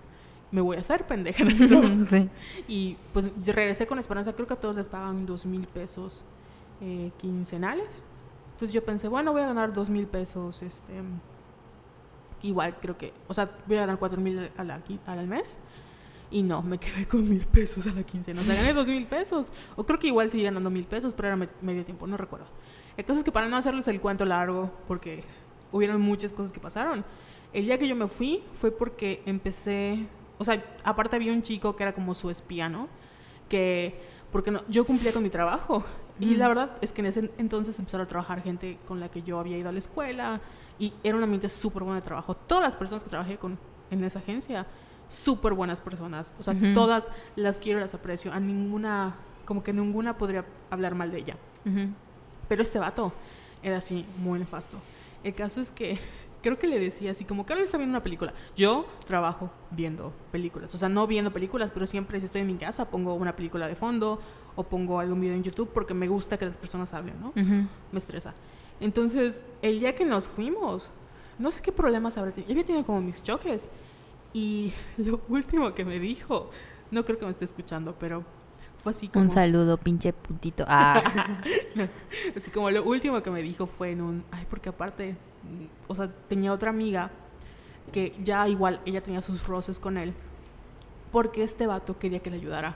Me 0.53 0.61
voy 0.61 0.77
a 0.77 0.81
hacer 0.81 1.07
pendeja. 1.07 1.45
sí. 2.09 2.31
Y 2.69 2.97
pues 3.13 3.31
regresé 3.45 3.87
con 3.87 3.99
esperanza. 3.99 4.33
Creo 4.35 4.47
que 4.47 4.55
a 4.55 4.61
todos 4.61 4.77
les 4.77 4.87
pagan 4.87 5.27
dos 5.27 5.47
mil 5.47 5.67
pesos 5.67 6.23
eh, 6.81 7.11
quincenales. 7.17 8.03
Entonces 8.53 8.73
yo 8.73 8.85
pensé, 8.85 9.09
bueno, 9.09 9.33
voy 9.33 9.43
a 9.43 9.47
ganar 9.47 9.73
dos 9.73 9.89
mil 9.89 10.07
pesos. 10.07 10.63
Este, 10.63 10.93
igual 12.43 12.77
creo 12.81 12.97
que, 12.97 13.13
o 13.29 13.35
sea, 13.35 13.51
voy 13.67 13.79
a 13.79 13.81
ganar 13.81 13.99
cuatro 13.99 14.21
mil 14.21 14.51
al, 14.57 15.27
mes. 15.27 15.59
Y 16.31 16.43
no, 16.43 16.63
me 16.63 16.79
quedé 16.79 17.07
con 17.07 17.29
mil 17.29 17.45
pesos 17.47 17.87
a 17.87 17.91
la 17.91 18.03
quincena. 18.03 18.41
O 18.41 18.45
sea, 18.45 18.55
gané 18.55 18.73
dos 18.73 18.89
mil 18.89 19.07
pesos. 19.07 19.51
O 19.75 19.85
creo 19.85 19.99
que 19.99 20.07
igual 20.07 20.31
seguí 20.31 20.45
ganando 20.45 20.71
mil 20.71 20.85
pesos, 20.85 21.13
pero 21.13 21.29
era 21.29 21.49
medio 21.61 21.85
tiempo, 21.85 22.07
no 22.07 22.17
recuerdo. 22.17 22.47
El 22.97 23.05
caso 23.05 23.19
es 23.19 23.25
que 23.25 23.33
para 23.33 23.49
no 23.49 23.57
hacerles 23.57 23.89
el 23.89 24.01
cuento 24.01 24.25
largo, 24.25 24.71
porque 24.87 25.25
hubieron 25.73 26.01
muchas 26.01 26.33
cosas 26.33 26.53
que 26.53 26.61
pasaron. 26.61 27.05
El 27.53 27.67
día 27.67 27.79
que 27.79 27.89
yo 27.89 27.97
me 27.97 28.09
fui 28.09 28.43
fue 28.55 28.71
porque 28.71 29.23
empecé, 29.27 30.07
o 30.39 30.45
sea, 30.45 30.63
aparte 30.85 31.17
había 31.17 31.33
un 31.33 31.43
chico 31.43 31.77
que 31.77 31.83
era 31.83 31.93
como 31.93 32.15
su 32.15 32.31
espía, 32.31 32.69
¿no? 32.69 32.89
Que, 33.49 34.01
porque 34.31 34.51
no, 34.51 34.63
yo 34.69 34.85
cumplía 34.85 35.13
con 35.13 35.23
mi 35.23 35.31
trabajo. 35.31 35.85
Y 36.21 36.37
la 36.37 36.47
verdad 36.47 36.77
es 36.81 36.93
que 36.93 37.01
en 37.01 37.07
ese 37.07 37.31
entonces 37.39 37.77
empezaron 37.79 38.07
a 38.07 38.09
trabajar 38.09 38.43
gente 38.43 38.79
con 38.87 39.01
la 39.01 39.09
que 39.09 39.23
yo 39.23 39.41
había 39.41 39.59
ido 39.59 39.69
a 39.69 39.73
la 39.73 39.79
escuela 39.79 40.41
y 40.79 40.93
era 41.03 41.17
un 41.17 41.23
ambiente 41.23 41.49
súper 41.49 41.83
bueno 41.83 41.97
de 41.97 42.03
trabajo. 42.03 42.35
Todas 42.35 42.63
las 42.63 42.77
personas 42.77 43.03
que 43.03 43.11
trabajé 43.11 43.39
con, 43.39 43.59
en 43.91 44.05
esa 44.05 44.21
agencia, 44.21 44.67
súper 45.09 45.53
buenas 45.53 45.81
personas. 45.81 46.35
O 46.39 46.43
sea, 46.43 46.55
todas 46.75 47.11
las 47.35 47.59
quiero, 47.59 47.81
las 47.81 47.95
aprecio. 47.95 48.33
A 48.33 48.39
ninguna, 48.39 49.17
como 49.45 49.65
que 49.65 49.73
ninguna 49.73 50.17
podría 50.17 50.45
hablar 50.71 50.95
mal 50.95 51.11
de 51.11 51.19
ella. 51.19 51.37
Pero 52.49 52.63
este 52.63 52.79
vato 52.79 53.13
era 53.63 53.79
así, 53.79 54.07
muy 54.19 54.39
nefasto. 54.39 54.79
El 55.25 55.35
caso 55.35 55.61
es 55.61 55.71
que 55.71 55.99
creo 56.43 56.59
que 56.59 56.67
le 56.67 56.79
decía 56.79 57.13
así 57.13 57.25
como, 57.25 57.47
Carlos 57.47 57.67
está 57.67 57.79
viendo 57.79 57.93
una 57.93 58.03
película. 58.03 58.35
Yo 58.57 58.87
trabajo 59.07 59.51
viendo 59.71 60.13
películas. 60.31 60.75
O 60.75 60.79
sea, 60.79 60.89
no 60.89 61.07
viendo 61.07 61.33
películas, 61.33 61.71
pero 61.71 61.87
siempre 61.87 62.21
si 62.21 62.27
estoy 62.27 62.43
en 62.43 62.49
mi 62.49 62.57
casa 62.57 62.91
pongo 62.91 63.15
una 63.15 63.35
película 63.35 63.69
de 63.69 63.77
fondo 63.77 64.21
o 64.57 64.65
pongo 64.65 65.01
algún 65.01 65.21
video 65.21 65.35
en 65.35 65.43
YouTube 65.43 65.71
porque 65.73 65.95
me 65.95 66.09
gusta 66.09 66.37
que 66.37 66.47
las 66.47 66.57
personas 66.57 66.93
hablen, 66.93 67.15
¿no? 67.21 67.33
Me 67.35 67.99
estresa. 67.99 68.35
Entonces, 68.81 69.45
el 69.63 69.81
día 69.81 69.95
que 69.95 70.05
nos 70.05 70.27
fuimos, 70.27 70.93
no 71.39 71.51
sé 71.51 71.63
qué 71.63 71.73
problemas 71.73 72.19
habrá 72.19 72.33
tenido. 72.33 72.49
Yo 72.49 72.53
había 72.55 72.67
tenido 72.67 72.85
como 72.85 73.01
mis 73.01 73.23
choques. 73.23 73.71
Y 74.33 74.73
lo 74.97 75.21
último 75.29 75.73
que 75.75 75.85
me 75.85 75.99
dijo, 75.99 76.51
no 76.91 77.05
creo 77.05 77.19
que 77.19 77.25
me 77.25 77.31
esté 77.31 77.45
escuchando, 77.45 77.95
pero 77.99 78.25
fue 78.83 78.91
así 78.91 79.09
como... 79.09 79.23
Un 79.23 79.31
saludo, 79.31 79.79
pinche 79.79 80.13
puntito. 80.13 80.65
Ah. 80.69 81.03
así 82.37 82.51
como 82.51 82.71
lo 82.71 82.83
último 82.85 83.23
que 83.23 83.31
me 83.31 83.43
dijo 83.43 83.67
fue 83.67 83.93
en 83.93 84.01
un... 84.01 84.25
Ay, 84.31 84.47
porque 84.49 84.69
aparte, 84.69 85.17
o 85.89 85.95
sea, 85.95 86.11
tenía 86.29 86.53
otra 86.53 86.71
amiga 86.71 87.11
que 87.93 88.15
ya 88.23 88.49
igual 88.49 88.81
ella 88.87 89.03
tenía 89.03 89.23
sus 89.23 89.47
roces 89.47 89.79
con 89.79 89.99
él, 89.99 90.15
porque 91.11 91.43
este 91.43 91.67
vato 91.67 91.99
quería 91.99 92.21
que 92.21 92.31
le 92.31 92.37
ayudara 92.37 92.75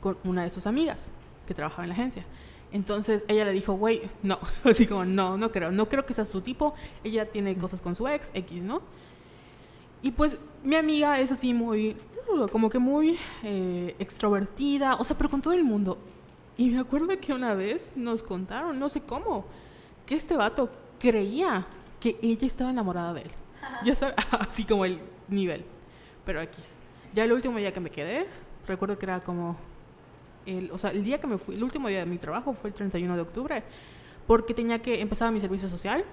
con 0.00 0.18
una 0.24 0.42
de 0.42 0.50
sus 0.50 0.66
amigas 0.66 1.12
que 1.46 1.54
trabajaba 1.54 1.84
en 1.84 1.88
la 1.90 1.94
agencia. 1.94 2.24
Entonces 2.70 3.24
ella 3.28 3.44
le 3.44 3.52
dijo, 3.52 3.72
güey, 3.74 4.02
no, 4.22 4.38
así 4.64 4.86
como, 4.86 5.04
no, 5.04 5.36
no 5.36 5.50
creo, 5.50 5.70
no 5.70 5.88
creo 5.88 6.04
que 6.04 6.12
sea 6.12 6.24
su 6.24 6.40
tipo, 6.40 6.74
ella 7.02 7.30
tiene 7.30 7.56
cosas 7.56 7.80
con 7.80 7.94
su 7.94 8.06
ex, 8.08 8.30
X, 8.34 8.62
¿no? 8.62 8.82
Y 10.02 10.12
pues 10.12 10.38
mi 10.62 10.76
amiga 10.76 11.18
es 11.18 11.32
así 11.32 11.54
muy 11.54 11.96
como 12.50 12.68
que 12.68 12.78
muy 12.78 13.18
eh, 13.42 13.96
extrovertida, 13.98 14.96
o 14.96 15.04
sea, 15.04 15.16
pero 15.16 15.30
con 15.30 15.40
todo 15.40 15.54
el 15.54 15.64
mundo. 15.64 15.98
Y 16.56 16.70
me 16.70 16.80
acuerdo 16.80 17.08
que 17.20 17.32
una 17.32 17.54
vez 17.54 17.92
nos 17.96 18.22
contaron, 18.22 18.78
no 18.78 18.88
sé 18.88 19.00
cómo, 19.00 19.46
que 20.06 20.14
este 20.14 20.36
vato 20.36 20.70
creía 20.98 21.66
que 22.00 22.18
ella 22.22 22.46
estaba 22.46 22.70
enamorada 22.70 23.14
de 23.14 23.22
él. 23.22 23.30
Ya 23.84 23.94
sabes, 23.94 24.14
así 24.40 24.64
como 24.64 24.84
el 24.84 25.00
nivel. 25.28 25.64
Pero 26.24 26.40
aquí, 26.40 26.62
ya 27.12 27.24
el 27.24 27.32
último 27.32 27.58
día 27.58 27.72
que 27.72 27.80
me 27.80 27.90
quedé, 27.90 28.26
recuerdo 28.66 28.98
que 28.98 29.06
era 29.06 29.20
como, 29.20 29.56
el, 30.46 30.70
o 30.70 30.78
sea, 30.78 30.90
el 30.90 31.02
día 31.04 31.20
que 31.20 31.26
me 31.26 31.38
fui, 31.38 31.54
el 31.54 31.64
último 31.64 31.88
día 31.88 32.00
de 32.00 32.06
mi 32.06 32.18
trabajo 32.18 32.52
fue 32.52 32.70
el 32.70 32.74
31 32.74 33.16
de 33.16 33.22
octubre, 33.22 33.62
porque 34.26 34.54
tenía 34.54 34.80
que 34.80 35.00
empezar 35.00 35.32
mi 35.32 35.40
servicio 35.40 35.68
social 35.68 36.04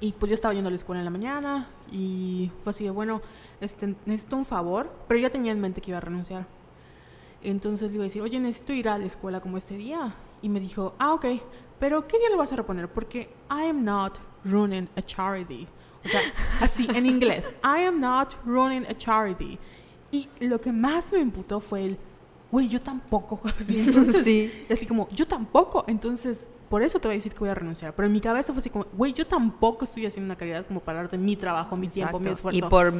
y 0.00 0.12
pues 0.12 0.30
yo 0.30 0.34
estaba 0.34 0.54
yendo 0.54 0.68
a 0.68 0.70
la 0.70 0.76
escuela 0.76 1.00
en 1.00 1.04
la 1.04 1.10
mañana 1.10 1.68
y 1.92 2.50
fue 2.64 2.70
así 2.70 2.84
de, 2.84 2.90
bueno, 2.90 3.22
este, 3.60 3.94
necesito 4.06 4.36
un 4.36 4.44
favor, 4.44 4.90
pero 5.06 5.20
ya 5.20 5.30
tenía 5.30 5.52
en 5.52 5.60
mente 5.60 5.80
que 5.80 5.90
iba 5.90 5.98
a 5.98 6.00
renunciar. 6.00 6.46
Entonces 7.42 7.90
le 7.90 7.96
iba 7.96 8.04
a 8.04 8.06
decir, 8.06 8.22
oye, 8.22 8.38
necesito 8.40 8.72
ir 8.72 8.88
a 8.88 8.98
la 8.98 9.04
escuela 9.04 9.40
como 9.40 9.58
este 9.58 9.76
día. 9.76 10.14
Y 10.40 10.48
me 10.48 10.58
dijo, 10.58 10.94
ah, 10.98 11.14
ok, 11.14 11.26
pero 11.78 12.06
¿qué 12.08 12.18
día 12.18 12.30
lo 12.30 12.36
vas 12.36 12.52
a 12.52 12.56
reponer? 12.56 12.88
Porque 12.88 13.32
I 13.50 13.68
am 13.68 13.84
not 13.84 14.18
running 14.44 14.88
a 14.96 15.02
charity. 15.02 15.66
O 16.04 16.08
sea, 16.08 16.20
así 16.60 16.88
en 16.94 17.06
inglés, 17.06 17.54
I 17.62 17.84
am 17.84 18.00
not 18.00 18.34
running 18.44 18.84
a 18.88 18.94
charity. 18.94 19.58
Y 20.10 20.28
lo 20.40 20.60
que 20.60 20.72
más 20.72 21.12
me 21.12 21.20
imputó 21.20 21.60
fue 21.60 21.84
el, 21.84 21.98
güey, 22.50 22.68
yo 22.68 22.80
tampoco. 22.80 23.40
Así, 23.58 23.82
sí. 24.24 24.66
así 24.70 24.84
como, 24.86 25.08
yo 25.10 25.26
tampoco. 25.26 25.84
Entonces, 25.86 26.46
por 26.68 26.82
eso 26.82 26.98
te 26.98 27.08
voy 27.08 27.14
a 27.14 27.16
decir 27.16 27.32
que 27.32 27.38
voy 27.38 27.48
a 27.48 27.54
renunciar. 27.54 27.94
Pero 27.94 28.06
en 28.06 28.12
mi 28.12 28.20
cabeza 28.20 28.52
fue 28.52 28.60
así 28.60 28.70
como, 28.70 28.86
güey, 28.92 29.12
yo 29.12 29.26
tampoco 29.26 29.84
estoy 29.84 30.06
haciendo 30.06 30.26
una 30.26 30.36
caridad 30.36 30.66
como 30.66 30.80
para 30.80 30.98
darte 30.98 31.18
mi 31.18 31.36
trabajo, 31.36 31.76
mi 31.76 31.88
tiempo, 31.88 32.18
mi 32.18 32.28
esfuerzo. 32.30 32.58
Y 32.58 32.62
por 32.68 32.92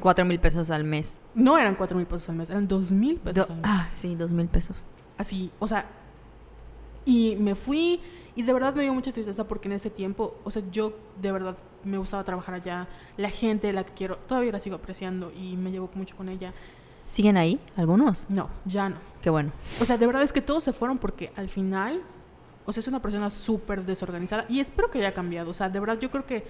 cuatro 0.00 0.24
mil 0.24 0.38
pesos 0.38 0.70
al 0.70 0.84
mes. 0.84 1.20
No 1.34 1.58
eran 1.58 1.74
cuatro 1.74 1.96
mil 1.96 2.06
pesos 2.06 2.28
al 2.28 2.36
mes, 2.36 2.50
eran 2.50 2.68
dos 2.68 2.92
mil 2.92 3.16
pesos 3.18 3.50
al 3.50 3.56
mes. 3.56 3.64
Ah, 3.68 3.88
sí, 3.94 4.14
dos 4.14 4.30
mil 4.30 4.48
pesos. 4.48 4.76
Así, 5.18 5.50
o 5.58 5.66
sea, 5.66 5.86
y 7.06 7.36
me 7.36 7.54
fui 7.54 8.00
y 8.34 8.42
de 8.42 8.52
verdad 8.52 8.74
me 8.74 8.82
dio 8.82 8.92
mucha 8.92 9.12
tristeza 9.12 9.44
porque 9.44 9.68
en 9.68 9.72
ese 9.72 9.88
tiempo, 9.88 10.34
o 10.44 10.50
sea, 10.50 10.62
yo 10.70 10.92
de 11.22 11.32
verdad 11.32 11.56
me 11.84 11.96
gustaba 11.96 12.22
trabajar 12.22 12.56
allá. 12.56 12.86
La 13.16 13.30
gente, 13.30 13.72
la 13.72 13.84
que 13.84 13.94
quiero, 13.94 14.18
todavía 14.18 14.52
la 14.52 14.58
sigo 14.58 14.76
apreciando 14.76 15.32
y 15.32 15.56
me 15.56 15.70
llevo 15.70 15.88
mucho 15.94 16.14
con 16.14 16.28
ella. 16.28 16.52
¿Siguen 17.06 17.38
ahí 17.38 17.58
algunos? 17.76 18.28
No, 18.28 18.50
ya 18.66 18.90
no. 18.90 18.96
Qué 19.22 19.30
bueno. 19.30 19.52
O 19.80 19.86
sea, 19.86 19.96
de 19.96 20.06
verdad 20.06 20.22
es 20.22 20.34
que 20.34 20.42
todos 20.42 20.64
se 20.64 20.74
fueron 20.74 20.98
porque 20.98 21.32
al 21.36 21.48
final 21.48 22.02
o 22.66 22.72
sea, 22.72 22.80
es 22.80 22.88
una 22.88 23.00
persona 23.00 23.30
súper 23.30 23.84
desorganizada 23.84 24.44
y 24.48 24.60
espero 24.60 24.90
que 24.90 24.98
haya 24.98 25.14
cambiado. 25.14 25.50
O 25.50 25.54
sea, 25.54 25.68
de 25.70 25.80
verdad 25.80 25.98
yo 26.00 26.10
creo 26.10 26.26
que 26.26 26.44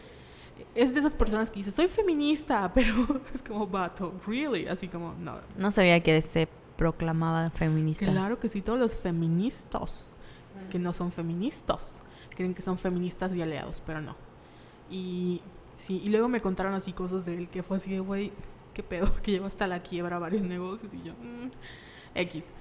es 0.75 0.95
de 0.95 1.01
esas 1.01 1.13
personas 1.13 1.51
que 1.51 1.59
dice, 1.59 1.71
soy 1.71 1.89
feminista, 1.89 2.73
pero 2.75 3.21
es 3.33 3.43
como 3.43 3.67
vato, 3.67 4.15
really, 4.27 4.67
así 4.67 4.89
como, 4.89 5.13
no. 5.15 5.35
No 5.57 5.71
sabía 5.71 6.01
que 6.01 6.21
se 6.23 6.49
proclamaba 6.77 7.51
feminista. 7.51 8.07
Claro 8.07 8.41
que 8.41 8.49
sí, 8.49 8.63
todos 8.63 8.79
los 8.79 8.97
feministas 8.97 10.09
que 10.71 10.79
no 10.79 10.93
son 10.93 11.13
feministas 11.13 12.03
creen 12.37 12.55
que 12.55 12.63
son 12.63 12.79
feministas 12.79 13.35
y 13.35 13.43
aliados, 13.43 13.83
pero 13.85 14.01
no. 14.01 14.15
Y 14.89 15.41
sí, 15.75 16.01
y 16.05 16.11
luego 16.11 16.29
me 16.29 16.41
contaron 16.41 16.75
así 16.75 16.93
cosas 16.93 17.25
de 17.25 17.37
él 17.37 17.49
que 17.49 17.65
fue 17.65 17.79
así 17.79 17.91
de, 17.91 17.99
güey, 17.99 18.31
qué 18.75 18.85
pedo, 18.85 19.13
que 19.23 19.33
lleva 19.33 19.49
hasta 19.49 19.67
la 19.67 19.83
quiebra 19.83 20.21
varios 20.21 20.43
negocios 20.43 20.95
y 20.95 21.03
yo, 21.03 21.15
mm, 21.15 21.51
X. 22.15 22.53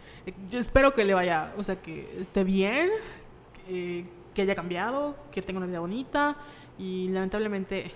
Yo 0.50 0.58
espero 0.58 0.96
que 0.96 1.06
le 1.06 1.14
vaya, 1.14 1.54
o 1.58 1.64
sea, 1.64 1.76
que 1.82 2.20
esté 2.20 2.44
bien, 2.44 2.90
eh, 3.68 4.06
que 4.34 4.42
haya 4.42 4.56
cambiado, 4.56 5.16
que 5.32 5.44
tenga 5.44 5.58
una 5.58 5.68
vida 5.68 5.80
bonita 5.80 6.36
y 6.80 7.10
lamentablemente 7.10 7.92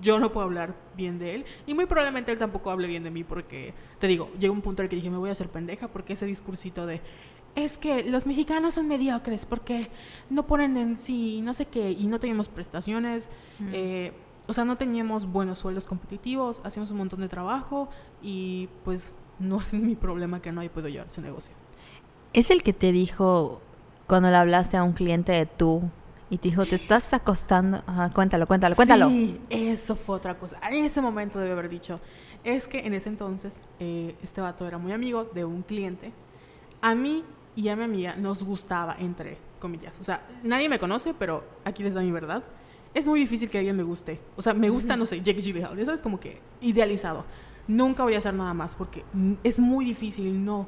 yo 0.00 0.18
no 0.18 0.32
puedo 0.32 0.46
hablar 0.46 0.74
bien 0.96 1.18
de 1.18 1.36
él 1.36 1.44
y 1.66 1.74
muy 1.74 1.86
probablemente 1.86 2.32
él 2.32 2.38
tampoco 2.38 2.70
hable 2.70 2.88
bien 2.88 3.04
de 3.04 3.10
mí 3.10 3.22
porque, 3.22 3.72
te 4.00 4.08
digo, 4.08 4.30
llegó 4.38 4.52
un 4.52 4.60
punto 4.60 4.82
en 4.82 4.86
el 4.86 4.90
que 4.90 4.96
dije 4.96 5.08
me 5.08 5.16
voy 5.16 5.28
a 5.28 5.32
hacer 5.32 5.48
pendeja 5.48 5.88
porque 5.88 6.14
ese 6.14 6.26
discursito 6.26 6.84
de 6.86 7.00
es 7.54 7.78
que 7.78 8.04
los 8.04 8.26
mexicanos 8.26 8.74
son 8.74 8.88
mediocres 8.88 9.46
porque 9.46 9.90
no 10.30 10.46
ponen 10.46 10.76
en 10.76 10.98
sí 10.98 11.40
no 11.42 11.54
sé 11.54 11.66
qué 11.66 11.90
y 11.90 12.06
no 12.06 12.18
teníamos 12.18 12.48
prestaciones, 12.48 13.28
eh, 13.72 14.12
o 14.46 14.52
sea, 14.52 14.64
no 14.64 14.76
teníamos 14.76 15.26
buenos 15.26 15.60
sueldos 15.60 15.84
competitivos, 15.84 16.62
hacíamos 16.64 16.90
un 16.90 16.98
montón 16.98 17.20
de 17.20 17.28
trabajo 17.28 17.88
y 18.22 18.68
pues 18.84 19.12
no 19.38 19.60
es 19.60 19.74
mi 19.74 19.94
problema 19.94 20.40
que 20.40 20.52
no 20.52 20.60
haya 20.60 20.72
podido 20.72 20.88
llevar 20.88 21.10
su 21.10 21.20
negocio. 21.20 21.54
Es 22.32 22.50
el 22.50 22.62
que 22.62 22.72
te 22.72 22.92
dijo 22.92 23.60
cuando 24.06 24.30
le 24.30 24.36
hablaste 24.36 24.76
a 24.76 24.82
un 24.82 24.92
cliente 24.92 25.32
de 25.32 25.46
tú 25.46 25.82
y 26.30 26.38
te 26.38 26.48
dijo, 26.48 26.64
te 26.64 26.76
estás 26.76 27.12
acostando. 27.12 27.82
Ajá, 27.86 28.10
cuéntalo, 28.10 28.46
cuéntalo, 28.46 28.74
cuéntalo. 28.74 29.10
Sí, 29.10 29.38
eso 29.50 29.96
fue 29.96 30.16
otra 30.16 30.38
cosa. 30.38 30.56
En 30.70 30.84
ese 30.86 31.02
momento 31.02 31.38
debe 31.38 31.52
haber 31.52 31.68
dicho. 31.68 32.00
Es 32.42 32.68
que 32.68 32.80
en 32.80 32.94
ese 32.94 33.10
entonces 33.10 33.62
eh, 33.78 34.16
este 34.22 34.40
vato 34.40 34.66
era 34.66 34.78
muy 34.78 34.92
amigo 34.92 35.24
de 35.34 35.44
un 35.44 35.60
cliente. 35.60 36.10
A 36.80 36.94
mí 36.94 37.22
y 37.54 37.68
a 37.68 37.76
mi 37.76 37.84
amiga 37.84 38.16
nos 38.16 38.42
gustaba, 38.42 38.96
entre 38.98 39.38
comillas. 39.60 39.98
O 40.00 40.04
sea, 40.04 40.26
nadie 40.42 40.68
me 40.68 40.78
conoce, 40.78 41.14
pero 41.14 41.44
aquí 41.64 41.82
les 41.82 41.96
va 41.96 42.00
mi 42.00 42.10
verdad. 42.10 42.42
Es 42.94 43.06
muy 43.06 43.20
difícil 43.20 43.48
que 43.48 43.58
alguien 43.58 43.76
me 43.76 43.82
guste. 43.82 44.20
O 44.36 44.42
sea, 44.42 44.54
me 44.54 44.68
gusta, 44.68 44.96
no 44.96 45.06
sé, 45.06 45.20
Jake 45.22 45.40
Gyllenhaal. 45.40 45.76
Ya 45.76 45.84
sabes, 45.84 46.02
como 46.02 46.20
que 46.20 46.40
idealizado. 46.60 47.24
Nunca 47.68 48.02
voy 48.02 48.14
a 48.14 48.18
hacer 48.18 48.34
nada 48.34 48.54
más 48.54 48.74
porque 48.74 49.04
es 49.42 49.58
muy 49.58 49.84
difícil, 49.84 50.44
no. 50.44 50.66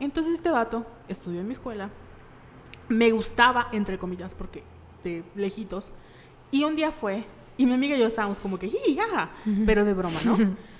Entonces 0.00 0.34
este 0.34 0.50
vato 0.50 0.84
estudió 1.08 1.40
en 1.40 1.46
mi 1.46 1.52
escuela, 1.52 1.90
me 2.88 3.10
gustaba, 3.12 3.68
entre 3.72 3.98
comillas, 3.98 4.34
porque 4.34 4.62
de 5.04 5.22
lejitos. 5.34 5.92
Y 6.50 6.64
un 6.64 6.76
día 6.76 6.90
fue, 6.90 7.24
y 7.56 7.66
mi 7.66 7.72
amiga 7.72 7.96
y 7.96 8.00
yo 8.00 8.06
estábamos 8.06 8.40
como 8.40 8.58
que, 8.58 8.66
¡y, 8.66 8.94
ya! 8.94 9.30
Pero 9.64 9.84
de 9.84 9.94
broma, 9.94 10.18
¿no? 10.24 10.36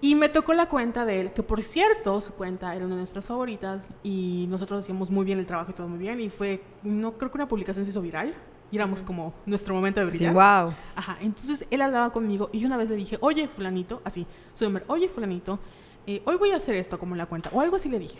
Y 0.00 0.14
me 0.14 0.28
tocó 0.28 0.52
la 0.52 0.68
cuenta 0.68 1.04
de 1.04 1.20
él, 1.20 1.32
que 1.32 1.42
por 1.42 1.62
cierto, 1.62 2.20
su 2.20 2.32
cuenta 2.32 2.74
era 2.74 2.84
una 2.84 2.94
de 2.94 3.00
nuestras 3.00 3.26
favoritas 3.26 3.90
y 4.04 4.46
nosotros 4.48 4.84
hacíamos 4.84 5.10
muy 5.10 5.24
bien 5.24 5.40
el 5.40 5.46
trabajo 5.46 5.72
y 5.72 5.74
todo 5.74 5.88
muy 5.88 5.98
bien. 5.98 6.20
Y 6.20 6.30
fue, 6.30 6.62
no 6.84 7.18
creo 7.18 7.30
que 7.30 7.38
una 7.38 7.48
publicación 7.48 7.84
se 7.84 7.90
hizo 7.90 8.00
viral 8.00 8.32
y 8.70 8.76
éramos 8.76 9.02
como 9.02 9.34
nuestro 9.44 9.74
momento 9.74 9.98
de 10.00 10.06
brillar. 10.06 10.30
Sí, 10.30 10.34
wow. 10.34 10.74
Ajá, 10.94 11.18
entonces 11.20 11.66
él 11.70 11.82
hablaba 11.82 12.12
conmigo 12.12 12.48
y 12.52 12.60
yo 12.60 12.66
una 12.66 12.76
vez 12.76 12.90
le 12.90 12.96
dije, 12.96 13.18
oye, 13.20 13.48
Fulanito, 13.48 14.00
así, 14.04 14.26
su 14.54 14.64
nombre, 14.64 14.84
oye, 14.86 15.08
Fulanito, 15.08 15.58
eh, 16.06 16.22
hoy 16.26 16.36
voy 16.36 16.52
a 16.52 16.56
hacer 16.56 16.76
esto 16.76 16.98
como 16.98 17.14
en 17.14 17.18
la 17.18 17.26
cuenta, 17.26 17.50
o 17.52 17.60
algo 17.60 17.76
así 17.76 17.88
le 17.88 17.98
dije. 17.98 18.18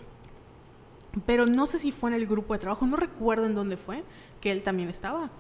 Pero 1.27 1.47
no 1.47 1.67
sé 1.67 1.79
si 1.79 1.93
fue 1.93 2.11
en 2.11 2.17
el 2.17 2.27
grupo 2.27 2.55
de 2.55 2.59
trabajo, 2.59 2.87
no 2.87 2.97
recuerdo 2.97 3.47
en 3.47 3.55
dónde 3.55 3.77
fue, 3.77 4.05
que 4.41 4.51
él 4.51 4.63
también 4.63 4.89
estaba. 4.89 5.31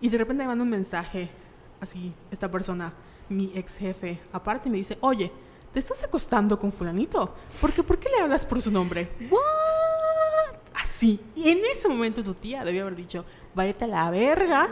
Y 0.00 0.08
de 0.08 0.18
repente 0.18 0.42
me 0.42 0.48
manda 0.48 0.62
un 0.62 0.70
mensaje, 0.70 1.28
así, 1.80 2.12
esta 2.30 2.50
persona, 2.50 2.92
mi 3.28 3.50
ex 3.54 3.76
jefe, 3.76 4.20
aparte, 4.32 4.68
y 4.68 4.72
me 4.72 4.78
dice, 4.78 4.96
oye, 5.00 5.32
¿te 5.78 5.80
estás 5.80 6.02
acostando 6.02 6.58
con 6.58 6.72
fulanito? 6.72 7.32
Porque, 7.60 7.84
¿por 7.84 8.00
qué 8.00 8.08
le 8.08 8.20
hablas 8.20 8.44
por 8.44 8.60
su 8.60 8.68
nombre? 8.68 9.12
¿What? 9.30 10.58
Así. 10.74 11.20
Y 11.36 11.50
en 11.50 11.58
ese 11.72 11.86
momento 11.86 12.20
tu 12.24 12.34
tía 12.34 12.64
debió 12.64 12.82
haber 12.82 12.96
dicho, 12.96 13.24
váyate 13.54 13.84
a 13.84 13.86
la 13.86 14.10
verga 14.10 14.68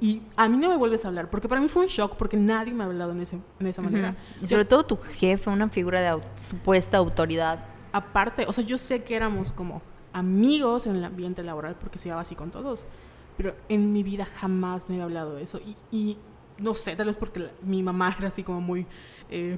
y 0.00 0.20
a 0.34 0.48
mí 0.48 0.56
no 0.56 0.68
me 0.68 0.76
vuelves 0.76 1.04
a 1.04 1.08
hablar. 1.08 1.30
Porque 1.30 1.48
para 1.48 1.60
mí 1.60 1.68
fue 1.68 1.82
un 1.82 1.88
shock 1.88 2.16
porque 2.16 2.36
nadie 2.36 2.72
me 2.72 2.82
ha 2.82 2.86
hablado 2.88 3.12
en, 3.12 3.20
ese, 3.20 3.38
en 3.60 3.66
esa 3.68 3.82
manera. 3.82 4.16
Y 4.42 4.48
sobre 4.48 4.64
todo 4.64 4.84
tu 4.84 4.96
jefe, 4.96 5.48
una 5.48 5.68
figura 5.68 6.00
de 6.00 6.20
supuesta 6.42 6.98
autoridad. 6.98 7.64
Aparte, 7.92 8.44
o 8.48 8.52
sea, 8.52 8.64
yo 8.64 8.78
sé 8.78 9.04
que 9.04 9.14
éramos 9.14 9.52
como 9.52 9.80
amigos 10.12 10.88
en 10.88 10.96
el 10.96 11.04
ambiente 11.04 11.44
laboral 11.44 11.76
porque 11.76 11.98
se 11.98 12.08
iba 12.08 12.18
así 12.18 12.34
con 12.34 12.50
todos. 12.50 12.84
Pero 13.36 13.54
en 13.68 13.92
mi 13.92 14.02
vida 14.02 14.24
jamás 14.24 14.88
me 14.88 14.96
había 14.96 15.04
hablado 15.04 15.38
eso. 15.38 15.60
Y, 15.60 15.76
y 15.96 16.18
no 16.58 16.74
sé, 16.74 16.96
tal 16.96 17.06
vez 17.06 17.14
porque 17.16 17.48
mi 17.62 17.80
mamá 17.80 18.16
era 18.18 18.26
así 18.26 18.42
como 18.42 18.60
muy 18.60 18.88
eh, 19.30 19.56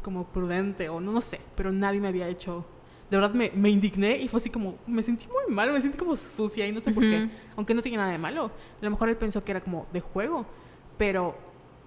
como 0.00 0.24
prudente 0.24 0.88
o 0.88 1.00
no, 1.00 1.12
no 1.12 1.20
sé, 1.20 1.40
pero 1.54 1.72
nadie 1.72 2.00
me 2.00 2.08
había 2.08 2.28
hecho... 2.28 2.64
De 3.10 3.16
verdad 3.16 3.34
me, 3.34 3.50
me, 3.56 3.70
indigné 3.70 4.18
y 4.18 4.28
fue 4.28 4.38
así 4.38 4.50
como, 4.50 4.76
me 4.86 5.02
sentí 5.02 5.26
muy 5.26 5.52
mal, 5.52 5.72
me 5.72 5.82
sentí 5.82 5.98
como 5.98 6.14
sucia 6.14 6.64
y 6.68 6.72
no 6.72 6.80
sé 6.80 6.92
por 6.92 7.02
qué, 7.02 7.28
aunque 7.56 7.74
no 7.74 7.82
tenía 7.82 7.98
nada 7.98 8.12
de 8.12 8.18
malo. 8.18 8.52
A 8.80 8.84
lo 8.84 8.90
mejor 8.92 9.08
él 9.08 9.16
pensó 9.16 9.42
que 9.42 9.50
era 9.50 9.60
como 9.60 9.88
de 9.92 10.00
juego, 10.00 10.46
pero 10.96 11.36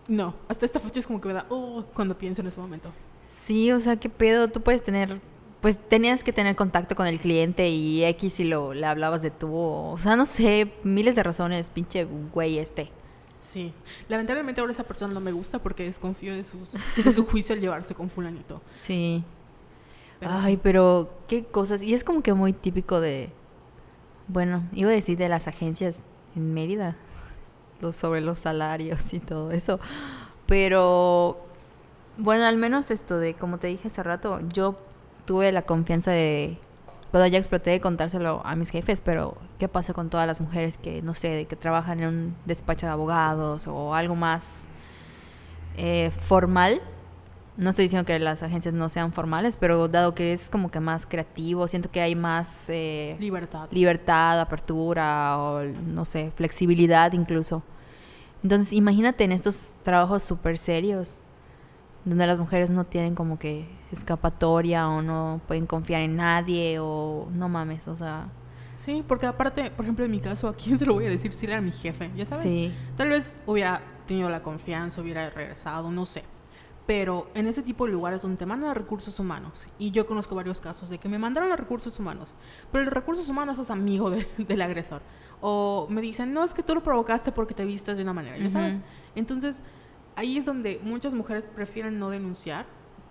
no, 0.10 0.36
hasta 0.50 0.66
esta 0.66 0.82
fecha 0.82 1.00
es 1.00 1.08
como 1.08 1.22
que 1.22 1.30
me 1.30 1.34
da, 1.34 1.46
oh, 1.48 1.86
cuando 1.94 2.18
pienso 2.18 2.42
en 2.42 2.48
ese 2.48 2.60
momento. 2.60 2.92
Sí, 3.46 3.72
o 3.72 3.80
sea, 3.80 3.96
qué 3.96 4.10
pedo, 4.10 4.50
tú 4.50 4.60
puedes 4.62 4.84
tener 4.84 5.22
pues 5.64 5.80
tenías 5.80 6.26
que 6.26 6.34
tener 6.34 6.58
contacto 6.58 6.94
con 6.94 7.08
el 7.08 7.22
cliente 7.22 7.70
y 7.70 8.04
X 8.04 8.42
y 8.42 8.44
lo 8.44 8.74
le 8.74 8.86
hablabas 8.86 9.22
de 9.22 9.32
tú, 9.32 9.56
o, 9.56 9.98
sea, 9.98 10.18
no 10.18 10.26
sé, 10.26 10.74
miles 10.84 11.16
de 11.16 11.24
razones, 11.24 11.70
pinche 11.70 12.06
güey 12.34 12.60
este. 12.60 12.92
Sí, 13.44 13.74
lamentablemente 14.08 14.62
ahora 14.62 14.72
esa 14.72 14.86
persona 14.86 15.14
no 15.14 15.20
me 15.20 15.32
gusta 15.32 15.60
porque 15.60 15.84
desconfío 15.84 16.34
de, 16.34 16.44
sus, 16.44 16.70
de 17.04 17.12
su 17.12 17.26
juicio 17.26 17.54
al 17.54 17.62
llevarse 17.62 17.94
con 17.94 18.10
fulanito. 18.10 18.62
Sí. 18.84 19.24
Ay, 20.22 20.58
pero 20.58 21.12
qué 21.28 21.44
cosas, 21.44 21.82
y 21.82 21.94
es 21.94 22.06
como 22.06 22.24
que 22.24 22.34
muy 22.34 22.54
típico 22.54 23.02
de, 23.02 23.30
bueno, 24.30 24.64
iba 24.74 24.90
a 24.90 24.94
decir 24.94 25.18
de 25.18 25.28
las 25.28 25.48
agencias 25.48 26.00
en 26.36 26.54
Mérida, 26.54 26.96
sobre 27.92 28.22
los 28.22 28.40
salarios 28.40 29.14
y 29.14 29.20
todo 29.20 29.52
eso, 29.52 29.82
pero 30.48 31.38
bueno, 32.18 32.46
al 32.46 32.56
menos 32.56 32.92
esto 32.92 33.20
de, 33.20 33.34
como 33.34 33.58
te 33.58 33.68
dije 33.68 33.90
hace 33.90 34.02
rato, 34.02 34.40
yo 34.54 34.78
tuve 35.26 35.52
la 35.52 35.64
confianza 35.64 36.12
de, 36.12 36.58
ya 37.28 37.38
exploté 37.38 37.72
de 37.72 37.80
contárselo 37.80 38.42
a 38.44 38.56
mis 38.56 38.70
jefes, 38.70 39.02
pero 39.02 39.38
¿qué 39.60 39.68
pasa 39.68 39.94
con 39.94 40.10
todas 40.10 40.26
las 40.26 40.42
mujeres 40.42 40.78
que, 40.78 41.02
no 41.02 41.14
sé, 41.14 41.46
que 41.48 41.56
trabajan 41.56 42.00
en 42.00 42.08
un 42.08 42.36
despacho 42.46 42.86
de 42.88 42.92
abogados 42.92 43.68
o 43.68 43.94
algo 43.94 44.16
más 44.16 44.64
eh, 45.78 46.12
formal? 46.20 46.82
No 47.56 47.70
estoy 47.70 47.86
diciendo 47.86 48.04
que 48.06 48.18
las 48.18 48.42
agencias 48.42 48.74
no 48.74 48.90
sean 48.90 49.14
formales, 49.14 49.58
pero 49.58 49.88
dado 49.88 50.16
que 50.16 50.34
es 50.34 50.50
como 50.50 50.72
que 50.72 50.80
más 50.80 51.06
creativo, 51.06 51.68
siento 51.68 51.92
que 51.92 52.02
hay 52.02 52.16
más 52.16 52.64
eh, 52.68 53.16
libertad. 53.20 53.68
libertad, 53.70 54.40
apertura 54.40 55.38
o 55.38 55.64
no 55.64 56.06
sé, 56.06 56.32
flexibilidad 56.36 57.14
incluso. 57.14 57.62
Entonces, 58.42 58.74
imagínate 58.74 59.24
en 59.24 59.32
estos 59.32 59.74
trabajos 59.84 60.24
súper 60.24 60.58
serios, 60.58 61.22
donde 62.06 62.28
las 62.28 62.40
mujeres 62.40 62.70
no 62.70 62.84
tienen 62.84 63.16
como 63.16 63.40
que 63.40 63.68
escapatoria 63.92 64.90
o 64.90 65.02
no 65.02 65.42
pueden 65.48 65.66
confiar 65.66 66.02
en 66.02 66.16
nadie 66.16 66.80
o 66.80 67.28
no 67.32 67.50
mames, 67.50 67.88
o 67.88 67.96
sea... 67.96 68.30
Sí, 68.78 69.04
porque 69.08 69.26
aparte, 69.26 69.72
por 69.72 69.86
ejemplo, 69.86 70.04
en 70.04 70.12
mi 70.12 70.20
caso, 70.20 70.48
¿a 70.48 70.56
quién 70.56 70.78
se 70.78 70.86
lo 70.86 70.94
voy 70.94 71.06
a 71.06 71.10
decir 71.10 71.32
si 71.32 71.46
era 71.46 71.62
mi 71.62 71.72
jefe? 71.72 72.12
Ya 72.18 72.26
sabes. 72.26 72.44
Sí. 72.44 72.74
Tal 72.98 73.10
vez 73.10 73.36
hubiera 73.46 73.82
tenido 74.08 74.30
la 74.30 74.42
confianza, 74.42 75.00
hubiera 75.00 75.30
regresado, 75.30 75.90
no 75.90 76.06
sé. 76.06 76.24
Pero 76.86 77.30
en 77.34 77.48
ese 77.48 77.62
tipo 77.62 77.86
de 77.86 77.94
lugares 77.94 78.22
donde 78.22 78.38
te 78.38 78.46
mandan 78.46 78.72
a 78.72 78.74
recursos 78.74 79.18
humanos, 79.20 79.68
y 79.80 79.92
yo 79.92 80.06
conozco 80.06 80.36
varios 80.36 80.60
casos 80.60 80.90
de 80.90 80.98
que 80.98 81.08
me 81.08 81.18
mandaron 81.18 81.52
a 81.52 81.56
recursos 81.56 81.98
humanos, 81.98 82.36
pero 82.74 82.84
el 82.84 82.92
recursos 82.92 83.30
humanos 83.30 83.58
es 83.58 83.70
amigo 83.70 84.12
del 84.38 84.62
agresor. 84.62 85.02
O 85.40 85.88
me 85.90 86.02
dicen, 86.02 86.34
no, 86.34 86.44
es 86.44 86.54
que 86.54 86.64
tú 86.64 86.76
lo 86.76 86.84
provocaste 86.84 87.32
porque 87.32 87.54
te 87.54 87.64
vistas 87.64 87.96
de 87.98 88.04
una 88.04 88.14
manera, 88.14 88.38
ya 88.38 88.50
sabes. 88.50 88.80
Entonces, 89.16 89.64
ahí 90.16 90.38
es 90.38 90.46
donde 90.46 90.80
muchas 90.84 91.14
mujeres 91.14 91.48
prefieren 91.48 92.00
no 92.00 92.10
denunciar 92.10 92.66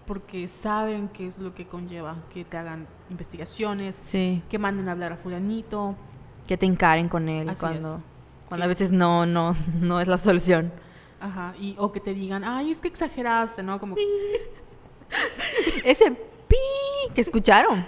porque 0.07 0.48
saben 0.48 1.09
qué 1.09 1.26
es 1.26 1.38
lo 1.38 1.55
que 1.55 1.66
conlleva 1.66 2.16
que 2.32 2.44
te 2.44 2.57
hagan 2.57 2.86
investigaciones, 3.11 4.11
que 4.11 4.59
manden 4.59 4.88
a 4.88 4.92
hablar 4.92 5.12
a 5.12 5.16
fulanito, 5.16 5.96
que 6.46 6.57
te 6.57 6.66
encaren 6.66 7.09
con 7.09 7.28
él 7.28 7.50
cuando 7.59 8.03
cuando 8.48 8.64
a 8.64 8.68
veces 8.68 8.92
no 8.92 9.26
no 9.26 9.55
no 9.80 10.00
es 10.00 10.09
la 10.09 10.18
solución. 10.18 10.72
Ajá, 11.20 11.55
y 11.59 11.76
o 11.78 11.92
que 11.92 12.00
te 12.00 12.14
digan, 12.14 12.42
"Ay, 12.44 12.70
es 12.70 12.80
que 12.80 12.88
exageraste", 12.88 13.62
¿no? 13.62 13.78
Como 13.78 13.94
ese 15.84 16.11
pi 16.11 16.57
que 17.14 17.20
escucharon 17.20 17.84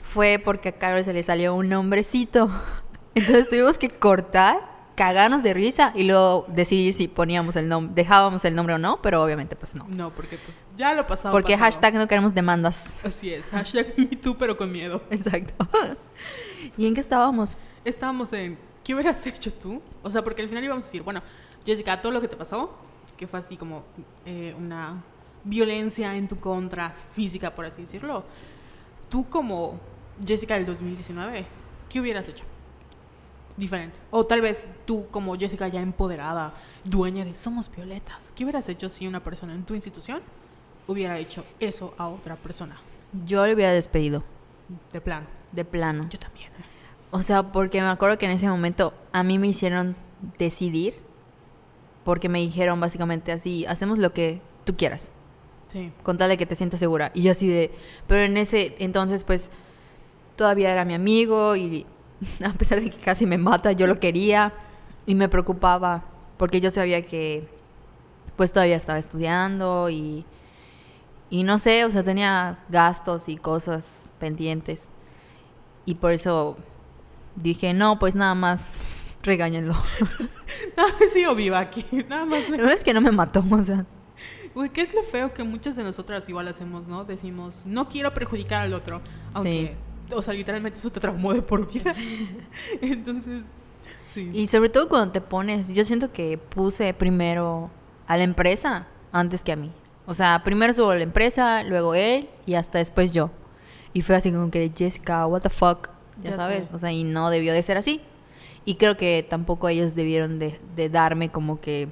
fue 0.00 0.40
porque 0.44 0.68
a 0.70 0.72
Carol 0.72 1.02
se 1.02 1.12
le 1.12 1.22
salió 1.22 1.54
un 1.54 1.68
nombrecito. 1.68 2.50
Entonces 3.14 3.48
tuvimos 3.48 3.78
que 3.78 3.88
cortar 3.88 4.71
cagarnos 4.94 5.42
de 5.42 5.54
risa 5.54 5.92
y 5.94 6.04
luego 6.04 6.44
decidir 6.48 6.92
si 6.92 7.08
poníamos 7.08 7.56
el 7.56 7.68
nombre, 7.68 7.94
dejábamos 7.94 8.44
el 8.44 8.54
nombre 8.54 8.74
o 8.74 8.78
no, 8.78 9.00
pero 9.02 9.22
obviamente 9.22 9.56
pues 9.56 9.74
no. 9.74 9.86
No, 9.88 10.10
porque 10.10 10.36
pues 10.36 10.66
ya 10.76 10.94
lo 10.94 11.06
pasamos. 11.06 11.32
Porque 11.32 11.56
hashtag 11.56 11.94
no 11.94 12.06
queremos 12.06 12.34
demandas. 12.34 13.04
Así 13.04 13.32
es, 13.32 13.46
hashtag 13.46 13.94
me 13.96 14.06
tú 14.16 14.36
pero 14.36 14.56
con 14.56 14.70
miedo. 14.70 15.02
Exacto. 15.10 15.66
¿Y 16.76 16.86
en 16.86 16.94
qué 16.94 17.00
estábamos? 17.00 17.56
Estábamos 17.84 18.32
en, 18.32 18.58
¿qué 18.84 18.94
hubieras 18.94 19.26
hecho 19.26 19.52
tú? 19.52 19.80
O 20.02 20.10
sea, 20.10 20.22
porque 20.22 20.42
al 20.42 20.48
final 20.48 20.64
íbamos 20.64 20.84
a 20.84 20.86
decir, 20.86 21.02
bueno, 21.02 21.22
Jessica, 21.64 22.00
todo 22.00 22.12
lo 22.12 22.20
que 22.20 22.28
te 22.28 22.36
pasó, 22.36 22.76
que 23.16 23.26
fue 23.26 23.40
así 23.40 23.56
como 23.56 23.84
eh, 24.26 24.54
una 24.58 25.02
violencia 25.44 26.14
en 26.14 26.28
tu 26.28 26.38
contra 26.38 26.90
física, 26.90 27.54
por 27.54 27.64
así 27.64 27.82
decirlo, 27.82 28.24
tú 29.08 29.28
como 29.28 29.80
Jessica 30.24 30.54
del 30.54 30.66
2019, 30.66 31.46
¿qué 31.88 32.00
hubieras 32.00 32.28
hecho? 32.28 32.44
Diferente. 33.56 33.98
O 34.10 34.24
tal 34.26 34.40
vez 34.40 34.66
tú, 34.84 35.06
como 35.10 35.36
Jessica, 35.36 35.68
ya 35.68 35.80
empoderada, 35.80 36.54
dueña 36.84 37.24
de 37.24 37.34
Somos 37.34 37.70
Violetas, 37.70 38.32
¿qué 38.34 38.44
hubieras 38.44 38.68
hecho 38.68 38.88
si 38.88 39.06
una 39.06 39.22
persona 39.22 39.54
en 39.54 39.64
tu 39.64 39.74
institución 39.74 40.20
hubiera 40.86 41.18
hecho 41.18 41.44
eso 41.60 41.94
a 41.98 42.08
otra 42.08 42.36
persona? 42.36 42.76
Yo 43.26 43.46
le 43.46 43.54
hubiera 43.54 43.72
despedido. 43.72 44.22
De 44.92 45.00
plano. 45.00 45.26
De 45.52 45.64
plano. 45.64 46.08
Yo 46.08 46.18
también. 46.18 46.50
O 47.10 47.22
sea, 47.22 47.52
porque 47.52 47.80
me 47.82 47.88
acuerdo 47.88 48.16
que 48.16 48.26
en 48.26 48.32
ese 48.32 48.48
momento 48.48 48.94
a 49.12 49.22
mí 49.22 49.38
me 49.38 49.48
hicieron 49.48 49.96
decidir, 50.38 50.94
porque 52.04 52.28
me 52.28 52.40
dijeron 52.40 52.80
básicamente 52.80 53.32
así, 53.32 53.66
hacemos 53.66 53.98
lo 53.98 54.10
que 54.10 54.40
tú 54.64 54.76
quieras. 54.76 55.12
Sí. 55.68 55.92
Con 56.02 56.16
tal 56.16 56.30
de 56.30 56.38
que 56.38 56.46
te 56.46 56.56
sientas 56.56 56.80
segura. 56.80 57.10
Y 57.14 57.22
yo 57.22 57.32
así 57.32 57.48
de... 57.48 57.70
Pero 58.06 58.22
en 58.22 58.36
ese 58.36 58.76
entonces, 58.78 59.24
pues, 59.24 59.50
todavía 60.36 60.72
era 60.72 60.84
mi 60.84 60.94
amigo 60.94 61.54
y 61.56 61.86
a 62.44 62.52
pesar 62.52 62.80
de 62.80 62.90
que 62.90 62.98
casi 62.98 63.26
me 63.26 63.38
mata, 63.38 63.72
yo 63.72 63.86
lo 63.86 63.98
quería 64.00 64.52
y 65.06 65.14
me 65.14 65.28
preocupaba 65.28 66.04
porque 66.36 66.60
yo 66.60 66.70
sabía 66.70 67.02
que 67.02 67.48
pues 68.36 68.52
todavía 68.52 68.76
estaba 68.76 68.98
estudiando 68.98 69.90
y, 69.90 70.24
y 71.30 71.42
no 71.44 71.58
sé, 71.58 71.84
o 71.84 71.90
sea, 71.90 72.02
tenía 72.02 72.58
gastos 72.68 73.28
y 73.28 73.36
cosas 73.36 74.10
pendientes. 74.18 74.88
Y 75.84 75.96
por 75.96 76.12
eso 76.12 76.56
dije, 77.36 77.74
no, 77.74 77.98
pues 77.98 78.14
nada 78.14 78.34
más 78.34 78.64
regáñenlo. 79.22 79.74
no, 80.76 80.84
sigo 81.12 81.34
viva 81.34 81.60
aquí, 81.60 81.84
nada 82.08 82.24
más. 82.24 82.48
No 82.48 82.70
es 82.70 82.82
que 82.82 82.94
no 82.94 83.00
me 83.00 83.12
mató, 83.12 83.44
o 83.50 83.62
sea. 83.62 83.84
Uy, 84.54 84.68
¿qué 84.68 84.82
es 84.82 84.94
lo 84.94 85.02
feo 85.02 85.32
que 85.32 85.44
muchas 85.44 85.76
de 85.76 85.82
nosotras 85.82 86.28
igual 86.28 86.46
hacemos, 86.48 86.86
no? 86.86 87.04
Decimos, 87.04 87.62
no 87.64 87.88
quiero 87.88 88.12
perjudicar 88.12 88.62
al 88.62 88.74
otro, 88.74 89.00
aunque 89.32 89.76
o 90.14 90.22
sea, 90.22 90.34
literalmente 90.34 90.78
eso 90.78 90.90
te 90.90 91.00
traumó 91.00 91.32
de 91.32 91.42
por 91.42 91.70
vida. 91.72 91.94
Entonces, 92.80 93.44
sí. 94.06 94.28
Y 94.32 94.46
sobre 94.46 94.68
todo 94.68 94.88
cuando 94.88 95.12
te 95.12 95.20
pones, 95.20 95.68
yo 95.72 95.84
siento 95.84 96.12
que 96.12 96.38
puse 96.38 96.94
primero 96.94 97.70
a 98.06 98.16
la 98.16 98.24
empresa 98.24 98.86
antes 99.12 99.42
que 99.42 99.52
a 99.52 99.56
mí. 99.56 99.70
O 100.06 100.14
sea, 100.14 100.42
primero 100.44 100.72
subo 100.72 100.94
la 100.94 101.02
empresa, 101.02 101.62
luego 101.62 101.94
él 101.94 102.28
y 102.46 102.54
hasta 102.54 102.78
después 102.78 103.12
yo. 103.12 103.30
Y 103.92 104.02
fue 104.02 104.16
así 104.16 104.32
como 104.32 104.50
que, 104.50 104.70
Jessica, 104.74 105.26
what 105.26 105.42
the 105.42 105.50
fuck, 105.50 105.90
ya, 106.22 106.32
sabes. 106.32 106.72
O 106.72 106.78
sea, 106.78 106.92
y 106.92 107.04
no 107.04 107.30
debió 107.30 107.52
de 107.52 107.62
ser 107.62 107.76
así. 107.76 108.00
Y 108.64 108.76
creo 108.76 108.96
que 108.96 109.26
tampoco 109.28 109.68
ellos 109.68 109.94
debieron 109.94 110.38
de, 110.38 110.58
de 110.76 110.88
darme 110.88 111.28
como 111.30 111.60
que 111.60 111.88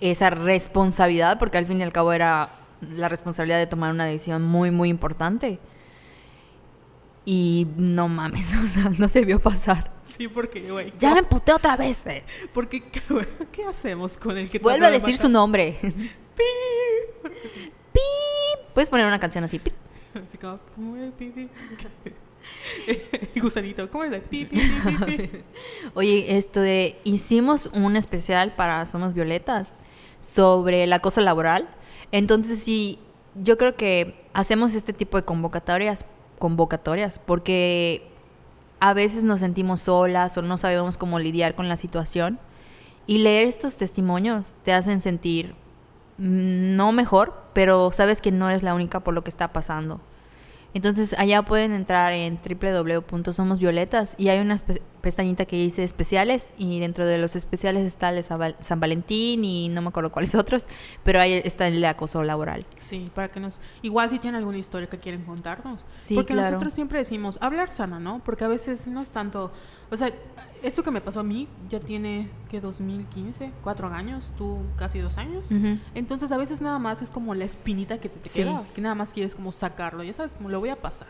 esa 0.00 0.30
responsabilidad, 0.30 1.38
porque 1.38 1.58
al 1.58 1.66
fin 1.66 1.80
y 1.80 1.82
al 1.82 1.92
cabo 1.92 2.12
era 2.12 2.50
la 2.80 3.08
responsabilidad 3.08 3.58
de 3.58 3.66
tomar 3.66 3.92
una 3.92 4.04
decisión 4.04 4.42
muy, 4.42 4.70
muy 4.70 4.88
importante. 4.88 5.60
Y 7.24 7.68
no 7.76 8.08
mames, 8.08 8.54
o 8.64 8.66
sea, 8.66 8.90
no 8.98 9.08
debió 9.08 9.40
pasar. 9.40 9.92
Sí, 10.02 10.28
porque, 10.28 10.70
güey. 10.70 10.92
Ya 10.98 11.10
no, 11.10 11.14
me 11.14 11.20
emputé 11.20 11.52
otra 11.52 11.76
vez. 11.76 12.02
Porque, 12.52 12.82
¿qué 13.52 13.64
hacemos 13.64 14.18
con 14.18 14.36
el 14.36 14.50
que 14.50 14.58
Vuelve 14.58 14.86
a 14.86 14.90
decir 14.90 15.16
su 15.16 15.28
nombre. 15.28 15.76
Pi. 15.82 17.28
Pip. 17.92 18.74
Puedes 18.74 18.90
poner 18.90 19.06
una 19.06 19.18
canción 19.18 19.44
así. 19.44 19.60
Así 20.14 20.38
como, 20.38 20.58
"Pi, 21.18 21.30
pi, 21.30 21.48
pi". 22.04 22.12
El 23.34 23.42
gusanito, 23.42 23.88
¿cómo 23.90 24.04
es? 24.04 24.22
Pi, 24.24 24.44
pi, 24.44 24.58
pi, 24.58 25.04
pi, 25.06 25.28
pi. 25.28 25.38
Oye, 25.94 26.36
esto 26.36 26.60
de 26.60 26.96
hicimos 27.04 27.70
un 27.72 27.96
especial 27.96 28.50
para 28.50 28.86
Somos 28.86 29.14
Violetas 29.14 29.74
sobre 30.18 30.84
el 30.84 30.92
acoso 30.92 31.20
laboral. 31.20 31.68
Entonces 32.10 32.58
sí, 32.58 32.98
yo 33.34 33.56
creo 33.56 33.76
que 33.76 34.26
hacemos 34.32 34.74
este 34.74 34.92
tipo 34.92 35.16
de 35.16 35.24
convocatorias, 35.24 36.04
convocatorias, 36.42 37.20
porque 37.20 38.02
a 38.80 38.94
veces 38.94 39.22
nos 39.22 39.38
sentimos 39.38 39.82
solas 39.82 40.36
o 40.36 40.42
no 40.42 40.58
sabemos 40.58 40.98
cómo 40.98 41.20
lidiar 41.20 41.54
con 41.54 41.68
la 41.68 41.76
situación. 41.76 42.40
Y 43.06 43.18
leer 43.18 43.46
estos 43.46 43.76
testimonios 43.76 44.52
te 44.64 44.72
hacen 44.72 45.00
sentir 45.00 45.54
mm, 46.18 46.74
no 46.74 46.90
mejor, 46.90 47.32
pero 47.52 47.92
sabes 47.92 48.20
que 48.20 48.32
no 48.32 48.48
eres 48.48 48.64
la 48.64 48.74
única 48.74 48.98
por 48.98 49.14
lo 49.14 49.22
que 49.22 49.30
está 49.30 49.52
pasando. 49.52 50.00
Entonces 50.74 51.14
allá 51.18 51.42
pueden 51.42 51.72
entrar 51.72 52.12
en 52.12 52.38
www.somosvioletas 52.38 54.14
y 54.18 54.28
hay 54.28 54.40
una 54.40 54.56
pestañita 55.00 55.44
que 55.44 55.56
dice 55.56 55.82
especiales 55.84 56.54
y 56.56 56.80
dentro 56.80 57.04
de 57.06 57.18
los 57.18 57.36
especiales 57.36 57.84
está 57.86 58.10
el 58.10 58.22
San 58.24 58.38
Val- 58.38 58.56
San 58.60 58.80
Valentín 58.80 59.44
y 59.44 59.68
no 59.68 59.82
me 59.82 59.88
acuerdo 59.88 60.10
cuáles 60.12 60.34
otros, 60.36 60.68
pero 61.02 61.20
ahí 61.20 61.34
está 61.44 61.68
el 61.68 61.80
de 61.80 61.86
acoso 61.86 62.22
laboral. 62.22 62.64
Sí, 62.78 63.10
para 63.14 63.28
que 63.28 63.40
nos... 63.40 63.60
Igual 63.82 64.10
si 64.10 64.18
tienen 64.18 64.38
alguna 64.38 64.58
historia 64.58 64.88
que 64.88 64.98
quieren 64.98 65.24
contarnos. 65.24 65.84
Sí, 66.06 66.14
Porque 66.14 66.32
claro. 66.34 66.50
nosotros 66.52 66.74
siempre 66.74 66.98
decimos, 66.98 67.38
hablar 67.40 67.70
sana, 67.72 67.98
¿no? 68.00 68.22
Porque 68.24 68.44
a 68.44 68.48
veces 68.48 68.86
no 68.86 69.02
es 69.02 69.10
tanto... 69.10 69.52
O 69.92 69.96
sea, 69.96 70.10
esto 70.62 70.82
que 70.82 70.90
me 70.90 71.00
pasó 71.00 71.20
a 71.20 71.22
mí 71.22 71.46
ya 71.68 71.78
tiene, 71.78 72.28
¿qué? 72.50 72.60
2015, 72.62 73.52
cuatro 73.62 73.88
años, 73.88 74.32
tú 74.38 74.58
casi 74.76 74.98
dos 75.00 75.18
años. 75.18 75.50
Entonces 75.94 76.32
a 76.32 76.38
veces 76.38 76.60
nada 76.62 76.78
más 76.78 77.02
es 77.02 77.10
como 77.10 77.34
la 77.34 77.44
espinita 77.44 77.98
que 77.98 78.08
te, 78.08 78.18
te 78.18 78.28
Sí. 78.28 78.42
queda, 78.42 78.64
que 78.74 78.80
nada 78.80 78.94
más 78.94 79.12
quieres 79.12 79.34
como 79.34 79.52
sacarlo, 79.52 80.02
ya 80.02 80.14
sabes, 80.14 80.32
como 80.32 80.48
lo 80.48 80.58
voy 80.60 80.70
a 80.70 80.76
pasar. 80.76 81.08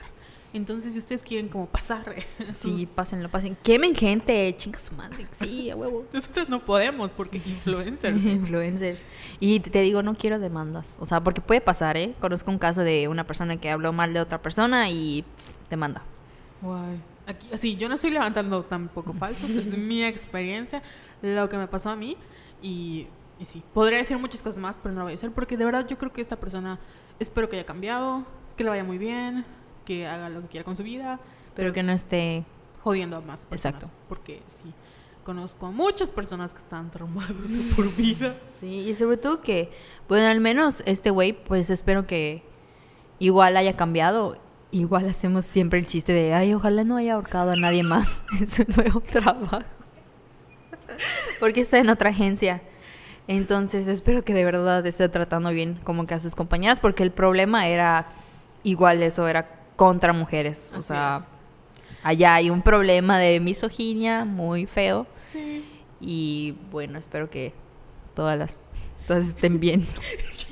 Entonces 0.55 0.93
si 0.93 0.99
ustedes 0.99 1.23
quieren 1.23 1.49
como 1.49 1.67
pasar... 1.67 2.05
Sí, 2.53 2.71
sus- 2.81 2.87
pásenlo, 2.87 3.31
pasen. 3.31 3.57
Quemen 3.63 3.95
gente, 3.95 4.53
chinga 4.59 4.79
su 4.81 4.95
madre. 4.95 5.27
Sí, 5.33 5.71
a 5.71 5.77
huevo. 5.77 6.05
Nosotros 6.13 6.49
no 6.49 6.65
podemos 6.65 7.13
porque 7.13 7.37
influencers. 7.47 8.23
Influencers. 8.25 9.05
Y 9.41 9.61
te 9.61 9.81
digo, 9.81 10.03
no 10.03 10.15
quiero 10.17 10.39
demandas. 10.41 10.89
O 10.99 11.07
sea, 11.07 11.23
porque 11.23 11.41
puede 11.41 11.61
pasar, 11.61 11.97
¿eh? 11.97 12.15
Conozco 12.21 12.51
un 12.51 12.59
caso 12.59 12.83
de 12.83 13.07
una 13.09 13.27
persona 13.27 13.57
que 13.59 13.71
habló 13.71 13.93
mal 13.93 14.13
de 14.13 14.21
otra 14.21 14.43
persona 14.43 14.91
y 14.91 15.23
pff, 15.23 15.55
demanda. 15.71 16.03
Guay. 16.61 17.01
Aquí, 17.27 17.49
así, 17.53 17.77
yo 17.77 17.89
no 17.89 17.95
estoy 17.95 18.11
levantando 18.11 18.63
tampoco 18.65 19.13
falsos, 19.13 19.51
es 19.51 19.67
mi 19.79 20.05
experiencia, 20.05 20.83
lo 21.23 21.49
que 21.49 21.57
me 21.57 21.69
pasó 21.69 21.91
a 21.91 21.97
mí. 21.97 22.17
Y, 22.63 23.07
y 23.39 23.45
sí, 23.45 23.63
podría 23.75 23.99
decir 23.99 24.19
muchas 24.19 24.43
cosas 24.43 24.59
más, 24.59 24.79
pero 24.79 24.93
no 24.95 25.01
lo 25.01 25.05
voy 25.07 25.13
a 25.13 25.15
decir 25.15 25.31
porque 25.33 25.57
de 25.57 25.65
verdad 25.65 25.87
yo 25.87 25.99
creo 25.99 26.13
que 26.13 26.21
esta 26.21 26.37
persona, 26.37 26.79
espero 27.19 27.49
que 27.49 27.57
haya 27.57 27.67
cambiado, 27.67 28.25
que 28.57 28.65
le 28.65 28.71
vaya 28.71 28.85
muy 28.85 28.99
bien, 28.99 29.45
que 29.85 30.07
haga 30.07 30.29
lo 30.29 30.43
que 30.43 30.49
quiera 30.49 30.65
con 30.65 30.77
su 30.77 30.83
vida, 30.83 31.21
Pero 31.55 31.73
que 31.73 31.83
no 31.83 31.93
esté... 31.93 32.45
jodiendo 32.83 33.17
a 33.17 33.21
más 33.21 33.47
personas. 33.47 33.83
Exacto. 33.83 33.97
Porque 34.09 34.43
sí, 34.47 34.73
conozco 35.25 35.67
a 35.67 35.71
muchas 35.71 36.11
personas 36.11 36.53
que 36.53 36.59
están 36.59 36.91
traumadas 36.91 37.49
de 37.49 37.75
por 37.75 37.95
vida. 37.97 38.35
Sí, 38.61 38.89
y 38.89 38.95
sobre 38.95 39.17
todo 39.17 39.41
que, 39.41 39.71
bueno, 40.09 40.27
al 40.27 40.41
menos 40.41 40.83
este 40.87 41.11
güey, 41.11 41.33
pues 41.33 41.71
espero 41.71 42.07
que 42.07 42.43
igual 43.19 43.57
haya 43.57 43.77
cambiado. 43.77 44.39
Igual 44.73 45.09
hacemos 45.09 45.45
siempre 45.47 45.79
el 45.79 45.87
chiste 45.87 46.13
de, 46.13 46.33
ay, 46.35 46.55
ojalá 46.55 46.83
no 46.83 46.97
haya 46.97 47.15
ahorcado 47.15 47.53
a 47.53 47.57
nadie 47.57 47.83
más 47.83 48.25
en 48.41 48.49
su 48.49 48.65
nuevo 48.77 49.01
trabajo. 49.01 49.61
Porque 51.41 51.61
está 51.61 51.79
en 51.79 51.91
otra 51.91 52.11
agencia. 52.11 52.63
Entonces 53.29 53.87
espero 53.87 54.25
que 54.25 54.35
de 54.35 54.45
verdad 54.45 54.85
esté 54.87 55.09
tratando 55.09 55.51
bien 55.51 55.79
como 55.85 56.07
que 56.07 56.15
a 56.15 56.19
sus 56.19 56.35
compañeras, 56.35 56.81
porque 56.81 57.05
el 57.05 57.13
problema 57.13 57.69
era 57.69 58.09
igual 58.65 59.01
eso, 59.03 59.29
era 59.29 59.61
contra 59.77 60.13
mujeres. 60.13 60.71
O 60.73 60.79
Así 60.79 60.89
sea, 60.89 61.19
es. 61.21 61.29
allá 62.03 62.35
hay 62.35 62.51
un 62.51 62.63
problema 62.63 63.19
de 63.19 63.39
misoginia 63.39 64.25
muy 64.25 64.67
feo. 64.67 65.07
Sí. 65.33 65.65
Y 66.01 66.57
bueno, 66.73 66.99
espero 66.99 67.31
que 67.31 67.53
todas 68.17 68.37
las 68.37 68.59
todas 69.07 69.29
estén 69.29 69.61
bien. 69.61 69.87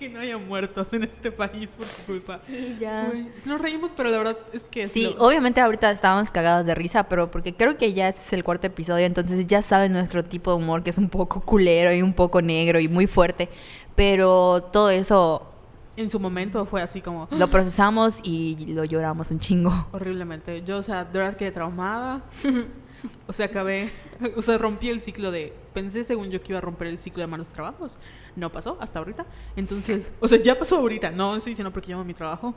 Que 0.00 0.08
no 0.08 0.18
haya 0.18 0.38
muertos 0.38 0.94
en 0.94 1.04
este 1.04 1.30
país 1.30 1.68
por 1.76 1.86
tu 1.86 2.02
culpa. 2.06 2.40
Sí, 2.46 2.74
ya. 2.80 3.04
Güey, 3.04 3.26
Nos 3.44 3.60
reímos, 3.60 3.92
pero 3.94 4.10
de 4.10 4.16
verdad 4.16 4.38
es 4.50 4.64
que... 4.64 4.84
es 4.84 4.92
Sí, 4.92 5.14
obviamente 5.18 5.60
ahorita 5.60 5.90
estábamos 5.90 6.30
cagadas 6.30 6.64
de 6.64 6.74
risa, 6.74 7.02
pero 7.04 7.30
porque 7.30 7.54
creo 7.54 7.76
que 7.76 7.92
ya 7.92 8.08
este 8.08 8.22
es 8.26 8.32
el 8.32 8.42
cuarto 8.42 8.66
episodio, 8.66 9.04
entonces 9.04 9.46
ya 9.46 9.60
saben 9.60 9.92
nuestro 9.92 10.24
tipo 10.24 10.52
de 10.52 10.56
humor, 10.56 10.82
que 10.82 10.88
es 10.88 10.96
un 10.96 11.10
poco 11.10 11.42
culero 11.42 11.92
y 11.92 12.00
un 12.00 12.14
poco 12.14 12.40
negro 12.40 12.80
y 12.80 12.88
muy 12.88 13.06
fuerte. 13.06 13.50
Pero 13.94 14.62
todo 14.72 14.88
eso 14.88 15.52
En 15.98 16.08
su 16.08 16.18
momento 16.18 16.64
fue 16.64 16.80
así 16.80 17.02
como... 17.02 17.28
lo 17.30 17.50
procesamos 17.50 18.20
y 18.22 18.72
lo 18.72 18.84
lloramos 18.84 19.30
un 19.30 19.38
chingo. 19.38 19.88
Horriblemente. 19.92 20.62
Yo, 20.62 20.78
o 20.78 20.82
sea, 20.82 21.04
de 21.04 21.18
verdad 21.18 21.36
quedé 21.36 21.50
traumada. 21.52 22.22
O 23.26 23.32
sea, 23.32 23.46
acabé, 23.46 23.90
o 24.36 24.42
sea, 24.42 24.58
rompí 24.58 24.88
el 24.88 25.00
ciclo 25.00 25.30
de, 25.30 25.52
pensé 25.72 26.04
según 26.04 26.30
yo 26.30 26.42
que 26.42 26.52
iba 26.52 26.58
a 26.58 26.60
romper 26.60 26.88
el 26.88 26.98
ciclo 26.98 27.20
de 27.22 27.26
malos 27.26 27.52
trabajos. 27.52 27.98
No 28.36 28.50
pasó 28.50 28.76
hasta 28.80 28.98
ahorita. 28.98 29.26
Entonces, 29.56 30.10
o 30.20 30.28
sea, 30.28 30.38
ya 30.38 30.58
pasó 30.58 30.76
ahorita. 30.76 31.10
No 31.10 31.36
estoy 31.36 31.52
diciendo 31.52 31.72
porque 31.72 31.90
llamo 31.90 32.04
mi 32.04 32.14
trabajo. 32.14 32.54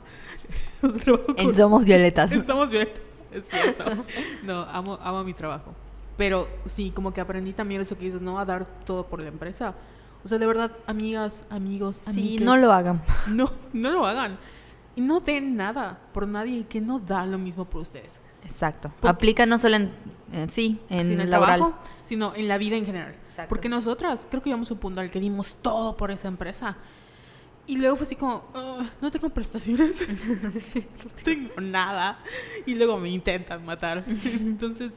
Trabajo 1.04 1.34
En 1.36 1.54
Somos 1.54 1.84
Violetas. 1.84 2.32
en 2.32 2.46
Somos 2.46 2.70
Violetas, 2.70 3.02
es 3.32 3.46
cierto. 3.46 3.84
No, 4.42 4.62
amo, 4.62 4.98
amo 5.02 5.24
mi 5.24 5.34
trabajo. 5.34 5.74
Pero 6.16 6.48
sí, 6.64 6.92
como 6.94 7.12
que 7.12 7.20
aprendí 7.20 7.52
también 7.52 7.80
eso 7.80 7.98
que 7.98 8.04
dices, 8.04 8.22
no 8.22 8.38
a 8.38 8.44
dar 8.44 8.66
todo 8.84 9.06
por 9.06 9.20
la 9.20 9.28
empresa. 9.28 9.74
O 10.24 10.28
sea, 10.28 10.38
de 10.38 10.46
verdad, 10.46 10.74
amigas, 10.86 11.44
amigos, 11.50 11.96
Sí, 11.96 12.10
amigues, 12.10 12.40
no 12.42 12.56
lo 12.56 12.72
hagan. 12.72 13.02
no, 13.28 13.46
no 13.72 13.90
lo 13.90 14.06
hagan. 14.06 14.38
Y 14.96 15.00
no 15.00 15.20
den 15.20 15.56
nada 15.56 15.98
por 16.12 16.28
nadie 16.28 16.64
que 16.66 16.80
no 16.80 17.00
da 17.00 17.26
lo 17.26 17.36
mismo 17.36 17.64
por 17.64 17.82
ustedes. 17.82 18.20
Exacto. 18.44 18.92
Aplica 19.02 19.46
no 19.46 19.58
solo 19.58 19.76
en, 19.76 19.90
sí, 20.50 20.80
en 20.90 21.04
Sino 21.06 21.22
el 21.22 21.30
laboral. 21.30 21.58
trabajo, 21.60 21.78
sino 22.04 22.34
en 22.34 22.48
la 22.48 22.58
vida 22.58 22.76
en 22.76 22.86
general. 22.86 23.14
Exacto. 23.28 23.48
Porque 23.48 23.68
nosotras 23.68 24.26
creo 24.30 24.42
que 24.42 24.50
llegamos 24.50 24.70
a 24.70 24.74
un 24.74 24.80
punto 24.80 25.00
al 25.00 25.10
que 25.10 25.20
dimos 25.20 25.56
todo 25.62 25.96
por 25.96 26.10
esa 26.10 26.28
empresa. 26.28 26.76
Y 27.66 27.78
luego 27.78 27.96
fue 27.96 28.04
así 28.04 28.14
como, 28.16 28.44
"Ah, 28.54 28.84
no 29.00 29.10
tengo 29.10 29.30
prestaciones, 29.30 30.06
no 30.44 31.10
tengo 31.24 31.54
nada. 31.62 32.18
Y 32.66 32.74
luego 32.74 32.98
me 32.98 33.08
intentan 33.08 33.64
matar. 33.64 34.04
Entonces, 34.06 34.92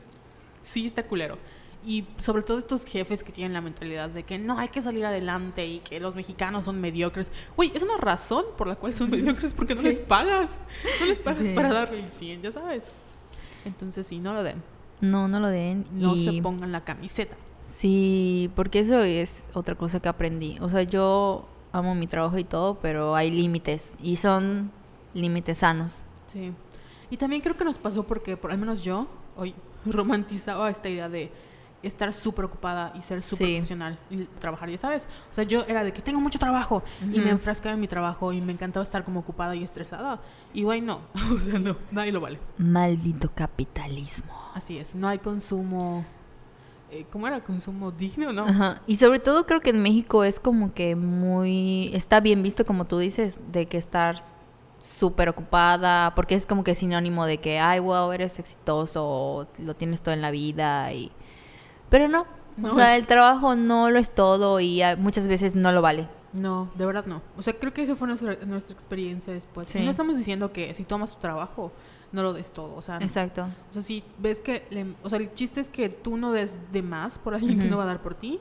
sí 0.62 0.86
está 0.86 1.04
culero. 1.04 1.38
Y 1.86 2.06
sobre 2.18 2.41
todo 2.41 2.60
estos 2.60 2.84
jefes 2.84 3.24
que 3.24 3.32
tienen 3.32 3.54
la 3.54 3.62
mentalidad 3.62 4.10
de 4.10 4.24
que 4.24 4.38
no 4.38 4.60
hay 4.60 4.68
que 4.68 4.82
salir 4.82 5.06
adelante 5.06 5.66
y 5.66 5.80
que 5.80 6.02
los 6.02 6.16
mexicanos 6.16 6.66
son 6.66 6.82
mediocres. 6.82 7.32
Güey, 7.56 7.72
es 7.74 7.84
una 7.84 7.95
razón 7.95 8.43
por 8.58 8.68
la 8.68 8.76
cual 8.76 8.93
son 8.93 9.10
mediocres 9.12 9.54
porque 9.54 9.74
no 9.74 9.82
Sí. 9.82 9.88
les 9.88 10.00
pagas. 10.02 10.60
No 11.00 11.06
les 11.06 11.22
pagas 11.22 11.45
Sí. 11.45 11.54
para 11.54 11.72
darle 11.72 12.02
el 12.02 12.10
100, 12.10 12.41
ya 12.41 12.52
sabes. 12.52 12.84
Entonces, 13.68 14.07
sí, 14.07 14.20
no 14.20 14.34
lo 14.34 14.43
den. 14.43 14.63
No, 15.01 15.28
no 15.28 15.39
lo 15.39 15.49
den. 15.49 15.86
No 15.91 16.15
y... 16.15 16.26
se 16.26 16.41
pongan 16.41 16.72
la 16.72 16.84
camiseta. 16.84 17.36
Sí, 17.65 18.49
porque 18.55 18.80
eso 18.80 19.03
es 19.03 19.47
otra 19.53 19.76
cosa 19.76 19.99
que 19.99 20.09
aprendí. 20.09 20.57
O 20.61 20.70
sea, 20.70 20.84
yo 20.84 21.47
amo 21.72 21.93
mi 21.95 22.07
trabajo 22.07 22.38
y 22.38 22.43
todo, 22.43 22.80
pero 22.80 23.15
hay 23.15 23.30
límites 23.30 23.93
y 24.01 24.15
son 24.15 24.72
límites 25.13 25.59
sanos. 25.59 26.05
Sí. 26.28 26.53
Y 27.09 27.18
también 27.18 27.41
creo 27.41 27.55
que 27.55 27.63
nos 27.63 27.78
pasó 27.78 28.03
porque, 28.03 28.36
por 28.36 28.51
al 28.51 28.57
menos 28.57 28.84
yo, 28.84 29.07
hoy 29.36 29.53
romantizaba 29.86 30.70
esta 30.70 30.89
idea 30.89 31.09
de 31.09 31.32
estar 31.84 32.11
súper 32.13 32.45
ocupada 32.45 32.91
y 32.97 33.01
ser 33.03 33.21
súper 33.21 33.47
Sí. 33.47 33.53
profesional 33.55 33.97
y 34.09 34.23
trabajar, 34.39 34.69
ya 34.69 34.78
sabes. 34.78 35.07
O 35.30 35.34
sea, 35.34 35.43
yo 35.43 35.63
era 35.67 35.84
de 35.84 35.93
que 35.93 36.01
tengo 36.01 36.19
mucho 36.19 36.39
trabajo 36.39 36.84
y 37.01 37.19
me 37.19 37.30
enfrascaba 37.30 37.73
en 37.75 37.80
mi 37.82 37.88
trabajo 37.88 38.34
y 38.34 38.41
me 38.41 38.51
encantaba 38.53 38.84
estar 38.84 39.03
como 39.03 39.19
ocupada 39.19 39.55
y 39.55 39.63
estresada. 39.63 40.19
Y 40.53 40.63
güey, 40.63 40.82
no. 40.82 41.01
O 41.38 41.39
sea, 41.41 41.59
no, 41.59 41.75
nadie 41.91 42.11
lo 42.11 42.19
vale. 42.21 42.39
Maldito 42.57 43.30
capitalismo. 43.34 44.34
Así 44.55 44.78
es. 44.78 44.95
No 44.95 45.07
hay 45.07 45.19
consumo. 45.19 46.03
eh, 46.89 47.05
¿Cómo 47.11 47.28
era? 47.28 47.43
¿Consumo 47.43 47.91
digno? 47.91 48.32
¿No? 48.34 48.43
Ajá. 48.45 48.82
Y 48.88 48.95
sobre 48.95 49.19
todo 49.19 49.45
creo 49.45 49.59
que 49.61 49.69
en 49.71 49.82
México 49.82 50.23
es 50.23 50.39
como 50.39 50.73
que 50.73 50.95
muy... 50.95 51.91
Está 51.93 52.21
bien 52.21 52.41
visto, 52.43 52.65
como 52.65 52.86
tú 52.86 52.97
dices, 52.97 53.39
de 53.51 53.67
que 53.67 53.78
estar 53.78 54.17
súper 54.80 55.28
ocupada, 55.28 56.13
porque 56.15 56.36
es 56.36 56.45
como 56.45 56.63
que 56.63 56.75
sinónimo 56.75 57.25
de 57.25 57.39
que, 57.39 57.59
ay, 57.59 57.80
wow, 57.80 58.11
eres 58.13 58.39
exitoso, 58.39 59.47
lo 59.59 59.75
tienes 59.75 60.01
todo 60.01 60.13
en 60.13 60.21
la 60.21 60.32
vida 60.32 60.91
y... 60.93 61.11
Pero 61.90 62.08
no, 62.08 62.26
No 62.58 62.72
o 62.72 62.76
sea, 62.76 62.96
es- 62.96 63.02
el 63.02 63.08
trabajo 63.08 63.56
no 63.56 63.90
lo 63.90 64.00
es 64.00 64.10
todo 64.14 64.60
y 64.60 64.82
muchas 64.98 65.28
veces 65.28 65.56
no 65.56 65.72
lo 65.72 65.82
vale. 65.82 66.08
No, 66.34 66.70
de 66.76 66.86
verdad 66.86 67.06
no. 67.06 67.22
O 67.38 67.42
sea, 67.42 67.54
creo 67.58 67.74
que 67.74 67.82
esa 67.84 67.96
fue 67.96 68.08
nuestra, 68.08 68.36
nuestra 68.46 68.74
experiencia 68.74 69.34
después. 69.34 69.68
Sí. 69.68 69.80
No 69.80 69.90
estamos 69.92 70.18
diciendo 70.18 70.52
que 70.52 70.74
si 70.76 70.84
tomas 70.84 71.12
tu 71.14 71.20
trabajo, 71.20 71.72
no 72.12 72.22
lo 72.22 72.34
des 72.34 72.52
todo. 72.52 72.76
O 72.76 72.82
sea, 72.82 73.00
no. 73.00 73.06
Exacto. 73.06 73.44
O 73.70 73.74
sea, 73.74 73.82
si 73.82 74.04
ves 74.20 74.40
que... 74.40 74.66
le- 74.70 74.94
o 75.04 75.10
sea, 75.10 75.20
el 75.20 75.34
chiste 75.34 75.62
es 75.62 75.70
que 75.70 75.90
tú 75.90 76.18
no 76.18 76.32
des 76.32 76.60
de 76.72 76.82
más 76.82 77.18
por 77.18 77.34
alguien 77.34 77.60
que 77.60 77.66
no 77.70 77.78
va 77.78 77.84
a 77.84 77.88
dar 77.88 78.02
por 78.02 78.14
ti. 78.16 78.40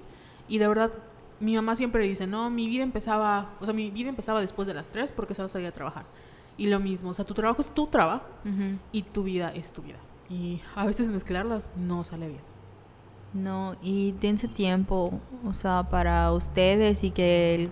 Y 0.48 0.58
de 0.58 0.68
verdad, 0.68 0.92
mi 1.40 1.54
mamá 1.54 1.74
siempre 1.76 2.04
dice, 2.04 2.26
no, 2.26 2.50
mi 2.50 2.66
vida 2.66 2.82
empezaba... 2.82 3.50
O 3.60 3.64
sea, 3.64 3.72
mi 3.72 3.90
vida 3.90 4.08
empezaba 4.08 4.40
después 4.40 4.66
de 4.68 4.74
las 4.74 4.88
3 4.90 5.12
porque 5.12 5.34
se 5.34 5.42
va 5.42 5.46
a 5.46 5.48
salir 5.48 5.68
a 5.68 5.72
trabajar. 5.72 6.04
Y 6.58 6.66
lo 6.66 6.80
mismo, 6.80 7.10
o 7.10 7.14
sea, 7.14 7.24
tu 7.24 7.34
trabajo 7.34 7.60
es 7.62 7.68
tu 7.72 7.86
trabajo 7.86 8.24
y 8.92 9.02
tu 9.02 9.22
vida 9.22 9.52
es 9.54 9.72
tu 9.72 9.82
vida. 9.82 9.98
Y 10.28 10.60
a 10.74 10.84
veces 10.86 11.10
mezclarlas 11.10 11.70
no 11.76 12.02
sale 12.02 12.28
bien. 12.28 12.40
No, 13.34 13.76
y 13.82 14.12
dense 14.12 14.48
tiempo, 14.48 15.20
o 15.46 15.52
sea, 15.54 15.84
para 15.90 16.32
ustedes 16.32 17.04
y 17.04 17.10
que, 17.10 17.54
el- 17.54 17.70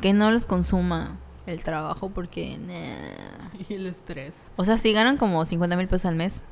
que 0.00 0.12
no 0.12 0.30
los 0.30 0.44
consuma 0.46 1.18
el 1.46 1.62
trabajo 1.62 2.10
porque... 2.10 2.58
nah. 2.58 3.50
Y 3.68 3.74
el 3.74 3.86
estrés. 3.86 4.50
O 4.56 4.64
sea, 4.64 4.78
si 4.78 4.92
ganan 4.92 5.16
como 5.18 5.44
50 5.44 5.76
mil 5.76 5.86
pesos 5.86 6.06
al 6.06 6.16
mes, 6.16 6.42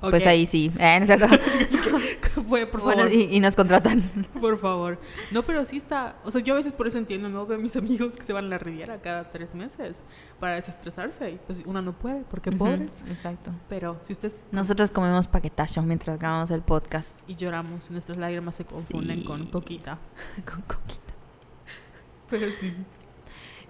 pues 0.00 0.26
ahí 0.26 0.46
sí. 0.46 0.72
Eh, 0.78 0.98
¿no 1.00 1.04
es 1.04 1.06
cierto? 1.06 1.26
Fue, 2.48 2.66
por 2.66 2.80
favor. 2.80 2.94
Bueno, 2.94 3.10
y, 3.10 3.34
y 3.34 3.40
nos 3.40 3.56
contratan. 3.56 4.00
Por 4.40 4.58
favor. 4.58 5.00
No, 5.32 5.44
pero 5.44 5.64
sí 5.64 5.76
está. 5.76 6.16
O 6.24 6.30
sea, 6.30 6.40
yo 6.40 6.54
a 6.54 6.56
veces 6.56 6.72
por 6.72 6.86
eso 6.86 6.96
entiendo, 6.96 7.28
¿no? 7.28 7.44
Veo 7.46 7.58
a 7.58 7.60
mis 7.60 7.74
amigos 7.76 8.16
que 8.16 8.22
se 8.22 8.32
van 8.32 8.44
a 8.44 8.48
la 8.48 8.58
Riviera 8.58 9.00
cada 9.00 9.30
tres 9.32 9.56
meses 9.56 10.04
para 10.38 10.54
desestresarse. 10.54 11.32
Y 11.32 11.40
pues 11.46 11.64
una 11.66 11.82
no 11.82 11.98
puede, 11.98 12.22
porque 12.30 12.52
pobres. 12.52 12.98
Ujú, 13.02 13.10
Exacto. 13.10 13.50
Pero 13.68 13.98
si 14.04 14.12
ustedes. 14.12 14.40
Nosotros 14.52 14.90
comemos 14.92 15.26
paquetazo 15.26 15.82
mientras 15.82 16.18
grabamos 16.18 16.50
el 16.52 16.62
podcast 16.62 17.18
Y 17.26 17.34
lloramos, 17.34 17.90
nuestras 17.90 18.16
lágrimas 18.16 18.54
se 18.54 18.64
confunden 18.64 19.18
Sí. 19.18 19.24
con 19.24 19.44
coquita. 19.46 19.98
con 20.50 20.62
coquita. 20.62 21.12
Pero 22.30 22.46
sí. 22.48 22.72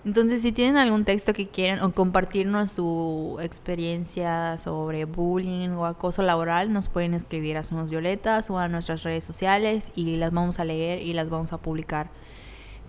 Entonces, 0.08 0.40
si 0.40 0.52
tienen 0.52 0.78
algún 0.78 1.04
texto 1.04 1.34
que 1.34 1.48
quieran 1.48 1.82
o 1.82 1.92
compartirnos 1.92 2.72
su 2.72 3.36
experiencia 3.42 4.56
sobre 4.56 5.04
bullying 5.04 5.68
o 5.72 5.84
acoso 5.84 6.22
laboral, 6.22 6.72
nos 6.72 6.88
pueden 6.88 7.12
escribir 7.12 7.58
a 7.58 7.62
Somos 7.62 7.90
Violetas 7.90 8.48
o 8.48 8.58
a 8.58 8.68
nuestras 8.68 9.02
redes 9.02 9.22
sociales 9.22 9.92
y 9.94 10.16
las 10.16 10.32
vamos 10.32 10.60
a 10.60 10.64
leer 10.64 11.02
y 11.02 11.12
las 11.12 11.28
vamos 11.28 11.52
a 11.52 11.58
publicar 11.58 12.08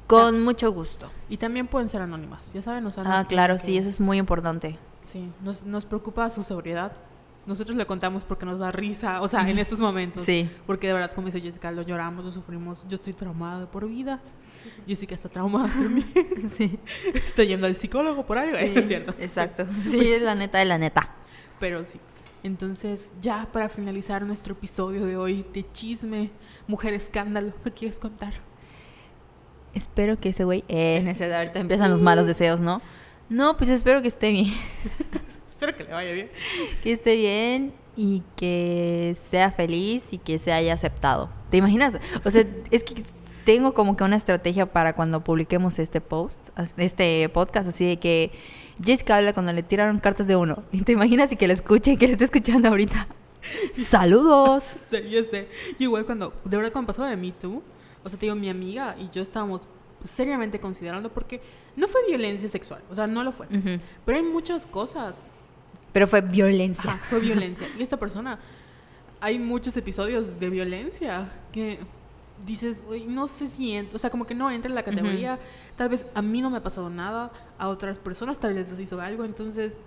con 0.08 0.42
mucho 0.46 0.72
gusto. 0.72 1.12
Y 1.28 1.36
también 1.36 1.68
pueden 1.68 1.90
ser 1.90 2.02
anónimas, 2.04 2.54
ya 2.54 2.62
saben, 2.62 2.88
Ah, 3.04 3.26
claro, 3.28 3.58
tienen 3.58 3.60
sí, 3.60 3.72
que- 3.74 3.78
eso 3.80 3.90
es 3.90 4.00
muy 4.00 4.18
importante. 4.18 4.78
Sí, 5.02 5.30
nos, 5.44 5.66
nos 5.66 5.84
preocupa 5.86 6.30
su 6.30 6.44
seguridad. 6.44 6.94
Nosotros 7.50 7.76
le 7.76 7.88
contamos 7.88 8.24
porque 8.24 8.46
nos 8.46 8.60
da 8.60 8.72
risa, 8.72 9.24
o 9.24 9.28
sea, 9.28 9.50
en 9.50 9.58
estos 9.58 9.80
momentos. 9.80 10.24
Sí. 10.24 10.48
Porque 10.68 10.86
de 10.86 10.94
verdad, 10.94 11.12
como 11.16 11.26
dice 11.26 11.42
Jessica, 11.42 11.72
lo 11.72 11.82
lloramos, 11.82 12.24
lo 12.24 12.30
sufrimos. 12.30 12.86
Yo 12.88 12.94
estoy 12.94 13.14
traumada 13.14 13.62
de 13.62 13.66
por 13.66 13.90
vida. 13.90 14.20
Jessica 14.86 15.16
está 15.16 15.30
traumada 15.30 15.68
también. 15.68 16.08
Sí. 16.56 16.80
está 17.12 17.44
yendo 17.44 17.66
al 17.66 17.76
psicólogo 17.76 18.24
por 18.24 18.38
algo, 18.38 18.56
es 18.58 18.88
cierto. 18.88 19.16
Exacto. 19.18 19.66
Sí, 19.90 20.14
es 20.14 20.22
la 20.22 20.36
neta 20.36 20.60
de 20.60 20.66
la 20.66 20.78
neta. 20.78 21.10
Pero 21.60 21.84
sí. 21.86 22.00
Entonces, 22.44 23.12
ya 23.20 23.48
para 23.52 23.68
finalizar 23.68 24.22
nuestro 24.28 24.54
episodio 24.54 25.08
de 25.08 25.18
hoy 25.18 25.44
de 25.52 25.66
chisme, 25.72 26.30
mujer 26.68 26.94
escándalo, 26.94 27.52
¿qué 27.64 27.72
quieres 27.72 28.00
contar? 28.00 28.34
Espero 29.74 30.20
que 30.20 30.30
ese 30.30 30.44
güey... 30.44 30.64
Eh, 30.68 31.02
no 31.04 31.16
sé, 31.16 31.34
ahorita 31.34 31.60
empiezan 31.60 31.90
los 31.90 32.04
malos 32.04 32.28
deseos, 32.28 32.62
¿no? 32.62 32.80
No, 33.28 33.58
pues 33.58 33.72
espero 33.72 34.04
que 34.04 34.08
esté 34.08 34.30
bien. 34.30 34.54
Espero 35.60 35.76
que 35.76 35.84
le 35.84 35.92
vaya 35.92 36.14
bien. 36.14 36.32
que 36.84 36.92
esté 36.94 37.18
bien 37.18 37.74
y 37.98 38.24
que 38.38 39.14
sea 39.30 39.52
feliz 39.52 40.14
y 40.14 40.18
que 40.18 40.40
se 40.40 40.54
haya 40.54 40.74
aceptado. 40.74 41.30
¿Te 41.50 41.58
imaginas? 41.58 42.00
O 42.24 42.32
sea, 42.32 42.46
es 42.72 42.86
que 42.86 43.04
tengo 43.44 43.74
como 43.74 43.98
que 43.98 44.06
una 44.06 44.16
estrategia 44.16 44.68
para 44.68 44.94
cuando 44.94 45.22
publiquemos 45.22 45.78
este 45.78 46.00
post, 46.00 46.40
este 46.78 47.28
podcast, 47.28 47.68
así 47.68 47.86
de 47.86 47.98
que 47.98 48.32
Jessica 48.82 49.18
habla 49.18 49.34
cuando 49.34 49.52
le 49.52 49.62
tiraron 49.62 50.00
cartas 50.00 50.28
de 50.28 50.38
uno. 50.38 50.64
¿Y 50.72 50.82
te 50.86 50.94
imaginas 50.94 51.30
y 51.34 51.36
que 51.36 51.46
la 51.46 51.54
escuche, 51.54 51.98
que 51.98 52.08
la 52.08 52.14
esté 52.14 52.24
escuchando 52.24 52.70
ahorita? 52.70 53.10
¡Saludos! 53.74 54.64
Sí, 54.64 55.10
yo 55.10 55.26
sé. 55.26 55.50
Yo 55.72 55.88
igual 55.88 56.06
cuando, 56.06 56.34
de 56.46 56.56
verdad 56.56 56.72
cuando 56.72 56.88
pasó 56.88 57.04
de 57.04 57.18
Me 57.18 57.34
Too, 57.34 57.62
o 58.02 58.10
sea, 58.10 58.18
te 58.18 58.28
digo, 58.28 58.36
mi 58.38 58.48
amiga 58.48 58.96
y 58.98 59.10
yo 59.10 59.22
estábamos 59.22 59.68
seriamente 60.06 60.62
considerando 60.62 61.12
porque 61.12 61.42
no 61.76 61.90
fue 61.90 62.08
violencia 62.08 62.48
sexual, 62.48 62.82
o 62.90 62.96
sea, 62.96 63.08
no 63.08 63.26
lo 63.26 63.34
fue. 63.34 63.48
Ujú. 63.48 63.82
Pero 64.06 64.18
hay 64.18 64.24
muchas 64.24 64.66
cosas. 64.66 65.26
Pero 65.94 66.08
fue 66.08 66.22
violencia. 66.22 66.92
Ajá, 66.92 67.00
fue 67.04 67.20
violencia. 67.20 67.68
Y 67.78 67.82
esta 67.82 67.98
persona, 67.98 68.40
hay 69.22 69.40
muchos 69.40 69.76
episodios 69.78 70.40
de 70.40 70.50
violencia 70.50 71.32
que 71.52 71.80
dices, 72.46 72.84
"Uy, 72.90 73.06
no 73.06 73.28
sé 73.28 73.48
si 73.48 73.78
o 73.94 73.98
sea, 74.00 74.10
como 74.10 74.26
que 74.26 74.34
no 74.36 74.50
entra 74.50 74.70
en 74.70 74.76
la 74.76 74.84
categoría. 74.84 75.40
Tal 75.76 75.90
vez 75.90 76.06
a 76.14 76.22
mí 76.22 76.42
no 76.42 76.50
me 76.50 76.58
ha 76.58 76.64
pasado 76.64 76.90
nada, 76.90 77.32
a 77.58 77.68
otras 77.68 77.98
personas 77.98 78.40
tal 78.40 78.54
vez 78.54 78.70
les 78.70 78.80
hizo 78.80 79.02
algo. 79.02 79.26
Entonces, 79.26 79.80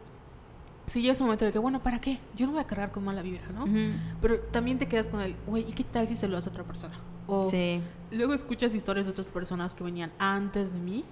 sí 0.86 1.00
llega 1.00 1.12
ese 1.12 1.22
momento 1.22 1.44
de 1.44 1.52
que, 1.52 1.58
bueno, 1.58 1.82
¿para 1.82 2.00
qué? 2.00 2.18
Yo 2.36 2.46
no 2.46 2.52
voy 2.52 2.60
a 2.60 2.66
cargar 2.66 2.90
con 2.92 3.04
mala 3.04 3.22
vibra, 3.22 3.46
¿no? 3.54 3.64
Ujú. 3.64 3.94
Pero 4.20 4.38
también 4.50 4.78
te 4.78 4.86
quedas 4.88 5.08
con 5.08 5.20
el, 5.20 5.34
güey, 5.46 5.64
¿y 5.68 5.72
qué 5.72 5.84
tal 5.84 6.08
si 6.08 6.16
se 6.16 6.28
lo 6.28 6.36
hace 6.36 6.48
a 6.50 6.52
otra 6.52 6.64
persona? 6.64 6.98
O 7.26 7.48
Sí. 7.48 7.80
luego 8.10 8.34
escuchas 8.34 8.74
historias 8.74 9.06
de 9.06 9.12
otras 9.12 9.28
personas 9.28 9.74
que 9.74 9.84
venían 9.84 10.10
antes 10.18 10.72
de 10.72 10.78
mí. 10.80 11.04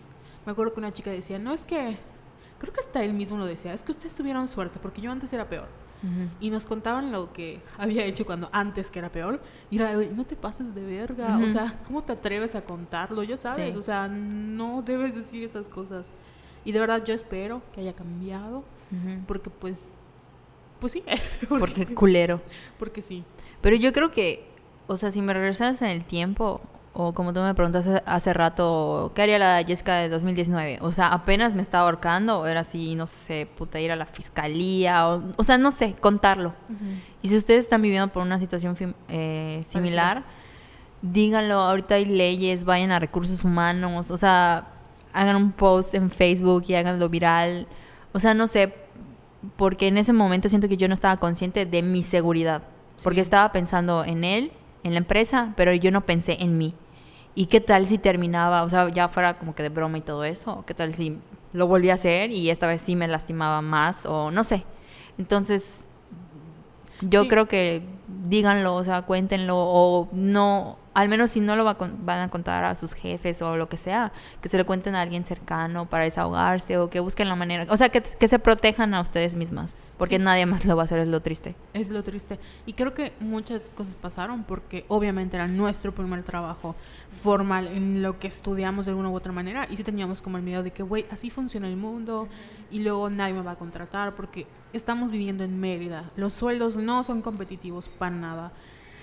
Me 0.45 0.53
acuerdo 0.53 0.75
que 0.75 0.81
una 0.81 0.93
chica 0.93 1.11
decía, 1.11 1.39
no 1.39 1.53
es 1.53 1.65
que, 1.65 1.97
creo 2.61 2.73
que 2.73 2.81
hasta 2.81 3.03
él 3.03 3.13
mismo 3.15 3.37
lo 3.39 3.47
decía, 3.47 3.73
es 3.73 3.83
que 3.83 3.91
ustedes 3.93 4.15
tuvieron 4.15 4.47
suerte 4.47 4.79
porque 4.81 5.01
yo 5.01 5.11
antes 5.11 5.33
era 5.33 5.49
peor. 5.49 5.67
Y 6.41 6.49
nos 6.49 6.65
contaban 6.65 7.13
lo 7.13 7.31
que 7.35 7.61
había 7.79 8.05
hecho 8.07 8.25
cuando 8.25 8.49
antes 8.53 8.91
que 8.91 9.01
era 9.01 9.11
peor. 9.11 9.39
Y 9.71 9.77
era, 9.77 9.95
"Güey, 9.95 10.15
no 10.15 10.25
te 10.25 10.35
pases 10.35 10.75
de 10.75 10.83
verga. 10.83 11.39
O 11.45 11.49
sea, 11.49 11.79
¿cómo 11.87 12.03
te 12.03 12.13
atreves 12.15 12.55
a 12.55 12.63
contarlo? 12.63 13.23
Ya 13.23 13.37
sabes, 13.37 13.73
Sí. 13.75 13.79
o 13.79 13.83
sea, 13.83 14.09
no 14.09 14.81
debes 14.81 15.15
decir 15.15 15.45
esas 15.45 15.69
cosas. 15.69 16.11
Y 16.65 16.73
de 16.73 16.81
verdad 16.81 17.05
yo 17.05 17.13
espero 17.13 17.61
que 17.75 17.81
haya 17.83 17.93
cambiado. 17.93 18.65
Porque 19.27 19.51
pues, 19.51 19.89
pues 20.81 20.93
sí. 20.95 21.03
Porque 21.51 21.87
culero. 21.95 22.41
porque 22.79 23.03
sí. 23.03 23.23
Pero 23.61 23.77
yo 23.77 23.93
creo 23.93 24.11
que, 24.11 24.47
o 24.87 24.97
sea, 24.97 25.11
si 25.11 25.21
me 25.21 25.35
regresas 25.35 25.83
en 25.83 25.89
el 25.91 26.05
tiempo, 26.07 26.63
o 26.93 27.13
como 27.15 27.33
tú 27.33 27.41
me 27.41 27.55
preguntaste 27.55 28.03
hace 28.05 28.33
rato, 28.33 29.13
¿qué 29.15 29.23
haría 29.23 29.39
la 29.39 29.63
Jessica 29.65 29.97
de 29.97 30.09
2019? 30.09 30.79
O 30.83 30.91
sea, 30.93 31.09
apenas 31.13 31.55
me 31.55 31.63
estaba 31.63 31.85
ahorcando, 31.85 32.41
o 32.41 32.47
era 32.47 32.61
así, 32.61 32.95
no 32.97 33.07
sé, 33.07 33.47
puta, 33.57 33.79
ir 33.81 33.93
a 33.93 33.97
la 33.97 34.07
fiscalía, 34.07 35.09
o, 35.09 35.23
o 35.37 35.45
sea, 35.45 35.57
no 35.57 35.71
sé, 35.71 35.95
contarlo. 36.01 36.53
Y 37.23 37.29
si 37.29 37.37
ustedes 37.37 37.65
están 37.65 37.83
viviendo 37.83 38.09
por 38.09 38.23
una 38.23 38.39
situación 38.41 38.77
eh, 39.09 39.63
similar, 39.69 40.25
díganlo, 41.03 41.55
ahorita 41.61 41.95
hay 41.95 42.05
leyes, 42.07 42.65
vayan 42.65 42.91
a 42.91 42.99
recursos 42.99 43.45
humanos, 43.45 44.11
o 44.11 44.17
sea, 44.19 44.67
hagan 45.13 45.37
un 45.37 45.53
post 45.53 45.95
en 45.95 46.11
Facebook 46.11 46.65
y 46.69 46.75
háganlo 46.75 47.09
viral. 47.09 47.67
O 48.13 48.19
sea, 48.21 48.35
no 48.35 48.47
sé, 48.47 48.75
porque 49.57 49.87
en 49.89 49.97
ese 49.97 50.13
momento 50.13 50.49
siento 50.49 50.69
que 50.69 50.77
yo 50.77 50.89
no 50.89 50.95
estaba 50.95 51.17
consciente 51.19 51.67
de 51.67 51.83
mi 51.83 52.03
seguridad, 52.03 52.63
porque 53.03 53.21
Sí. 53.21 53.23
estaba 53.23 53.53
pensando 53.53 54.05
en 54.05 54.25
él, 54.25 54.53
en 54.85 54.93
la 54.93 54.99
empresa, 54.99 55.53
pero 55.57 55.73
yo 55.75 55.91
no 55.91 56.07
pensé 56.07 56.37
en 56.41 56.59
mí. 56.59 56.75
¿Y 57.35 57.47
qué 57.47 57.61
tal 57.61 57.87
si 57.87 57.99
terminaba, 57.99 58.65
o 58.65 58.71
sea, 58.71 58.89
ya 58.89 59.09
fuera 59.09 59.39
como 59.39 59.55
que 59.55 59.63
de 59.63 59.69
broma 59.69 59.99
y 59.99 60.01
todo 60.01 60.25
eso? 60.25 60.65
¿Qué 60.67 60.75
tal 60.75 60.95
si 60.95 61.19
lo 61.53 61.67
volví 61.67 61.91
a 61.91 61.95
hacer 61.95 62.31
y 62.31 62.51
esta 62.51 62.67
vez 62.67 62.81
sí 62.81 62.97
me 62.97 63.07
lastimaba 63.09 63.63
más 63.63 64.05
o 64.07 64.31
no 64.31 64.43
sé? 64.45 64.65
Entonces, 65.19 65.87
yo 67.03 67.23
Sí. 67.23 67.29
creo 67.29 67.47
que 67.49 67.83
díganlo, 68.29 68.75
o 68.75 68.85
sea, 68.85 69.03
cuéntenlo 69.03 69.57
o 69.59 70.09
no, 70.13 70.79
al 70.95 71.09
menos 71.09 71.31
si 71.31 71.41
no 71.41 71.57
lo 71.57 71.65
va 71.65 71.77
van 71.79 72.21
a 72.21 72.31
contar 72.31 72.65
a 72.65 72.75
sus 72.75 72.93
jefes 72.95 73.41
o 73.43 73.57
lo 73.57 73.69
que 73.69 73.77
sea, 73.77 74.13
que 74.41 74.49
se 74.49 74.59
lo 74.59 74.67
cuenten 74.67 74.95
a 74.95 75.01
alguien 75.03 75.25
cercano 75.25 75.87
para 75.87 76.05
desahogarse 76.05 76.79
o 76.79 76.91
que 76.91 77.01
busquen 77.01 77.29
la 77.29 77.37
manera, 77.37 77.67
o 77.71 77.77
sea, 77.77 77.89
que, 77.91 78.03
que 78.03 78.29
se 78.29 78.39
protejan 78.39 78.93
a 78.95 79.01
ustedes 79.01 79.35
mismas, 79.35 79.77
porque 79.99 80.17
Sí. 80.17 80.23
nadie 80.23 80.47
más 80.47 80.65
lo 80.65 80.77
va 80.77 80.83
a 80.83 80.85
hacer, 80.87 80.99
es 81.01 81.09
lo 81.09 81.21
triste. 81.21 81.55
Es 81.75 81.91
lo 81.91 82.03
triste. 82.03 82.39
Y 82.67 82.73
creo 82.73 82.95
que 82.95 83.13
muchas 83.21 83.71
cosas 83.71 83.95
pasaron 83.95 84.45
porque 84.45 84.85
obviamente 84.89 85.37
era 85.37 85.47
nuestro 85.47 85.95
primer 85.95 86.23
trabajo 86.23 86.75
formal 87.23 87.67
en 87.69 88.03
lo 88.03 88.19
que 88.19 88.27
estudiamos 88.27 88.87
de 88.87 88.91
alguna 88.93 89.11
u 89.11 89.15
otra 89.15 89.33
manera 89.33 89.67
y 89.71 89.77
sí 89.77 89.85
teníamos 89.85 90.23
como 90.23 90.37
el 90.37 90.43
miedo 90.43 90.63
de 90.63 90.71
que, 90.73 90.83
güey, 90.83 91.07
así 91.11 91.31
funciona 91.31 91.69
el 91.69 91.77
mundo 91.77 92.29
y 92.71 92.81
luego 92.81 93.11
nadie 93.11 93.35
me 93.35 93.43
va 93.43 93.53
a 93.53 93.57
contratar 93.57 94.15
porque 94.15 94.47
estamos 94.73 95.11
viviendo 95.11 95.43
en 95.45 95.59
Mérida. 95.59 96.11
Los 96.17 96.33
sueldos 96.33 96.77
no 96.77 97.03
son 97.03 97.23
competitivos 97.23 97.89
para 98.01 98.17
nada. 98.17 98.53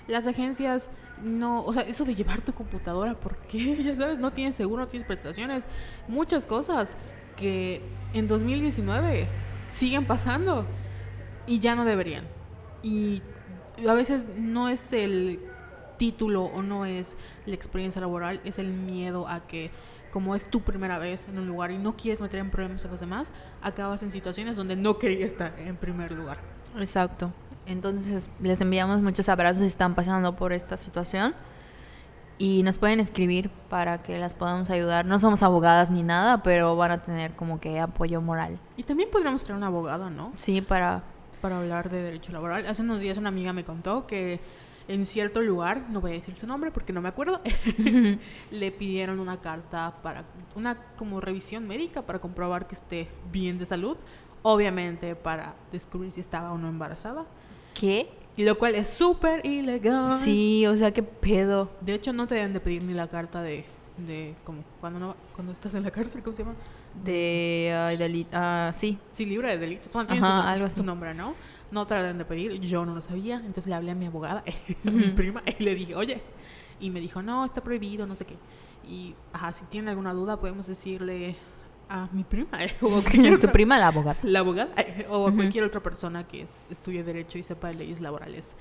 Las 0.08 0.26
agencias 0.26 0.90
no, 1.24 1.64
o 1.64 1.72
sea, 1.72 1.84
eso 1.84 2.04
de 2.04 2.16
llevar 2.16 2.42
tu 2.42 2.54
computadora, 2.54 3.14
¿por 3.14 3.38
qué? 3.38 3.78
Ya 3.84 3.96
sabes, 3.96 4.20
no 4.20 4.32
tienes 4.32 4.56
seguro, 4.56 4.82
no 4.82 4.88
tienes 4.88 5.08
prestaciones, 5.08 5.68
muchas 6.08 6.46
cosas 6.46 6.96
que 7.36 7.82
en 8.14 8.28
2019 8.28 9.28
siguen 9.70 10.06
pasando 10.06 10.66
y 11.46 11.60
ya 11.60 11.76
no 11.76 11.86
deberían. 11.86 12.26
Y 12.82 13.22
a 13.88 13.94
veces 13.94 14.30
no 14.38 14.70
es 14.70 14.92
el 14.92 15.40
título 15.98 16.44
o 16.44 16.62
no 16.62 16.86
es 16.86 17.16
la 17.46 17.56
experiencia 17.56 18.02
laboral, 18.02 18.42
es 18.44 18.60
el 18.60 18.68
miedo 18.68 19.28
a 19.28 19.46
que 19.48 19.72
como 20.12 20.36
es 20.36 20.50
tu 20.50 20.62
primera 20.62 20.98
vez 20.98 21.28
en 21.28 21.38
un 21.38 21.48
lugar 21.48 21.70
y 21.72 21.78
no 21.78 21.96
quieres 21.96 22.22
meter 22.22 22.40
en 22.40 22.50
problemas 22.50 22.86
a 22.86 22.88
los 22.88 23.00
demás, 23.00 23.32
acabas 23.62 24.02
en 24.04 24.12
situaciones 24.12 24.56
donde 24.56 24.76
no 24.76 24.98
quería 24.98 25.26
estar 25.26 25.54
en 25.60 25.76
primer 25.76 26.12
lugar. 26.12 26.40
Exacto. 26.78 27.32
Entonces, 27.68 28.30
les 28.42 28.62
enviamos 28.62 29.02
muchos 29.02 29.30
abrazos 29.30 29.62
si 29.62 29.68
están 29.68 29.94
pasando 29.94 30.36
por 30.36 30.54
esta 30.54 30.78
situación. 30.78 31.36
Y 32.40 32.62
nos 32.64 32.78
pueden 32.78 33.00
escribir 33.00 33.50
para 33.70 34.04
que 34.04 34.20
las 34.20 34.36
podamos 34.36 34.70
ayudar. 34.70 35.06
No 35.06 35.18
somos 35.18 35.42
abogadas 35.42 35.90
ni 35.90 36.04
nada, 36.04 36.44
pero 36.44 36.76
van 36.76 36.92
a 36.92 37.02
tener 37.02 37.34
como 37.34 37.60
que 37.60 37.80
apoyo 37.80 38.22
moral. 38.22 38.60
Y 38.78 38.84
también 38.84 39.10
podríamos 39.12 39.44
traer 39.44 39.58
una 39.58 39.68
abogada, 39.68 40.10
¿no? 40.10 40.34
Sí, 40.36 40.62
para... 40.62 41.04
Para 41.42 41.60
hablar 41.60 41.90
de 41.90 42.02
derecho 42.02 42.32
laboral. 42.32 42.66
Hace 42.68 42.84
unos 42.84 43.02
días 43.02 43.18
una 43.18 43.30
amiga 43.30 43.54
me 43.54 43.64
contó 43.64 44.08
que 44.08 44.40
en 44.88 45.06
cierto 45.06 45.42
lugar, 45.42 45.86
no 45.90 46.00
voy 46.00 46.12
a 46.12 46.14
decir 46.14 46.38
su 46.38 46.48
nombre 46.48 46.72
porque 46.72 46.94
no 46.94 47.02
me 47.02 47.10
acuerdo, 47.10 47.42
le 48.52 48.72
pidieron 48.72 49.20
una 49.20 49.42
carta 49.42 49.96
para 50.02 50.24
una 50.56 50.78
como 50.96 51.20
revisión 51.20 51.68
médica 51.68 52.04
para 52.04 52.20
comprobar 52.20 52.68
que 52.68 52.76
esté 52.76 53.10
bien 53.32 53.58
de 53.58 53.66
salud, 53.66 53.98
obviamente 54.44 55.16
para 55.16 55.56
descubrir 55.72 56.12
si 56.12 56.22
estaba 56.22 56.54
o 56.54 56.58
no 56.58 56.70
embarazada. 56.70 57.26
¿Qué? 57.80 58.10
Y 58.36 58.44
lo 58.44 58.58
cual 58.58 58.76
es 58.76 58.88
súper 58.90 59.46
ilegal. 59.46 60.20
Sí, 60.24 60.66
o 60.68 60.76
sea, 60.76 60.92
qué 60.92 61.04
pedo. 61.04 61.70
De 61.82 61.94
hecho, 61.94 62.14
no 62.14 62.28
te 62.28 62.36
deben 62.36 62.54
de 62.54 62.60
pedir 62.60 62.84
ni 62.84 62.94
la 62.94 63.08
carta 63.08 63.42
de, 63.42 63.66
de 63.98 64.36
como 64.44 64.64
cuando 64.80 65.00
no 65.00 65.16
cuando 65.34 65.52
estás 65.54 65.74
en 65.76 65.84
la 65.84 65.92
cárcel, 65.92 66.22
¿cómo 66.24 66.36
se 66.36 66.44
llama? 66.44 66.56
De 67.04 67.74
ay, 67.76 67.98
deli- 67.98 68.28
ah, 68.34 68.74
sí. 68.78 68.98
Sí, 69.12 69.26
libre 69.26 69.50
de 69.50 69.58
delitos. 69.58 69.92
Bueno, 69.94 70.08
tiene 70.08 70.26
Ajá, 70.26 70.42
su, 70.44 70.48
algo 70.48 70.66
su 70.70 70.74
así. 70.74 70.84
nombre, 70.84 71.14
¿no? 71.14 71.34
No 71.72 71.86
te 71.86 71.96
la 71.96 72.02
deben 72.02 72.18
de 72.18 72.26
pedir. 72.26 72.54
Yo 72.62 72.86
no 72.86 72.96
lo 72.96 73.02
sabía. 73.02 73.36
Entonces 73.38 73.68
le 73.68 73.76
hablé 73.76 73.92
a 73.92 73.96
mi 73.96 74.06
abogada, 74.06 74.44
a 74.88 74.92
mi 74.92 75.10
prima, 75.12 75.42
y 75.60 75.64
le 75.64 75.76
dije, 75.76 75.96
oye. 75.96 76.22
Y 76.80 76.92
me 76.92 77.00
dijo, 77.00 77.24
no, 77.24 77.44
está 77.44 77.62
prohibido, 77.62 78.06
no 78.06 78.16
sé 78.16 78.26
qué. 78.26 78.36
Y, 78.88 79.16
ajá, 79.34 79.52
si 79.52 79.66
tienen 79.66 79.90
alguna 79.90 80.14
duda, 80.14 80.40
podemos 80.40 80.68
decirle 80.68 81.36
a 81.90 82.08
mi 82.12 82.24
prima, 82.24 82.58
o 82.82 82.98
a 82.98 83.02
Su 83.40 83.48
prima 83.52 83.78
la 83.78 83.88
abogada. 83.88 84.20
la 84.24 84.40
abogada, 84.40 84.70
o 85.10 85.28
a 85.28 85.32
cualquier 85.34 85.64
otra 85.64 85.82
persona 85.82 86.28
que 86.28 86.42
es- 86.42 86.66
estudie 86.70 87.04
Derecho 87.04 87.38
y 87.38 87.44
sepa 87.44 87.68
de 87.70 87.76
leyes 87.76 88.02
laborales. 88.02 88.56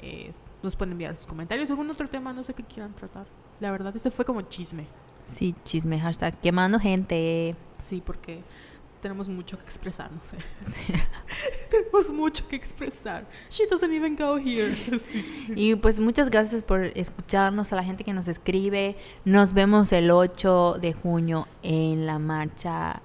eh, 0.00 0.32
nos 0.62 0.74
pueden 0.74 0.92
enviar 0.92 1.14
sus 1.16 1.26
comentarios. 1.26 1.70
Algún 1.70 1.88
otro 1.90 2.08
tema, 2.08 2.32
no 2.32 2.42
sé 2.42 2.52
qué 2.54 2.64
quieran 2.64 2.92
tratar. 2.94 3.26
La 3.60 3.70
verdad, 3.70 3.94
este 3.94 4.10
fue 4.10 4.24
como 4.24 4.42
chisme. 4.42 4.86
Sí, 5.26 5.54
chisme, 5.64 6.00
hashtag 6.00 6.38
quemando 6.40 6.78
gente. 6.78 7.54
Sí, 7.82 8.02
porque 8.04 8.40
tenemos 9.00 9.28
mucho 9.28 9.56
que 9.58 9.64
expresar, 9.64 10.10
no 10.12 10.20
sé. 10.22 10.36
tenemos 11.70 12.10
mucho 12.10 12.46
que 12.48 12.56
expresar. 12.56 13.26
She 13.50 13.66
doesn't 13.66 13.92
even 13.92 14.16
go 14.16 14.36
here. 14.38 14.72
Y 15.56 15.74
pues 15.76 16.00
muchas 16.00 16.30
gracias 16.30 16.62
por 16.62 16.84
escucharnos, 16.84 17.72
a 17.72 17.76
la 17.76 17.84
gente 17.84 18.04
que 18.04 18.12
nos 18.12 18.28
escribe. 18.28 18.96
Nos 19.24 19.52
vemos 19.52 19.92
el 19.92 20.10
8 20.10 20.78
de 20.80 20.92
junio 20.92 21.46
en 21.62 22.06
la 22.06 22.18
marcha. 22.18 23.02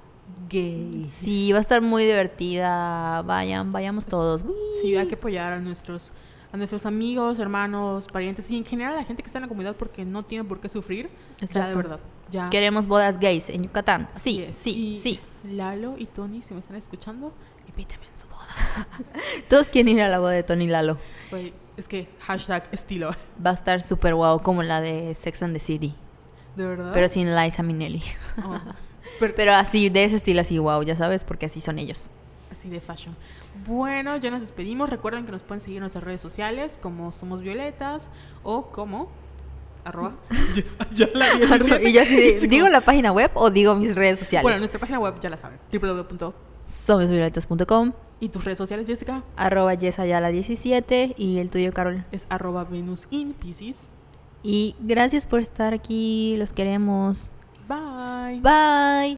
Gay. 0.50 1.10
Sí, 1.22 1.52
va 1.54 1.60
a 1.60 1.62
estar 1.62 1.82
muy 1.82 2.04
divertida. 2.06 3.22
Vayan, 3.22 3.72
vayamos 3.72 4.06
todos. 4.06 4.44
Sí, 4.82 4.96
hay 4.96 5.08
que 5.08 5.16
apoyar 5.16 5.54
a 5.54 5.60
nuestros 5.60 6.12
a 6.54 6.58
nuestros 6.58 6.86
amigos, 6.86 7.39
hermanos, 7.39 8.08
parientes 8.12 8.52
y 8.52 8.58
en 8.58 8.66
general 8.66 8.92
a 8.92 8.96
la 8.98 9.04
gente 9.06 9.24
que 9.24 9.28
está 9.28 9.38
en 9.39 9.44
la 9.44 9.48
comunidad 9.48 9.74
porque 9.78 10.04
no 10.04 10.24
tienen 10.24 10.46
por 10.50 10.60
qué 10.60 10.68
sufrir. 10.68 11.08
Ya 11.08 11.14
de 11.39 11.46
Exacto. 11.46 11.78
verdad. 11.78 12.00
Ya. 12.30 12.50
Queremos 12.50 12.88
bodas 12.88 13.18
gays 13.20 13.48
en 13.48 13.64
Yucatán. 13.64 14.10
Así 14.14 14.36
Sí, 14.36 14.42
es. 14.42 14.56
sí, 14.56 14.72
Y 14.72 15.00
sí. 15.00 15.20
Lalo 15.44 15.96
y 15.98 16.06
Tony, 16.06 16.42
si 16.42 16.54
me 16.54 16.60
están 16.60 16.76
escuchando, 16.78 17.34
invítame 17.68 18.06
en 18.06 18.18
su 18.18 18.28
boda. 18.28 18.48
Todos 19.50 19.70
quieren 19.70 19.96
ir 19.98 20.02
a 20.04 20.10
la 20.10 20.20
boda 20.20 20.32
de 20.34 20.44
Tony 20.44 20.68
Lalo. 20.68 20.98
Güey, 21.32 21.54
es 21.78 21.88
que 21.88 22.08
hashtag 22.20 22.68
estilo. 22.72 23.12
Va 23.44 23.52
a 23.52 23.54
estar 23.54 23.82
súper 23.82 24.14
guau 24.16 24.42
como 24.42 24.62
la 24.64 24.82
de 24.82 25.16
Sex 25.16 25.42
and 25.44 25.54
the 25.54 25.60
City. 25.60 25.96
De 26.56 26.66
verdad. 26.66 26.92
Pero 26.94 27.08
sin 27.08 27.36
Liza 27.36 27.64
Minnelli. 27.64 28.04
Oh, 28.46 28.58
pero- 29.20 29.34
Pero 29.36 29.54
así, 29.54 29.89
de 29.89 30.04
ese 30.04 30.18
estilo 30.18 30.42
así, 30.42 30.60
wow, 30.60 30.84
ya 30.84 30.96
sabes, 30.96 31.24
porque 31.24 31.46
así 31.48 31.62
son 31.62 31.80
ellos. 31.80 32.10
Así 32.52 32.70
de 32.70 32.82
fashion. 32.82 33.16
Bueno, 33.66 34.18
ya 34.18 34.30
nos 34.30 34.42
despedimos. 34.42 34.89
Recuerden 34.89 35.26
que 35.26 35.32
nos 35.32 35.42
pueden 35.42 35.62
seguir 35.62 35.78
en 35.78 35.82
nuestras 35.82 36.04
redes 36.04 36.20
sociales 36.22 36.78
como 36.82 37.14
Somos 37.14 37.42
Violetas 37.42 38.12
o 38.44 38.68
como 38.68 39.10
arroba. 39.86 40.14
Yes, 40.56 40.78
ya 40.94 41.08
la 41.14 41.28
y 41.82 41.94
yo 41.94 42.02
así 42.02 42.16
de, 42.16 42.48
¿digo 42.48 42.68
la 42.68 42.82
página 42.82 43.12
web 43.12 43.32
o 43.36 43.50
digo 43.50 43.76
mis 43.76 43.96
redes 43.96 44.20
sociales? 44.20 44.44
Bueno, 44.44 44.60
nuestra 44.60 44.80
página 44.80 45.00
web 45.00 45.16
ya 45.22 45.30
la 45.30 45.38
saben. 45.38 45.60
www. 45.72 46.34
Somosvioletas.com, 46.66 47.94
Y 48.20 48.30
tus 48.30 48.44
redes 48.46 48.58
sociales, 48.58 48.88
Jessica, 48.88 49.24
arroba 49.36 49.74
yesayala17 49.74 51.16
y 51.18 51.40
el 51.40 51.50
tuyo, 51.50 51.74
Carol. 51.74 52.06
es 52.12 52.28
arroba 52.30 52.64
Venus 52.66 53.08
in 53.10 53.34
Pisces. 53.34 53.88
Y 54.44 54.76
gracias 54.80 55.28
por 55.28 55.40
estar 55.40 55.74
aquí, 55.74 56.36
los 56.38 56.52
queremos. 56.54 57.32
Bye. 57.68 58.40
Bye. 58.42 59.10